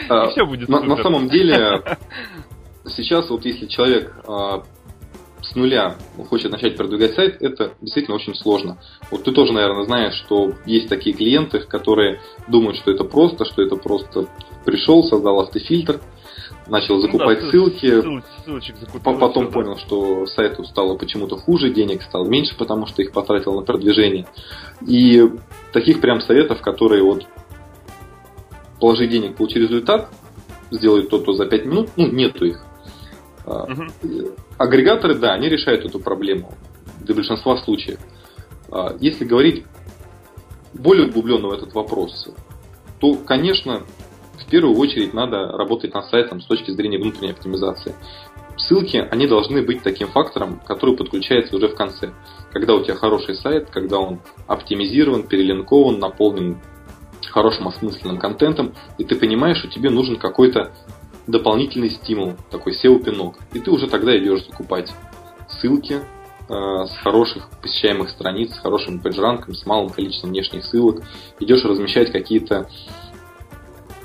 А, 0.10 0.26
и 0.26 0.32
все 0.32 0.46
будет 0.46 0.70
на, 0.70 0.78
супер. 0.78 0.90
на 0.90 1.04
самом 1.04 1.30
деле, 1.30 1.82
сейчас 2.88 3.30
вот 3.30 3.46
если 3.46 3.66
человек 3.68 4.14
а, 4.28 4.64
с 5.42 5.56
нуля 5.56 5.96
хочет 6.30 6.52
начать 6.52 6.76
продвигать 6.78 7.16
сайт, 7.16 7.42
это 7.42 7.74
действительно 7.82 8.16
очень 8.16 8.36
сложно. 8.36 8.78
Вот 9.12 9.24
ты 9.24 9.32
тоже, 9.32 9.54
наверное, 9.54 9.84
знаешь, 9.84 10.14
что 10.16 10.54
есть 10.66 10.90
такие 10.90 11.16
клиенты, 11.16 11.60
которые 11.60 12.22
думают, 12.48 12.78
что 12.78 12.92
это 12.92 13.04
просто, 13.04 13.46
что 13.46 13.62
это 13.62 13.76
просто 13.76 14.28
пришел, 14.66 15.04
создал 15.04 15.42
автофильтр, 15.42 16.00
начал 16.68 17.00
закупать 17.02 17.40
Ну 17.42 17.46
да, 17.46 17.52
ссылки, 17.52 17.86
ссыл- 17.86 18.24
ссылочек 18.46 18.78
закупил, 18.78 19.02
по- 19.02 19.14
потом 19.20 19.48
да. 19.48 19.52
понял, 19.52 19.78
что 19.78 20.26
сайту 20.28 20.64
стало 20.64 20.98
почему-то 20.98 21.36
хуже, 21.36 21.70
денег 21.72 22.02
стало 22.04 22.26
меньше, 22.26 22.56
потому 22.58 22.86
что 22.88 23.02
их 23.02 23.12
потратил 23.12 23.54
на 23.56 23.64
продвижение. 23.64 24.26
И 24.88 25.30
таких 25.74 26.00
прям 26.00 26.22
советов, 26.22 26.62
которые 26.62 27.04
вот 27.04 27.26
положи 28.80 29.08
денег, 29.08 29.36
получи 29.36 29.60
результат, 29.60 30.10
сделай 30.72 31.04
то-то 31.04 31.34
за 31.34 31.46
5 31.46 31.66
минут, 31.66 31.90
ну, 31.96 32.08
нету 32.08 32.46
их. 32.46 32.64
А, 33.46 33.66
Мгм. 33.68 33.92
Агрегаторы, 34.58 35.16
да, 35.16 35.34
они 35.34 35.50
решают 35.50 35.86
эту 35.86 36.00
проблему 36.00 36.54
для 37.02 37.16
большинства 37.16 37.58
случаев. 37.58 38.00
А, 38.72 38.96
Если 39.00 39.26
говорить 39.26 39.66
более 40.74 41.08
углубленно 41.08 41.48
в 41.50 41.54
этот 41.54 41.74
вопрос, 41.74 42.30
то, 43.00 43.16
конечно, 43.16 43.82
в 44.40 44.50
первую 44.50 44.78
очередь 44.78 45.14
надо 45.14 45.48
работать 45.52 45.94
над 45.94 46.06
сайтом 46.06 46.42
с 46.42 46.46
точки 46.46 46.72
зрения 46.72 46.98
внутренней 46.98 47.32
оптимизации. 47.32 47.94
ссылки, 48.56 48.98
они 49.10 49.26
должны 49.26 49.64
быть 49.64 49.82
таким 49.82 50.10
фактором, 50.10 50.62
который 50.68 50.96
подключается 50.96 51.56
уже 51.56 51.70
в 51.70 51.76
конце. 51.76 52.14
Когда 52.52 52.76
у 52.76 52.84
тебя 52.84 52.94
хороший 52.94 53.34
сайт, 53.34 53.72
когда 53.72 53.98
он 53.98 54.20
оптимизирован, 54.46 55.24
перелинкован, 55.24 55.98
наполнен 56.00 56.60
хорошим 57.34 57.68
осмысленным 57.68 58.20
контентом, 58.20 58.74
и 59.00 59.04
ты 59.04 59.16
понимаешь, 59.16 59.58
что 59.58 59.68
тебе 59.68 59.90
нужен 59.90 60.18
какой-то 60.18 60.72
дополнительный 61.26 61.90
стимул, 61.90 62.34
такой 62.52 62.74
SEO-пинок. 62.74 63.38
И 63.54 63.60
ты 63.60 63.72
уже 63.72 63.88
тогда 63.88 64.16
идешь 64.18 64.46
закупать 64.46 64.94
ссылки 65.50 66.00
э, 66.50 66.54
с 66.86 66.96
хороших 67.02 67.50
посещаемых 67.62 68.12
страниц, 68.12 68.54
с 68.54 68.60
хорошим 68.60 69.00
пейджранком, 69.00 69.56
с 69.56 69.66
малым 69.66 69.90
количеством 69.90 70.30
внешних 70.30 70.64
ссылок. 70.64 71.02
Идешь 71.40 71.64
размещать 71.66 72.12
какие-то 72.12 72.70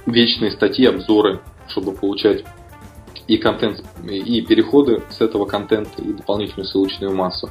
вечные 0.07 0.51
статьи, 0.51 0.87
обзоры, 0.87 1.41
чтобы 1.69 1.93
получать 1.93 2.45
и 3.27 3.37
контент, 3.37 3.85
и 4.09 4.41
переходы 4.41 5.03
с 5.11 5.21
этого 5.21 5.45
контента, 5.45 6.01
и 6.01 6.15
дополнительную 6.15 6.65
ссылочную 6.65 7.15
массу. 7.15 7.51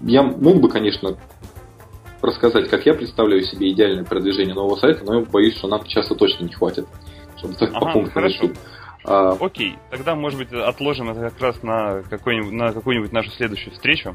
Я 0.00 0.22
мог 0.22 0.60
бы, 0.60 0.70
конечно, 0.70 1.18
рассказать, 2.22 2.68
как 2.68 2.84
я 2.86 2.94
представляю 2.94 3.42
себе 3.42 3.70
идеальное 3.70 4.04
продвижение 4.04 4.54
нового 4.54 4.76
сайта, 4.76 5.04
но 5.04 5.20
я 5.20 5.24
боюсь, 5.24 5.56
что 5.56 5.68
нам 5.68 5.84
часто 5.84 6.14
точно 6.14 6.44
не 6.44 6.52
хватит, 6.52 6.86
чтобы 7.36 7.54
так 7.54 7.70
ага, 7.70 7.80
по 7.80 7.92
пунктам 7.92 8.12
хорошо. 8.12 8.50
А... 9.04 9.36
Окей, 9.40 9.76
тогда, 9.90 10.14
может 10.14 10.38
быть, 10.38 10.52
отложим 10.52 11.10
это 11.10 11.30
как 11.30 11.40
раз 11.40 11.62
на, 11.62 12.02
какой-нибудь, 12.08 12.52
на 12.52 12.72
какую-нибудь 12.72 13.12
нашу 13.12 13.30
следующую 13.30 13.72
встречу 13.72 14.14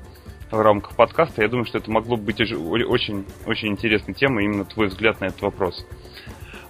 в 0.51 0.61
рамках 0.61 0.95
подкаста. 0.95 1.41
Я 1.41 1.47
думаю, 1.47 1.65
что 1.65 1.79
это 1.79 1.89
могло 1.89 2.15
быть 2.15 2.39
очень, 2.39 3.25
очень 3.45 3.69
интересной 3.69 4.13
темой, 4.13 4.45
именно 4.45 4.65
твой 4.65 4.87
взгляд 4.87 5.19
на 5.19 5.25
этот 5.25 5.41
вопрос. 5.41 5.85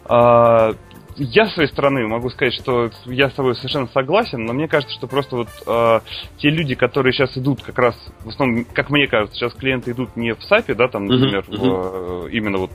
А, 0.06 0.74
я 1.18 1.48
с 1.48 1.54
своей 1.54 1.70
стороны 1.70 2.08
могу 2.08 2.30
сказать, 2.30 2.54
что 2.54 2.90
я 3.06 3.30
с 3.30 3.34
тобой 3.34 3.56
совершенно 3.56 3.88
согласен, 3.88 4.46
но 4.46 4.54
мне 4.54 4.68
кажется, 4.68 4.96
что 4.96 5.08
просто 5.08 5.36
вот 5.36 5.50
э, 5.66 6.00
те 6.38 6.50
люди, 6.50 6.76
которые 6.76 7.14
сейчас 7.14 7.38
идут 7.38 7.62
как 7.62 7.78
раз, 7.78 7.96
в 8.24 8.30
основном, 8.30 8.66
как 8.66 8.90
мне 8.90 9.08
кажется, 9.08 9.36
сейчас 9.36 9.54
клиенты 9.54 9.92
идут 9.92 10.16
не 10.16 10.34
в 10.34 10.44
САПе, 10.44 10.74
да, 10.74 10.88
там, 10.88 11.06
например, 11.06 11.46
uh-huh. 11.48 12.24
в, 12.24 12.28
именно 12.28 12.58
вот 12.58 12.72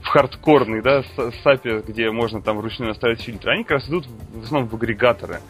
в 0.00 0.08
хардкорный, 0.08 0.82
да, 0.82 1.02
САПе, 1.42 1.82
где 1.86 2.10
можно 2.10 2.40
там 2.40 2.58
вручную 2.58 2.88
наставить 2.88 3.20
фильтры, 3.22 3.52
они 3.52 3.64
как 3.64 3.78
раз 3.78 3.88
идут 3.88 4.06
в 4.06 4.44
основном 4.44 4.68
в 4.68 4.74
агрегаторы. 4.74 5.40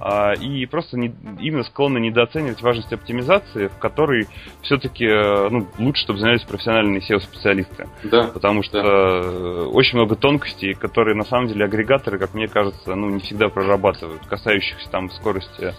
А, 0.00 0.32
и 0.34 0.64
просто 0.66 0.96
не, 0.96 1.12
именно 1.40 1.64
склонны 1.64 1.98
недооценивать 1.98 2.62
важность 2.62 2.92
оптимизации, 2.92 3.66
в 3.66 3.78
которой 3.78 4.26
все-таки 4.62 5.04
э, 5.04 5.48
ну, 5.48 5.66
лучше, 5.78 6.02
чтобы 6.02 6.20
занялись 6.20 6.42
профессиональные 6.42 7.00
SEO-специалисты. 7.00 7.88
Да. 8.04 8.30
Потому 8.32 8.62
что 8.62 8.82
да. 8.82 8.88
Э, 8.88 9.64
очень 9.66 9.98
много 9.98 10.14
тонкостей, 10.14 10.74
которые 10.74 11.16
на 11.16 11.24
самом 11.24 11.48
деле 11.48 11.64
агрегаторы, 11.64 12.18
как 12.18 12.34
мне 12.34 12.46
кажется, 12.46 12.94
ну, 12.94 13.10
не 13.10 13.20
всегда 13.20 13.48
прорабатывают, 13.48 14.24
касающихся 14.26 14.88
там 14.90 15.10
скорости 15.10 15.74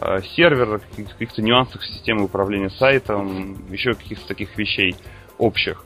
э, 0.00 0.22
сервера, 0.34 0.80
каких-то 0.96 1.42
нюансах 1.42 1.84
системы 1.84 2.24
управления 2.24 2.70
сайтом, 2.70 3.56
еще 3.70 3.92
каких-то 3.92 4.26
таких 4.26 4.56
вещей 4.56 4.96
общих. 5.36 5.84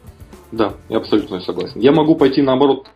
Да, 0.52 0.74
я 0.88 0.98
абсолютно 0.98 1.40
согласен. 1.40 1.80
Я 1.80 1.92
могу 1.92 2.14
пойти 2.14 2.42
наоборот 2.42 2.88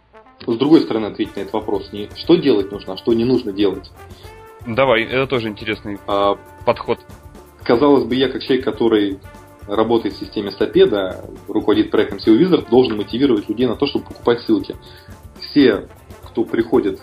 с 0.47 0.57
другой 0.57 0.83
стороны 0.83 1.07
ответить 1.07 1.37
на 1.37 1.41
этот 1.41 1.55
вопрос. 1.55 1.91
Не 1.93 2.09
что 2.15 2.37
делать 2.37 2.71
нужно, 2.71 2.95
а 2.95 2.97
что 2.97 3.13
не 3.15 3.25
нужно 3.25 3.53
делать. 3.53 3.91
Давай, 4.67 5.05
это 5.05 5.29
тоже 5.29 5.49
интересный 5.49 5.99
а, 6.09 6.37
подход. 6.65 6.99
Казалось 7.63 8.05
бы, 8.05 8.17
я 8.17 8.29
как 8.29 8.43
человек, 8.43 8.65
который 8.65 9.21
работает 9.69 10.17
в 10.17 10.19
системе 10.19 10.51
Стопеда, 10.51 11.25
руководит 11.47 11.93
проектом 11.93 12.19
SEO 12.19 12.37
Wizard, 12.37 12.69
должен 12.69 12.97
мотивировать 12.97 13.49
людей 13.49 13.67
на 13.67 13.77
то, 13.77 13.87
чтобы 13.87 14.07
покупать 14.07 14.41
ссылки. 14.41 14.75
Все, 15.41 15.87
кто 16.25 16.45
приходит 16.45 17.01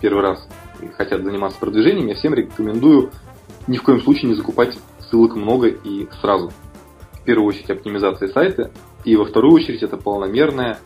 первый 0.00 0.22
раз 0.22 0.48
и 0.80 0.86
хотят 0.88 1.24
заниматься 1.24 1.58
продвижением, 1.58 2.06
я 2.06 2.14
всем 2.14 2.34
рекомендую 2.34 3.10
ни 3.66 3.76
в 3.76 3.82
коем 3.82 4.00
случае 4.00 4.28
не 4.30 4.34
закупать 4.36 4.78
ссылок 5.10 5.34
много 5.34 5.68
и 5.68 6.06
сразу. 6.20 6.52
В 7.14 7.22
первую 7.24 7.48
очередь 7.48 7.70
оптимизация 7.70 8.28
сайта, 8.28 8.70
и 9.04 9.16
во 9.16 9.24
вторую 9.24 9.54
очередь 9.54 9.82
это 9.82 9.96
полномерная 9.96 10.78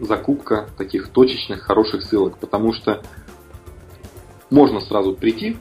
закупка 0.00 0.68
таких 0.76 1.08
точечных 1.08 1.62
хороших 1.62 2.02
ссылок, 2.02 2.36
потому 2.38 2.74
что 2.74 3.02
можно 4.50 4.80
сразу 4.80 5.14
прийти, 5.14 5.56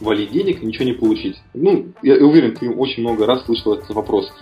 валить 0.00 0.30
денег, 0.30 0.62
ничего 0.62 0.84
не 0.84 0.92
получить. 0.92 1.36
Ну, 1.54 1.88
я 2.02 2.14
уверен, 2.16 2.54
ты 2.54 2.70
очень 2.70 3.02
много 3.02 3.26
раз 3.26 3.44
слышал 3.44 3.74
этот 3.74 3.90
вопрос, 3.90 4.32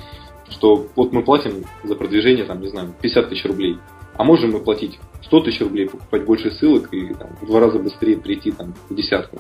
что 0.50 0.86
вот 0.94 1.12
мы 1.12 1.22
платим 1.22 1.64
за 1.82 1.94
продвижение, 1.94 2.44
там, 2.44 2.60
не 2.60 2.68
знаю, 2.68 2.94
50 3.00 3.28
тысяч 3.28 3.44
рублей, 3.44 3.78
а 4.14 4.24
можем 4.24 4.52
мы 4.52 4.60
платить 4.60 4.98
100 5.24 5.40
тысяч 5.40 5.60
рублей, 5.60 5.88
покупать 5.88 6.24
больше 6.24 6.50
ссылок 6.52 6.92
и 6.92 7.14
там, 7.14 7.36
в 7.40 7.46
два 7.46 7.60
раза 7.60 7.78
быстрее 7.78 8.16
прийти 8.16 8.52
там, 8.52 8.74
в 8.88 8.94
десятку. 8.94 9.38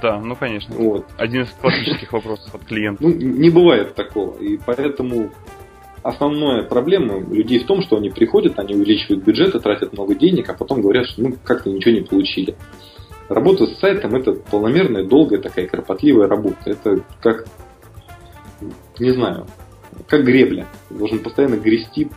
Да, 0.00 0.18
ну 0.18 0.34
конечно. 0.34 0.74
Вот. 0.74 1.06
Один 1.16 1.42
из 1.42 1.50
классических 1.50 2.12
вопросов 2.12 2.52
от 2.54 2.64
клиента. 2.64 3.02
Ну, 3.04 3.10
не 3.10 3.50
бывает 3.50 3.94
такого. 3.94 4.36
И 4.38 4.58
поэтому 4.66 5.30
основная 6.02 6.64
проблема 6.64 7.20
людей 7.20 7.60
в 7.60 7.66
том, 7.66 7.82
что 7.82 7.96
они 7.96 8.10
приходят, 8.10 8.58
они 8.58 8.74
увеличивают 8.74 9.24
бюджеты, 9.24 9.60
тратят 9.60 9.92
много 9.92 10.16
денег, 10.16 10.48
а 10.50 10.54
потом 10.54 10.82
говорят, 10.82 11.06
что 11.06 11.22
ну 11.22 11.36
как-то 11.44 11.70
ничего 11.70 11.94
не 11.94 12.00
получили. 12.00 12.56
Работа 13.32 13.66
с 13.66 13.78
сайтом 13.78 14.14
это 14.14 14.32
полномерная, 14.32 15.04
долгая 15.04 15.40
такая 15.40 15.66
кропотливая 15.66 16.28
работа. 16.28 16.58
Это 16.66 16.98
как, 17.20 17.46
не 18.98 19.10
знаю, 19.10 19.46
как 20.06 20.24
гребля. 20.24 20.66
Ты 20.88 20.94
должен 20.96 21.20
постоянно 21.20 21.56
грести 21.56 22.08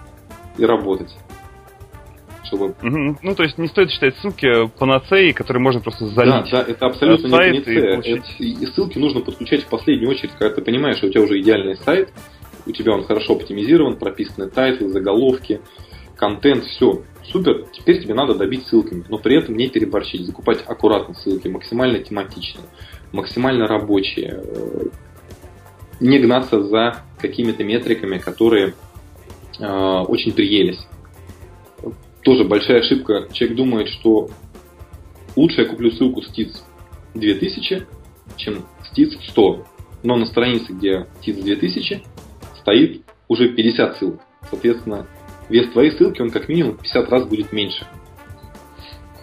и 0.58 0.66
работать. 0.66 1.16
Чтобы... 2.44 2.76
Ну, 2.82 3.36
то 3.36 3.44
есть 3.44 3.58
не 3.58 3.68
стоит 3.68 3.92
считать 3.92 4.16
ссылки 4.18 4.68
панацеей, 4.78 5.32
которые 5.32 5.64
можно 5.64 5.82
просто 5.82 6.06
залить. 6.08 6.52
Да, 6.52 6.64
да, 6.64 6.66
это 6.68 6.86
абсолютно 6.86 7.28
не 7.28 7.32
панацея. 7.32 7.62
И, 7.62 7.92
получить... 7.94 8.18
это, 8.18 8.44
и 8.44 8.66
ссылки 8.68 8.98
нужно 9.00 9.22
подключать 9.22 9.64
в 9.64 9.68
последнюю 9.68 10.12
очередь, 10.12 10.32
когда 10.38 10.54
ты 10.54 10.62
понимаешь, 10.62 10.98
что 10.98 11.08
у 11.08 11.10
тебя 11.10 11.24
уже 11.24 11.40
идеальный 11.40 11.78
сайт, 11.78 12.14
у 12.66 12.72
тебя 12.72 12.94
он 12.94 13.04
хорошо 13.04 13.34
оптимизирован, 13.34 13.98
прописаны 13.98 14.50
тайтлы, 14.50 14.90
заголовки, 14.90 15.62
контент, 16.18 16.66
все 16.66 17.04
супер, 17.32 17.66
теперь 17.72 18.02
тебе 18.02 18.14
надо 18.14 18.36
добить 18.36 18.68
ссылками, 18.68 19.04
но 19.10 19.18
при 19.18 19.38
этом 19.38 19.56
не 19.56 19.70
переборщить, 19.70 20.26
закупать 20.26 20.64
аккуратно 20.66 21.14
ссылки, 21.16 21.48
максимально 21.48 22.00
тематичные, 22.00 22.66
максимально 23.12 23.68
рабочие, 23.68 24.42
э, 24.44 24.86
не 26.00 26.20
гнаться 26.20 26.64
за 26.64 27.04
какими-то 27.20 27.64
метриками, 27.64 28.18
которые 28.18 28.74
э, 29.60 29.66
очень 30.08 30.34
приелись. 30.34 30.80
Тоже 32.24 32.44
большая 32.44 32.80
ошибка. 32.80 33.28
Человек 33.32 33.58
думает, 33.58 33.88
что 33.90 34.30
лучше 35.36 35.62
я 35.62 35.68
куплю 35.68 35.92
ссылку 35.92 36.22
с 36.22 36.28
ТИЦ 36.30 36.64
2000, 37.14 37.86
чем 38.36 38.66
с 38.84 38.90
ТИЦ 38.96 39.18
100. 39.30 39.66
Но 40.04 40.16
на 40.18 40.26
странице, 40.26 40.74
где 40.74 41.08
ТИЦ 41.22 41.38
2000, 41.38 42.04
стоит 42.60 43.04
уже 43.28 43.50
50 43.50 43.98
ссылок. 43.98 44.22
Соответственно, 44.50 45.08
вес 45.50 45.72
твоей 45.72 45.92
ссылки, 45.92 46.22
он 46.22 46.32
как 46.32 46.50
минимум 46.50 46.78
50 46.78 47.10
раз 47.10 47.26
будет 47.26 47.52
меньше. 47.52 47.86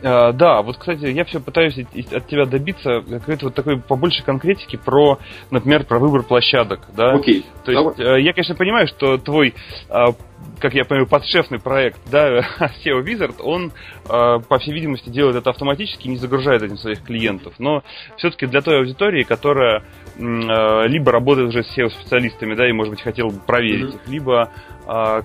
Uh, 0.03 0.33
да, 0.33 0.63
вот, 0.63 0.79
кстати, 0.79 1.05
я 1.05 1.25
все 1.25 1.39
пытаюсь 1.39 1.79
от 1.79 2.27
тебя 2.27 2.45
добиться 2.45 3.03
какой-то 3.09 3.47
вот 3.47 3.55
такой 3.55 3.79
побольше 3.81 4.25
конкретики 4.25 4.75
про, 4.77 5.21
например, 5.53 5.85
про 5.85 6.01
выбор 6.01 6.25
площадок, 6.25 6.81
да? 6.97 7.13
Окей. 7.13 7.41
Okay. 7.41 7.65
То 7.65 7.73
есть, 7.73 8.01
uh, 8.01 8.21
я, 8.21 8.33
конечно, 8.33 8.57
понимаю, 8.57 8.89
что 8.89 9.17
твой, 9.19 9.55
uh, 9.91 10.17
как 10.63 10.75
я 10.75 10.85
понимаю, 10.85 11.09
подшефный 11.09 11.59
проект, 11.59 11.99
да, 12.11 12.39
SEO 12.61 13.03
Wizard, 13.03 13.43
он, 13.43 13.73
по 14.07 14.59
всей 14.61 14.73
видимости, 14.73 15.11
делает 15.11 15.37
это 15.37 15.51
автоматически, 15.51 16.07
не 16.07 16.17
загружает 16.17 16.63
этим 16.63 16.77
своих 16.79 17.03
клиентов. 17.03 17.55
Но 17.59 17.83
все-таки 18.17 18.47
для 18.47 18.61
той 18.61 18.79
аудитории, 18.79 19.25
которая 19.25 19.83
либо 20.17 21.11
работает 21.11 21.49
уже 21.49 21.65
с 21.65 21.77
SEO-специалистами, 21.77 22.55
да, 22.55 22.69
и, 22.69 22.73
может 22.73 22.93
быть, 22.93 23.03
хотел 23.03 23.29
бы 23.29 23.41
проверить 23.41 23.95
mm-hmm. 23.95 24.05
их, 24.05 24.09
либо 24.09 24.51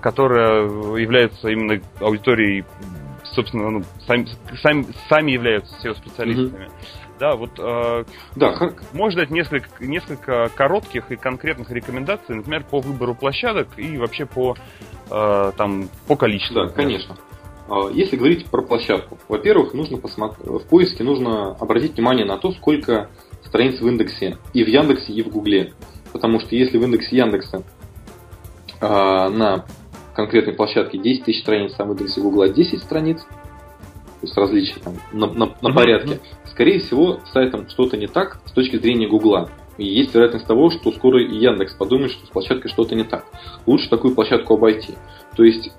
которая 0.00 0.62
является 0.98 1.48
именно 1.48 1.80
аудиторией 2.00 2.64
собственно, 3.34 3.70
ну, 3.70 3.84
сами, 4.06 4.26
сами, 4.62 4.86
сами 5.08 5.30
являются 5.32 5.74
SEO-специалистами. 5.82 6.66
Mm-hmm. 6.66 6.98
Да, 7.18 7.34
вот 7.34 7.50
э, 7.58 8.04
да, 8.36 8.52
как... 8.52 8.82
можно 8.92 9.22
дать 9.22 9.30
несколько, 9.30 9.68
несколько 9.84 10.48
коротких 10.54 11.10
и 11.10 11.16
конкретных 11.16 11.70
рекомендаций, 11.70 12.36
например, 12.36 12.64
по 12.64 12.80
выбору 12.80 13.14
площадок 13.14 13.68
и 13.76 13.96
вообще 13.98 14.24
по, 14.24 14.56
э, 15.10 15.52
там, 15.56 15.88
по 16.06 16.16
количеству. 16.16 16.54
Да, 16.54 16.68
конечно. 16.68 17.16
А, 17.68 17.88
если 17.90 18.16
говорить 18.16 18.46
про 18.46 18.62
площадку, 18.62 19.18
во-первых, 19.28 19.74
нужно 19.74 19.98
посмотреть, 19.98 20.46
в 20.46 20.66
поиске 20.68 21.02
нужно 21.02 21.52
обратить 21.52 21.94
внимание 21.94 22.24
на 22.24 22.38
то, 22.38 22.52
сколько 22.52 23.10
страниц 23.44 23.80
в 23.80 23.88
индексе 23.88 24.38
и 24.52 24.62
в 24.62 24.68
Яндексе, 24.68 25.12
и 25.12 25.22
в 25.22 25.28
Гугле. 25.28 25.74
Потому 26.12 26.40
что 26.40 26.54
если 26.54 26.78
в 26.78 26.84
индексе 26.84 27.16
Яндекса 27.16 27.62
э, 28.80 28.86
на 28.86 29.66
конкретной 30.18 30.52
площадке 30.52 30.98
10 30.98 31.24
тысяч 31.24 31.42
страниц, 31.42 31.74
а 31.78 31.84
в 31.84 31.92
индексе 31.92 32.20
Гугла 32.20 32.48
10 32.48 32.82
страниц, 32.82 33.20
то 33.20 34.22
есть 34.22 34.36
различия 34.36 34.80
там 34.82 34.94
на, 35.12 35.28
на, 35.28 35.54
на 35.62 35.72
порядке, 35.72 36.18
скорее 36.50 36.80
всего, 36.80 37.20
с 37.24 37.30
сайтом 37.30 37.68
что-то 37.68 37.96
не 37.96 38.08
так 38.08 38.40
с 38.44 38.50
точки 38.50 38.78
зрения 38.78 39.06
Гугла. 39.06 39.48
И 39.76 39.86
есть 39.86 40.12
вероятность 40.12 40.44
того, 40.48 40.70
что 40.70 40.90
скоро 40.90 41.22
и 41.22 41.36
Яндекс 41.36 41.74
подумает, 41.74 42.10
что 42.10 42.26
с 42.26 42.30
площадкой 42.30 42.68
что-то 42.68 42.96
не 42.96 43.04
так. 43.04 43.26
Лучше 43.64 43.88
такую 43.88 44.12
площадку 44.16 44.54
обойти. 44.54 44.94
То 45.36 45.44
есть 45.44 45.70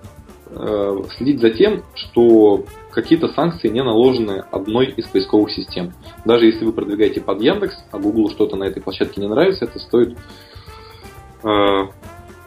э, 0.51 1.03
следить 1.17 1.41
за 1.41 1.49
тем, 1.49 1.83
что 1.93 2.63
какие-то 2.91 3.27
санкции 3.27 3.67
не 3.67 3.83
наложены 3.83 4.45
одной 4.51 4.85
из 4.85 5.05
поисковых 5.07 5.51
систем. 5.51 5.91
Даже 6.23 6.45
если 6.45 6.63
вы 6.63 6.71
продвигаете 6.71 7.19
под 7.19 7.41
Яндекс, 7.41 7.75
а 7.91 7.99
Google 7.99 8.29
что-то 8.29 8.55
на 8.55 8.63
этой 8.63 8.81
площадке 8.81 9.19
не 9.19 9.27
нравится, 9.27 9.65
это 9.65 9.79
стоит 9.79 10.17
э, 11.43 11.83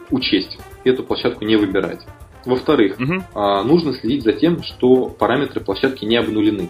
учесть. 0.09 0.57
Эту 0.83 1.03
площадку 1.03 1.45
не 1.45 1.55
выбирать. 1.55 2.01
Во-вторых, 2.45 2.97
угу. 2.99 3.13
э, 3.13 3.63
нужно 3.63 3.93
следить 3.93 4.23
за 4.23 4.33
тем, 4.33 4.63
что 4.63 5.07
параметры 5.07 5.61
площадки 5.61 6.05
не 6.05 6.17
обнулены. 6.17 6.69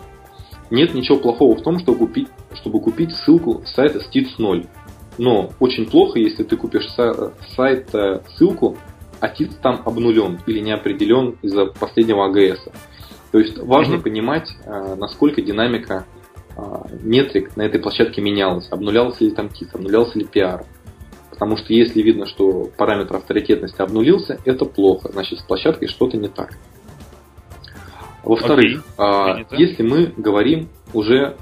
Нет 0.70 0.93
ничего 0.93 1.18
плохого 1.18 1.55
в 1.55 1.61
том, 1.61 1.80
чтобы 1.80 1.99
купить, 1.99 2.28
чтобы 2.53 2.80
купить 2.80 3.14
ссылку 3.14 3.64
с 3.66 3.74
сайта 3.74 3.99
STITS 3.99 4.36
0. 4.38 4.66
Но 5.18 5.51
очень 5.59 5.86
плохо, 5.86 6.20
если 6.20 6.43
ты 6.43 6.57
купишь 6.57 6.89
с 6.89 7.34
сайта 7.55 8.24
ссылку, 8.36 8.78
а 9.20 9.28
TITS 9.28 9.55
там 9.61 9.82
обнулен 9.86 10.39
или 10.47 10.59
не 10.59 10.72
определен 10.72 11.38
из-за 11.41 11.66
последнего 11.66 12.26
АГС. 12.26 12.68
То 13.32 13.39
есть 13.39 13.57
важно 13.57 13.95
mm-hmm. 13.95 14.01
понимать, 14.01 14.49
э, 14.66 14.95
насколько 14.95 15.41
динамика 15.41 16.05
э, 16.55 16.61
метрик 17.01 17.55
на 17.55 17.64
этой 17.64 17.80
площадке 17.80 18.22
менялась. 18.22 18.68
Обнулялся 18.72 19.24
ли 19.24 19.32
там 19.32 19.47
TITS, 19.47 19.70
обнулялся 19.74 20.20
ли 20.20 20.26
PR. 20.26 20.66
Потому 21.44 21.58
что 21.58 21.74
если 21.74 22.02
видно, 22.02 22.26
что 22.26 22.70
параметр 22.78 23.18
авторитетности 23.18 23.82
обнулился, 23.82 24.39
это 24.46 24.64
плохо. 24.64 25.12
Значит, 25.12 25.39
с 25.39 25.41
площадкой 25.41 25.88
что-то 25.88 26.16
не 26.16 26.30
так. 26.30 26.58
Во-вторых, 28.24 28.82
okay. 28.98 29.46
если 29.52 29.84
мы 29.84 30.14
говорим 30.16 30.70
уже 30.94 31.36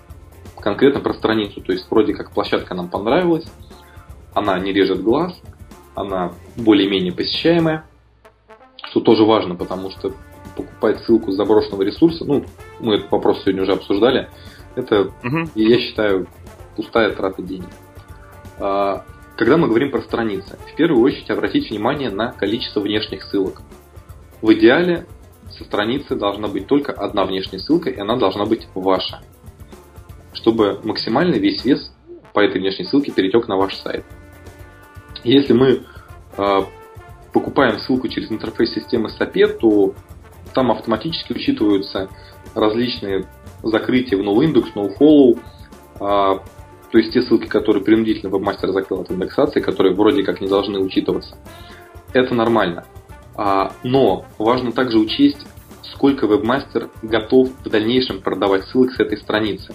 конкретно 0.59 1.01
про 1.01 1.13
страницу, 1.13 1.61
то 1.61 1.71
есть 1.71 1.85
вроде 1.91 2.15
как 2.15 2.31
площадка 2.31 2.73
нам 2.73 2.89
понравилась, 2.89 3.45
она 4.33 4.57
не 4.57 4.73
режет 4.73 5.03
глаз, 5.03 5.39
она 5.93 6.33
более-менее 6.57 7.13
посещаемая, 7.13 7.85
что 8.89 9.01
тоже 9.01 9.23
важно, 9.23 9.53
потому 9.53 9.91
что 9.91 10.13
покупать 10.55 11.03
ссылку 11.03 11.31
с 11.31 11.35
заброшенного 11.35 11.83
ресурса, 11.83 12.25
ну, 12.25 12.43
мы 12.79 12.95
этот 12.95 13.11
вопрос 13.11 13.43
сегодня 13.43 13.61
уже 13.61 13.73
обсуждали, 13.73 14.29
это, 14.73 15.11
угу. 15.23 15.47
я 15.53 15.79
считаю, 15.79 16.25
пустая 16.75 17.11
трата 17.11 17.43
денег. 17.43 17.69
А, 18.57 19.05
когда 19.41 19.57
мы 19.57 19.67
говорим 19.67 19.89
про 19.89 20.03
страницы, 20.03 20.59
в 20.71 20.75
первую 20.75 21.01
очередь 21.01 21.31
обратите 21.31 21.69
внимание 21.69 22.11
на 22.11 22.31
количество 22.31 22.79
внешних 22.79 23.23
ссылок. 23.23 23.63
В 24.39 24.53
идеале 24.53 25.07
со 25.49 25.63
страницы 25.63 26.15
должна 26.15 26.47
быть 26.47 26.67
только 26.67 26.91
одна 26.91 27.25
внешняя 27.25 27.57
ссылка, 27.57 27.89
и 27.89 27.99
она 27.99 28.17
должна 28.17 28.45
быть 28.45 28.67
ваша, 28.75 29.19
чтобы 30.33 30.79
максимально 30.83 31.37
весь 31.37 31.65
вес 31.65 31.91
по 32.33 32.39
этой 32.39 32.61
внешней 32.61 32.85
ссылке 32.85 33.11
перетек 33.11 33.47
на 33.47 33.57
ваш 33.57 33.75
сайт. 33.77 34.05
Если 35.23 35.53
мы 35.53 35.85
э, 36.37 36.59
покупаем 37.33 37.79
ссылку 37.79 38.09
через 38.09 38.31
интерфейс 38.31 38.71
системы 38.75 39.09
SAP, 39.09 39.57
то 39.57 39.95
там 40.53 40.69
автоматически 40.69 41.33
учитываются 41.33 42.09
различные 42.53 43.27
закрытия 43.63 44.19
в 44.19 44.21
NoIndex, 44.21 44.75
NoFollow, 44.75 45.39
э, 45.99 46.60
то 46.91 46.97
есть 46.97 47.13
те 47.13 47.21
ссылки, 47.21 47.47
которые 47.47 47.83
принудительно 47.83 48.29
вебмастер 48.29 48.71
закрыл 48.71 49.01
от 49.01 49.11
индексации, 49.11 49.61
которые 49.61 49.95
вроде 49.95 50.23
как 50.23 50.41
не 50.41 50.47
должны 50.47 50.79
учитываться. 50.79 51.37
Это 52.13 52.35
нормально. 52.35 52.85
А, 53.35 53.71
но 53.83 54.25
важно 54.37 54.73
также 54.73 54.99
учесть, 54.99 55.47
сколько 55.83 56.27
вебмастер 56.27 56.89
готов 57.01 57.49
в 57.63 57.69
дальнейшем 57.69 58.21
продавать 58.21 58.65
ссылок 58.65 58.91
с 58.91 58.99
этой 58.99 59.17
страницы. 59.17 59.73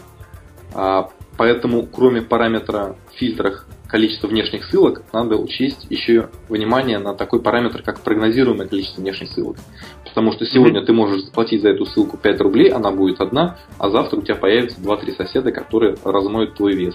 А, 0.76 1.08
поэтому, 1.38 1.86
кроме 1.86 2.20
параметра 2.20 2.96
в 3.10 3.18
фильтрах 3.18 3.66
количества 3.88 4.26
внешних 4.28 4.64
ссылок, 4.66 5.02
надо 5.12 5.36
учесть 5.36 5.86
еще 5.88 6.28
внимание 6.50 6.98
на 6.98 7.14
такой 7.14 7.40
параметр, 7.40 7.82
как 7.82 8.00
прогнозируемое 8.00 8.68
количество 8.68 9.00
внешних 9.00 9.30
ссылок. 9.30 9.56
Потому 10.04 10.32
что 10.32 10.44
сегодня 10.44 10.82
mm-hmm. 10.82 10.86
ты 10.86 10.92
можешь 10.92 11.22
заплатить 11.22 11.62
за 11.62 11.70
эту 11.70 11.86
ссылку 11.86 12.18
5 12.18 12.40
рублей, 12.42 12.70
она 12.70 12.90
будет 12.90 13.20
одна, 13.20 13.56
а 13.78 13.88
завтра 13.88 14.18
у 14.18 14.22
тебя 14.22 14.34
появится 14.34 14.78
2-3 14.80 15.16
соседа, 15.16 15.50
которые 15.50 15.96
размоют 16.04 16.56
твой 16.56 16.74
вес. 16.74 16.94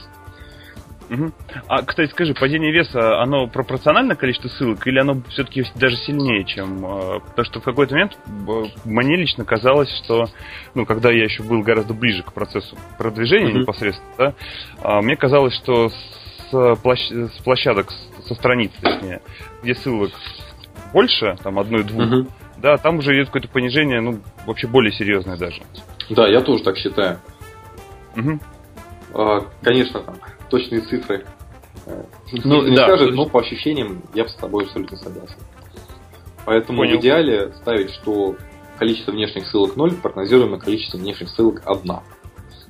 Угу. 1.12 1.32
А, 1.68 1.84
кстати, 1.84 2.09
скажи, 2.09 2.34
падение 2.34 2.72
веса, 2.72 3.22
оно 3.22 3.45
пропорционально 3.47 4.16
количеству 4.16 4.49
ссылок 4.49 4.88
или 4.88 4.97
оно 4.97 5.22
все-таки 5.30 5.66
даже 5.76 5.97
сильнее, 5.97 6.45
чем... 6.45 6.86
Э, 6.86 7.20
потому 7.20 7.45
что 7.45 7.59
в 7.59 7.64
какой-то 7.64 7.93
момент 7.93 8.18
мне 8.86 9.18
лично 9.18 9.43
казалось, 9.43 9.89
что, 10.03 10.28
ну, 10.74 10.86
когда 10.86 11.12
я 11.12 11.26
еще 11.26 11.43
был 11.43 11.64
гораздо 11.64 11.93
ближе 11.93 12.24
к 12.24 12.32
процессу 12.32 12.78
продвижения 12.97 13.49
угу. 13.49 13.59
непосредственно, 13.59 14.14
да, 14.18 14.34
а, 14.82 15.01
мне 15.01 15.18
казалось, 15.18 15.53
что 15.55 15.89
с, 15.89 16.76
площ... 16.82 17.12
с 17.12 17.43
площадок, 17.43 17.91
со 18.26 18.34
страниц, 18.34 18.72
точнее, 18.80 19.22
где 19.64 19.76
ссылок 19.76 20.12
больше, 20.93 21.36
там, 21.43 21.59
одной-двух, 21.59 22.05
угу. 22.05 22.28
да, 22.57 22.78
там 22.78 22.99
уже 22.99 23.14
идет 23.16 23.28
какое-то 23.28 23.49
понижение, 23.49 23.99
ну, 23.99 24.22
вообще 24.45 24.66
более 24.66 24.93
серьезное 24.93 25.36
даже. 25.36 25.62
Да, 26.09 26.26
я 26.30 26.39
тоже 26.39 26.64
так 26.64 26.78
считаю. 26.78 27.20
Угу. 28.16 28.39
Конечно, 29.62 29.99
там 29.99 30.16
точные 30.51 30.81
цифры 30.81 31.25
э, 31.87 32.03
ну, 32.43 32.67
не 32.67 32.75
да, 32.75 32.83
скажет, 32.83 33.15
но 33.15 33.25
по 33.25 33.39
ощущениям 33.39 34.03
я 34.13 34.27
с 34.27 34.35
тобой 34.35 34.65
абсолютно 34.65 34.97
согласен. 34.97 35.37
Поэтому 36.45 36.79
Понял. 36.79 36.97
в 36.97 37.01
идеале 37.01 37.53
ставить, 37.53 37.91
что 37.91 38.35
количество 38.77 39.11
внешних 39.11 39.47
ссылок 39.47 39.75
0, 39.75 39.95
прогнозируемое 39.95 40.59
количество 40.59 40.97
внешних 40.97 41.29
ссылок 41.29 41.61
1. 41.65 41.95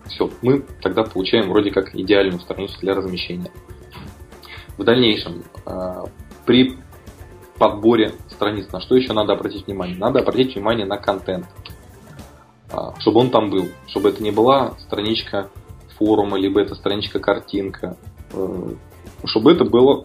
Все, 0.08 0.30
мы 0.42 0.64
тогда 0.82 1.04
получаем 1.04 1.50
вроде 1.50 1.72
как 1.72 1.96
идеальную 1.96 2.40
страницу 2.42 2.78
для 2.82 2.94
размещения. 2.94 3.52
В 4.78 4.84
дальнейшем, 4.84 5.44
э, 5.66 6.04
при 6.46 6.78
подборе 7.58 8.14
страниц, 8.30 8.72
на 8.72 8.82
что 8.82 8.96
еще 8.96 9.14
надо 9.14 9.34
обратить 9.34 9.68
внимание? 9.68 9.98
Надо 9.98 10.20
обратить 10.20 10.56
внимание 10.56 10.86
на 10.86 10.98
контент, 10.98 11.46
э, 12.72 12.76
чтобы 13.00 13.22
он 13.22 13.30
там 13.30 13.50
был, 13.50 13.70
чтобы 13.88 14.10
это 14.10 14.22
не 14.22 14.32
была 14.32 14.72
страничка 14.80 15.50
форума, 16.02 16.38
либо 16.38 16.60
это 16.60 16.74
страничка-картинка. 16.74 17.96
Э, 18.34 18.70
чтобы 19.26 19.52
это 19.52 19.66
было 19.66 20.04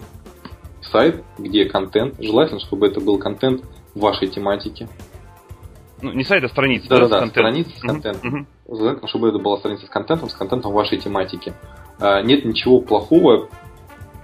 сайт, 0.82 1.24
где 1.38 1.64
контент. 1.64 2.16
Желательно, 2.20 2.61
чтобы 2.61 2.86
это 2.86 3.01
был 3.01 3.18
контент 3.18 3.62
вашей 3.94 4.28
тематике. 4.28 4.88
Ну, 6.03 6.12
не 6.12 6.24
сайт, 6.24 6.44
а 6.44 6.49
страница. 6.49 6.88
Да, 6.90 7.09
да, 7.09 7.20
да, 7.20 7.26
страница 7.28 7.70
с 7.70 7.80
контентом. 7.80 8.47
Угу. 8.66 8.76
Желательно, 8.76 9.09
чтобы 9.09 9.28
это 9.28 9.38
была 9.38 9.57
страница 9.57 9.86
с 9.86 9.88
контентом, 9.88 10.28
с 10.28 10.34
контентом 10.34 10.72
вашей 10.72 10.99
тематики. 10.99 11.55
А, 11.99 12.20
нет 12.20 12.44
ничего 12.44 12.80
плохого, 12.80 13.49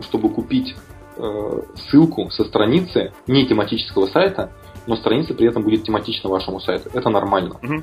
чтобы 0.01 0.29
купить 0.29 0.75
э, 1.17 1.63
ссылку 1.75 2.31
со 2.31 2.45
страницы 2.45 3.15
не 3.27 3.47
тематического 3.47 4.07
сайта, 4.07 4.53
но 4.87 4.97
страница 4.97 5.33
при 5.33 5.49
этом 5.49 5.63
будет 5.63 5.85
тематична 5.85 6.29
вашему 6.29 6.61
сайту. 6.61 6.91
Это 6.93 7.09
нормально. 7.09 7.57
Угу. 7.63 7.83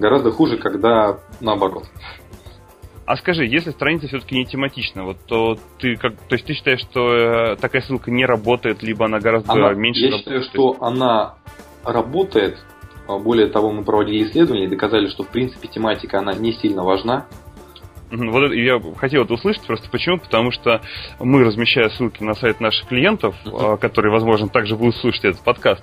Гораздо 0.00 0.30
хуже, 0.30 0.56
когда 0.56 1.18
наоборот. 1.40 1.84
А 3.08 3.16
скажи, 3.16 3.46
если 3.46 3.70
страница 3.70 4.06
все-таки 4.06 4.36
не 4.36 4.44
тематична, 4.44 5.02
вот 5.02 5.16
то 5.24 5.56
ты 5.78 5.96
как, 5.96 6.14
то 6.14 6.34
есть 6.34 6.44
ты 6.44 6.52
считаешь, 6.52 6.80
что 6.80 7.14
э, 7.14 7.56
такая 7.56 7.80
ссылка 7.80 8.10
не 8.10 8.26
работает, 8.26 8.82
либо 8.82 9.06
она 9.06 9.18
гораздо 9.18 9.50
она, 9.50 9.72
меньше 9.72 10.00
я 10.00 10.10
работает? 10.10 10.36
Я 10.36 10.42
считаю, 10.42 10.76
что 10.76 10.84
она 10.84 11.36
работает. 11.84 12.58
Более 13.08 13.46
того, 13.46 13.72
мы 13.72 13.82
проводили 13.82 14.28
исследования 14.28 14.66
и 14.66 14.68
доказали, 14.68 15.08
что 15.08 15.22
в 15.22 15.28
принципе 15.28 15.68
тематика 15.68 16.18
она 16.18 16.34
не 16.34 16.52
сильно 16.52 16.84
важна. 16.84 17.26
Вот 18.10 18.52
я 18.52 18.80
хотел 18.96 19.24
это 19.24 19.34
услышать, 19.34 19.66
просто 19.66 19.88
почему? 19.90 20.18
Потому 20.18 20.50
что 20.50 20.80
мы, 21.20 21.44
размещая 21.44 21.90
ссылки 21.90 22.22
на 22.22 22.34
сайт 22.34 22.60
наших 22.60 22.88
клиентов, 22.88 23.34
uh-huh. 23.44 23.78
которые, 23.78 24.12
возможно, 24.12 24.48
также 24.48 24.76
будут 24.76 24.96
слушать 24.96 25.24
этот 25.24 25.42
подкаст, 25.42 25.82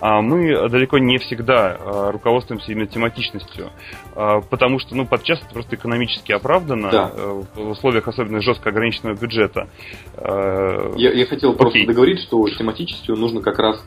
uh 0.00 0.20
мы 0.20 0.68
далеко 0.68 0.98
не 0.98 1.18
всегда 1.18 1.76
а, 1.78 2.12
руководствуемся 2.12 2.72
именно 2.72 2.86
тематичностью. 2.86 3.70
Потому 4.14 4.78
что, 4.78 4.94
ну, 4.94 5.06
подчас 5.06 5.40
это 5.40 5.52
просто 5.52 5.76
экономически 5.76 6.32
оправдано 6.32 6.90
да. 6.90 7.12
Э, 7.14 7.42
в 7.54 7.70
условиях 7.70 8.08
особенно 8.08 8.40
жестко 8.40 8.70
ограниченного 8.70 9.14
бюджета. 9.14 9.68
Я, 10.16 11.12
я 11.12 11.26
хотел 11.26 11.50
Окей. 11.50 11.58
просто 11.58 11.86
договорить, 11.86 12.20
что 12.20 12.48
тематичностью 12.48 13.16
нужно 13.16 13.40
как 13.40 13.58
раз 13.58 13.84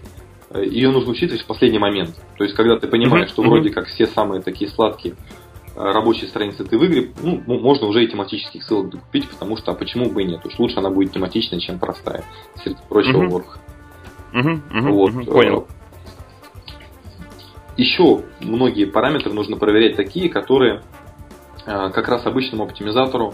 э, 0.52 0.64
ее 0.66 0.90
нужно 0.92 1.12
учитывать 1.12 1.44
в 1.44 1.46
последний 1.46 1.80
момент. 1.80 2.16
То 2.38 2.44
есть, 2.44 2.56
когда 2.56 2.78
ты 2.78 2.88
понимаешь, 2.88 3.30
uh-huh. 3.30 3.34
что 3.34 3.42
вроде 3.44 3.70
как 3.70 3.88
все 3.88 4.08
самые 4.08 4.42
такие 4.42 4.70
сладкие 4.70 5.16
рабочей 5.76 6.28
страницы 6.28 6.64
ты 6.66 6.78
выигры, 6.78 7.12
ну, 7.22 7.42
можно 7.60 7.88
уже 7.88 8.04
и 8.04 8.08
тематических 8.08 8.64
ссылок 8.64 8.90
докупить, 8.90 9.30
потому 9.30 9.58
что 9.58 9.72
а 9.72 9.76
почему 9.76 10.10
бы 10.10 10.24
и 10.24 10.26
нет? 10.26 10.46
Уж 10.46 10.60
лучше 10.60 10.80
она 10.80 10.90
будет 10.90 11.14
тематичная, 11.14 11.60
чем 11.60 11.80
простая, 11.80 12.24
среди 12.62 12.78
прочего 12.90 13.24
угу. 13.24 13.30
ворха. 13.30 13.60
Угу, 14.34 14.50
угу, 14.50 14.94
вот. 14.94 15.14
угу, 15.14 15.26
понял. 15.26 15.68
Еще 17.78 18.24
многие 18.42 18.86
параметры 18.86 19.34
нужно 19.34 19.58
проверять 19.58 19.96
такие, 19.96 20.30
которые 20.30 20.82
э, 21.66 21.90
как 21.92 22.08
раз 22.10 22.26
обычному 22.26 22.64
оптимизатору 22.64 23.34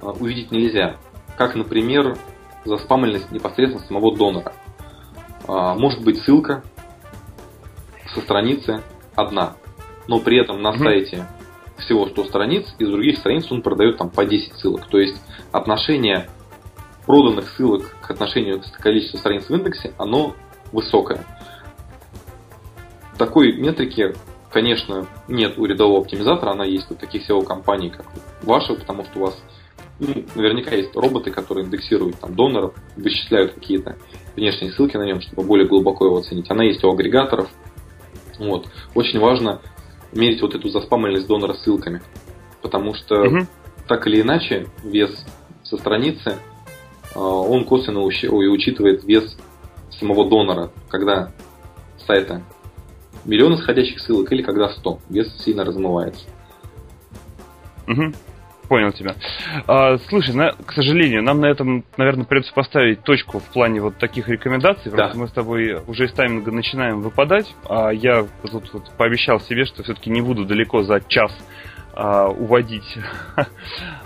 э, 0.00 0.06
увидеть 0.06 0.52
нельзя. 0.52 0.96
Как, 1.36 1.54
например, 1.54 2.16
заспамленность 2.64 3.32
непосредственно 3.32 3.84
самого 3.86 4.16
донора. 4.16 4.52
Э, 5.48 5.74
может 5.76 6.04
быть 6.04 6.18
ссылка 6.22 6.62
со 8.14 8.20
страницы 8.20 8.82
одна, 9.14 9.56
но 10.06 10.20
при 10.20 10.40
этом 10.40 10.60
на 10.60 10.70
угу. 10.70 10.84
сайте 10.84 11.26
всего 11.90 12.06
100 12.06 12.24
страниц, 12.26 12.66
из 12.78 12.88
других 12.88 13.18
страниц 13.18 13.50
он 13.50 13.62
продает 13.62 13.98
там 13.98 14.10
по 14.10 14.24
10 14.24 14.54
ссылок. 14.54 14.86
То 14.86 14.98
есть 14.98 15.20
отношение 15.50 16.30
проданных 17.04 17.48
ссылок 17.50 17.96
к 18.00 18.10
отношению 18.12 18.60
к 18.60 18.80
количеству 18.80 19.18
страниц 19.18 19.46
в 19.48 19.50
индексе, 19.50 19.92
оно 19.98 20.36
высокое. 20.70 21.26
такой 23.18 23.54
метрики, 23.54 24.14
конечно, 24.52 25.08
нет 25.26 25.58
у 25.58 25.64
рядового 25.64 26.02
оптимизатора, 26.02 26.52
она 26.52 26.64
есть 26.64 26.88
у 26.92 26.94
таких 26.94 27.28
SEO-компаний, 27.28 27.90
как 27.90 28.06
ваша, 28.42 28.74
потому 28.74 29.04
что 29.04 29.18
у 29.18 29.22
вас 29.22 29.42
ну, 29.98 30.24
наверняка 30.36 30.76
есть 30.76 30.94
роботы, 30.94 31.32
которые 31.32 31.66
индексируют 31.66 32.20
там 32.20 32.36
доноров, 32.36 32.74
вычисляют 32.96 33.54
какие-то 33.54 33.98
внешние 34.36 34.70
ссылки 34.70 34.96
на 34.96 35.02
нем, 35.02 35.20
чтобы 35.20 35.42
более 35.42 35.66
глубоко 35.66 36.06
его 36.06 36.18
оценить. 36.18 36.48
Она 36.50 36.62
есть 36.62 36.84
у 36.84 36.90
агрегаторов. 36.90 37.50
Вот. 38.38 38.68
Очень 38.94 39.18
важно 39.18 39.60
мерить 40.12 40.42
вот 40.42 40.54
эту 40.54 40.68
заспамленность 40.68 41.26
донора 41.26 41.54
ссылками, 41.54 42.02
потому 42.62 42.94
что 42.94 43.22
угу. 43.22 43.46
так 43.86 44.06
или 44.06 44.20
иначе 44.20 44.66
вес 44.82 45.24
со 45.62 45.76
страницы 45.76 46.36
а, 47.14 47.20
он 47.20 47.64
косвенно 47.64 48.00
учитывает 48.00 49.04
вес 49.04 49.36
самого 49.90 50.28
донора, 50.28 50.70
когда 50.88 51.32
сайта 52.06 52.42
миллион 53.24 53.54
исходящих 53.54 54.00
ссылок 54.00 54.32
или 54.32 54.42
когда 54.42 54.68
100. 54.68 54.98
Вес 55.10 55.32
сильно 55.44 55.64
размывается. 55.64 56.24
Угу. 57.86 58.12
Понял 58.70 58.92
тебя. 58.92 59.16
А, 59.66 59.98
слушай, 59.98 60.32
на, 60.32 60.52
к 60.52 60.72
сожалению, 60.74 61.24
нам 61.24 61.40
на 61.40 61.46
этом, 61.46 61.84
наверное, 61.96 62.24
придется 62.24 62.54
поставить 62.54 63.02
точку 63.02 63.40
в 63.40 63.52
плане 63.52 63.80
вот 63.80 63.96
таких 63.98 64.28
рекомендаций, 64.28 64.92
да. 64.92 65.10
мы 65.12 65.26
с 65.26 65.32
тобой 65.32 65.80
уже 65.88 66.04
из 66.04 66.12
тайминга 66.12 66.52
начинаем 66.52 67.00
выпадать, 67.00 67.52
а 67.68 67.90
я 67.90 68.24
тут 68.48 68.72
вот 68.72 68.92
пообещал 68.96 69.40
себе, 69.40 69.64
что 69.64 69.82
все-таки 69.82 70.08
не 70.08 70.20
буду 70.20 70.44
далеко 70.44 70.84
за 70.84 71.00
час 71.00 71.36
а, 71.94 72.28
уводить 72.28 72.96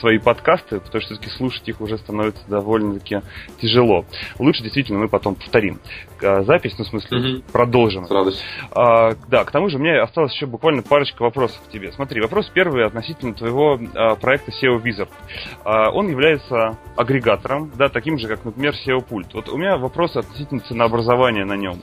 свои 0.00 0.18
подкасты, 0.18 0.80
потому 0.80 1.00
что 1.02 1.14
все-таки 1.14 1.30
слушать 1.30 1.68
их 1.68 1.80
уже 1.80 1.98
становится 1.98 2.42
довольно-таки 2.48 3.20
тяжело. 3.60 4.04
Лучше 4.38 4.62
действительно 4.62 4.98
мы 4.98 5.08
потом 5.08 5.34
повторим 5.34 5.80
а, 6.22 6.42
запись, 6.42 6.74
ну, 6.78 6.84
в 6.84 6.88
смысле, 6.88 7.18
угу. 7.18 7.42
продолжим. 7.52 8.06
С 8.06 8.10
радостью. 8.10 8.46
А, 8.72 9.12
да, 9.28 9.44
к 9.44 9.50
тому 9.50 9.68
же 9.68 9.76
у 9.76 9.80
меня 9.80 10.02
осталось 10.02 10.34
еще 10.34 10.46
буквально 10.46 10.82
парочка 10.82 11.22
вопросов 11.22 11.60
к 11.66 11.70
тебе. 11.70 11.92
Смотри, 11.92 12.20
вопрос 12.20 12.50
первый 12.52 12.84
относительно 12.86 13.34
твоего 13.34 13.78
а, 13.94 14.14
проекта 14.16 14.50
SEO 14.50 14.82
Wizard. 14.82 15.08
А, 15.64 15.90
он 15.90 16.08
является 16.08 16.78
агрегатором, 16.96 17.70
да, 17.76 17.88
таким 17.88 18.18
же, 18.18 18.28
как, 18.28 18.44
например, 18.44 18.74
SEO 18.86 19.00
Пульт. 19.02 19.32
Вот 19.34 19.48
у 19.48 19.56
меня 19.56 19.76
вопрос 19.76 20.16
относительно 20.16 20.60
ценообразования 20.60 21.44
на 21.44 21.56
нем. 21.56 21.80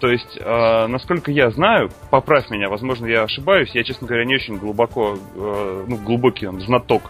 То 0.00 0.08
есть, 0.08 0.38
а, 0.40 0.86
насколько 0.88 1.30
я 1.30 1.50
знаю, 1.50 1.90
поправь 2.10 2.50
меня, 2.50 2.68
возможно, 2.68 3.06
я 3.06 3.22
ошибаюсь, 3.22 3.70
я, 3.74 3.84
честно 3.84 4.06
говоря, 4.06 4.24
не 4.24 4.34
очень 4.34 4.56
глубоко 4.56 5.16
ну, 5.86 5.96
глубокий 5.96 6.46
он, 6.46 6.60
знаток 6.60 7.02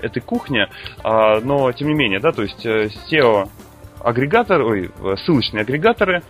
этой 0.00 0.20
кухни, 0.20 0.66
а, 1.02 1.40
но 1.40 1.70
тем 1.72 1.88
не 1.88 1.94
менее, 1.94 2.20
да, 2.20 2.32
то 2.32 2.42
есть 2.42 2.64
э, 2.64 2.88
SEO 3.10 3.48
агрегатор, 4.02 4.62
ой, 4.62 4.90
ссылочные 5.24 5.62
агрегаторы, 5.62 6.22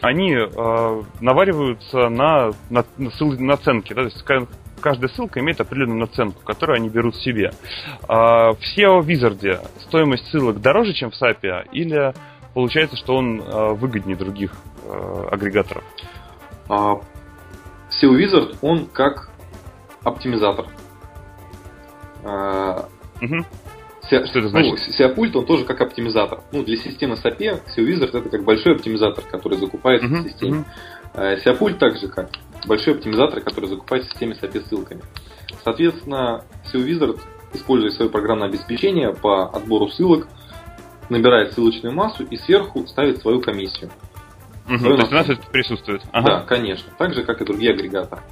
они 0.00 0.32
э, 0.34 1.02
навариваются 1.20 2.08
на, 2.08 2.52
на, 2.70 2.84
на 2.96 3.10
ссыл, 3.10 3.32
наценки, 3.38 3.92
да, 3.92 4.02
то 4.02 4.08
есть 4.08 4.24
каждая 4.80 5.08
ссылка 5.10 5.40
имеет 5.40 5.60
определенную 5.60 5.98
наценку, 6.00 6.42
которую 6.44 6.76
они 6.76 6.88
берут 6.88 7.16
себе. 7.16 7.52
А 8.06 8.52
в 8.52 8.58
SEO 8.58 9.00
Wizard 9.00 9.60
стоимость 9.80 10.28
ссылок 10.28 10.60
дороже, 10.60 10.92
чем 10.94 11.10
в 11.10 11.14
SAP, 11.20 11.68
или 11.72 12.14
получается, 12.54 12.96
что 12.96 13.16
он 13.16 13.40
э, 13.40 13.72
выгоднее 13.74 14.16
других 14.16 14.52
э, 14.84 15.28
агрегаторов? 15.30 15.84
А, 16.68 16.94
SEO 17.90 18.16
Wizard, 18.16 18.56
он 18.62 18.86
как 18.86 19.30
оптимизатор. 20.04 20.66
Угу. 23.20 23.44
Что 24.08 24.16
это 24.16 24.48
значит? 24.48 24.80
Ну, 24.98 25.40
он 25.40 25.46
тоже 25.46 25.64
как 25.64 25.80
оптимизатор. 25.82 26.40
Ну, 26.50 26.64
для 26.64 26.76
системы 26.76 27.16
SAP 27.16 27.38
SEO 27.38 27.86
Wizard 27.86 28.16
это 28.16 28.30
как 28.30 28.42
большой 28.42 28.76
оптимизатор, 28.76 29.22
который 29.30 29.58
закупается 29.58 30.08
uh-huh, 30.08 30.22
в 30.22 30.28
системе. 30.30 30.64
Uh-huh. 31.14 31.44
SEOPult 31.44 31.74
также 31.74 32.08
как 32.08 32.30
большой 32.66 32.94
оптимизатор, 32.94 33.42
который 33.42 33.68
закупается 33.68 34.08
в 34.08 34.12
системе 34.12 34.34
SAP 34.40 34.66
ссылками. 34.66 35.02
Соответственно, 35.62 36.44
SEO 36.72 36.86
Wizard, 36.86 37.20
используя 37.52 37.90
свое 37.90 38.10
программное 38.10 38.48
обеспечение 38.48 39.12
по 39.12 39.50
отбору 39.50 39.88
ссылок, 39.88 40.26
набирает 41.10 41.52
ссылочную 41.52 41.94
массу 41.94 42.24
и 42.24 42.36
сверху 42.38 42.86
ставит 42.86 43.20
свою 43.20 43.42
комиссию. 43.42 43.90
Угу, 44.68 44.78
то 44.78 44.94
есть 44.94 45.12
у 45.12 45.14
нас 45.14 45.28
это 45.28 45.42
присутствует. 45.50 46.02
Ага. 46.12 46.26
Да, 46.26 46.40
конечно. 46.42 46.90
Так 46.96 47.14
же, 47.14 47.24
как 47.24 47.42
и 47.42 47.44
другие 47.44 47.72
агрегаторы. 47.72 48.22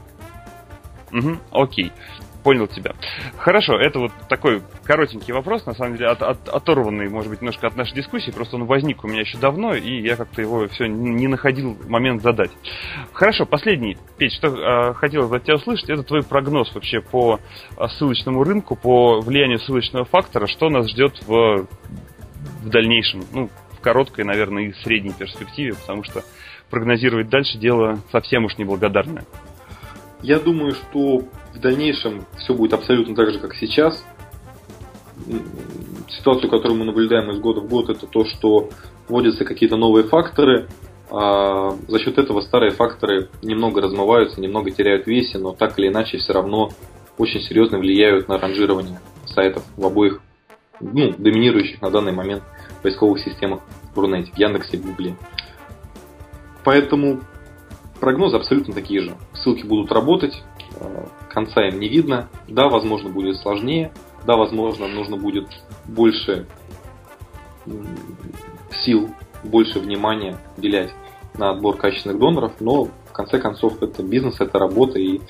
Угу, 1.12 1.36
окей 1.52 1.92
понял 2.46 2.68
тебя. 2.68 2.92
Хорошо, 3.38 3.76
это 3.76 3.98
вот 3.98 4.12
такой 4.28 4.62
коротенький 4.84 5.34
вопрос, 5.34 5.66
на 5.66 5.74
самом 5.74 5.96
деле, 5.96 6.10
от, 6.10 6.22
от, 6.22 6.48
оторванный, 6.48 7.08
может 7.08 7.28
быть, 7.28 7.40
немножко 7.40 7.66
от 7.66 7.74
нашей 7.74 7.96
дискуссии, 7.96 8.30
просто 8.30 8.54
он 8.54 8.66
возник 8.66 9.02
у 9.02 9.08
меня 9.08 9.22
еще 9.22 9.36
давно, 9.36 9.74
и 9.74 10.00
я 10.00 10.14
как-то 10.14 10.42
его 10.42 10.68
все 10.68 10.86
не 10.86 11.26
находил 11.26 11.76
момент 11.88 12.22
задать. 12.22 12.52
Хорошо, 13.12 13.46
последний, 13.46 13.98
Петь, 14.16 14.32
что 14.32 14.46
э, 14.46 14.94
хотелось 14.94 15.32
от 15.32 15.42
тебя 15.42 15.56
услышать, 15.56 15.90
это 15.90 16.04
твой 16.04 16.22
прогноз 16.22 16.72
вообще 16.72 17.00
по 17.00 17.40
а, 17.76 17.88
ссылочному 17.88 18.44
рынку, 18.44 18.76
по 18.76 19.18
влиянию 19.18 19.58
ссылочного 19.58 20.04
фактора, 20.04 20.46
что 20.46 20.68
нас 20.68 20.88
ждет 20.88 21.20
в, 21.26 21.66
в 22.62 22.68
дальнейшем, 22.68 23.24
ну, 23.32 23.50
в 23.72 23.80
короткой, 23.80 24.24
наверное, 24.24 24.68
и 24.68 24.72
средней 24.84 25.12
перспективе, 25.12 25.74
потому 25.74 26.04
что 26.04 26.22
прогнозировать 26.70 27.28
дальше 27.28 27.58
дело 27.58 27.98
совсем 28.12 28.44
уж 28.44 28.56
неблагодарное. 28.56 29.24
Я 30.22 30.38
думаю, 30.38 30.74
что 30.74 31.22
в 31.56 31.60
дальнейшем 31.60 32.26
все 32.38 32.54
будет 32.54 32.74
абсолютно 32.74 33.14
так 33.14 33.30
же, 33.30 33.38
как 33.38 33.54
сейчас. 33.54 34.04
Ситуацию, 36.08 36.50
которую 36.50 36.78
мы 36.78 36.84
наблюдаем 36.84 37.30
из 37.30 37.38
года 37.38 37.60
в 37.60 37.68
год, 37.68 37.88
это 37.88 38.06
то, 38.06 38.24
что 38.24 38.70
вводятся 39.08 39.44
какие-то 39.44 39.76
новые 39.76 40.04
факторы, 40.04 40.68
а 41.10 41.76
за 41.88 41.98
счет 41.98 42.18
этого 42.18 42.40
старые 42.40 42.72
факторы 42.72 43.30
немного 43.42 43.80
размываются, 43.80 44.40
немного 44.40 44.70
теряют 44.70 45.06
весе, 45.06 45.38
но 45.38 45.52
так 45.52 45.78
или 45.78 45.88
иначе 45.88 46.18
все 46.18 46.32
равно 46.32 46.70
очень 47.16 47.40
серьезно 47.40 47.78
влияют 47.78 48.28
на 48.28 48.38
ранжирование 48.38 49.00
сайтов 49.26 49.64
в 49.76 49.86
обоих 49.86 50.20
ну, 50.80 51.14
доминирующих 51.16 51.80
на 51.80 51.90
данный 51.90 52.12
момент 52.12 52.42
поисковых 52.82 53.20
системах 53.20 53.60
в 53.94 53.98
Рунете, 53.98 54.32
в 54.32 54.38
Яндексе, 54.38 54.76
в 54.76 54.82
Гугле. 54.82 55.16
Поэтому 56.64 57.20
прогнозы 58.00 58.36
абсолютно 58.36 58.74
такие 58.74 59.00
же. 59.00 59.16
Ссылки 59.32 59.64
будут 59.64 59.92
работать, 59.92 60.42
конца 61.28 61.66
им 61.68 61.80
не 61.80 61.88
видно. 61.88 62.28
Да, 62.48 62.68
возможно, 62.68 63.10
будет 63.10 63.36
сложнее. 63.36 63.92
Да, 64.26 64.36
возможно, 64.36 64.88
нужно 64.88 65.16
будет 65.16 65.48
больше 65.84 66.46
сил, 68.84 69.10
больше 69.44 69.78
внимания 69.78 70.36
уделять 70.56 70.92
на 71.34 71.50
отбор 71.50 71.76
качественных 71.76 72.18
доноров, 72.18 72.52
но 72.60 72.84
в 72.84 73.12
конце 73.12 73.38
концов 73.38 73.82
это 73.82 74.02
бизнес, 74.02 74.40
это 74.40 74.58
работа 74.58 74.98
и 74.98 75.20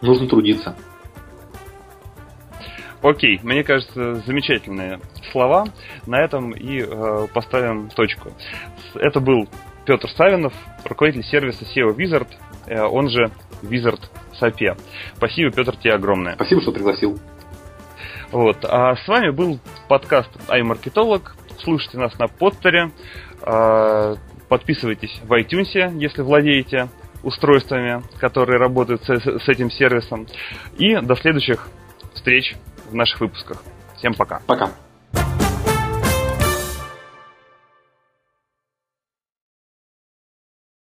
нужно 0.00 0.28
трудиться. 0.28 0.76
Окей, 3.00 3.38
мне 3.42 3.62
кажется, 3.62 4.16
замечательные 4.26 5.00
слова. 5.30 5.66
На 6.06 6.20
этом 6.20 6.50
и 6.50 6.80
э, 6.80 7.26
поставим 7.32 7.90
точку. 7.90 8.32
Это 8.94 9.20
был 9.20 9.48
Петр 9.84 10.08
Савинов, 10.10 10.52
руководитель 10.84 11.24
сервиса 11.24 11.64
SEO 11.64 11.94
Wizard, 11.94 12.26
э, 12.28 12.47
он 12.76 13.08
же 13.08 13.30
Wizard 13.62 14.00
Сапе. 14.38 14.76
Спасибо, 15.16 15.50
Петр, 15.50 15.76
тебе 15.76 15.94
огромное. 15.94 16.34
Спасибо, 16.34 16.60
что 16.62 16.72
пригласил. 16.72 17.18
Вот. 18.30 18.64
А 18.64 18.96
с 18.96 19.08
вами 19.08 19.30
был 19.30 19.58
подкаст 19.88 20.30
iMarketolog. 20.48 21.22
Слушайте 21.58 21.98
нас 21.98 22.18
на 22.18 22.28
подтере. 22.28 22.90
А, 23.42 24.14
подписывайтесь 24.48 25.20
в 25.24 25.32
iTunes, 25.32 25.98
если 25.98 26.22
владеете 26.22 26.88
устройствами, 27.22 28.02
которые 28.18 28.58
работают 28.58 29.02
с 29.04 29.48
этим 29.48 29.70
сервисом. 29.70 30.26
И 30.76 30.96
до 30.96 31.16
следующих 31.16 31.68
встреч 32.14 32.54
в 32.90 32.94
наших 32.94 33.20
выпусках. 33.20 33.62
Всем 33.96 34.14
пока. 34.14 34.40
Пока. 34.46 34.70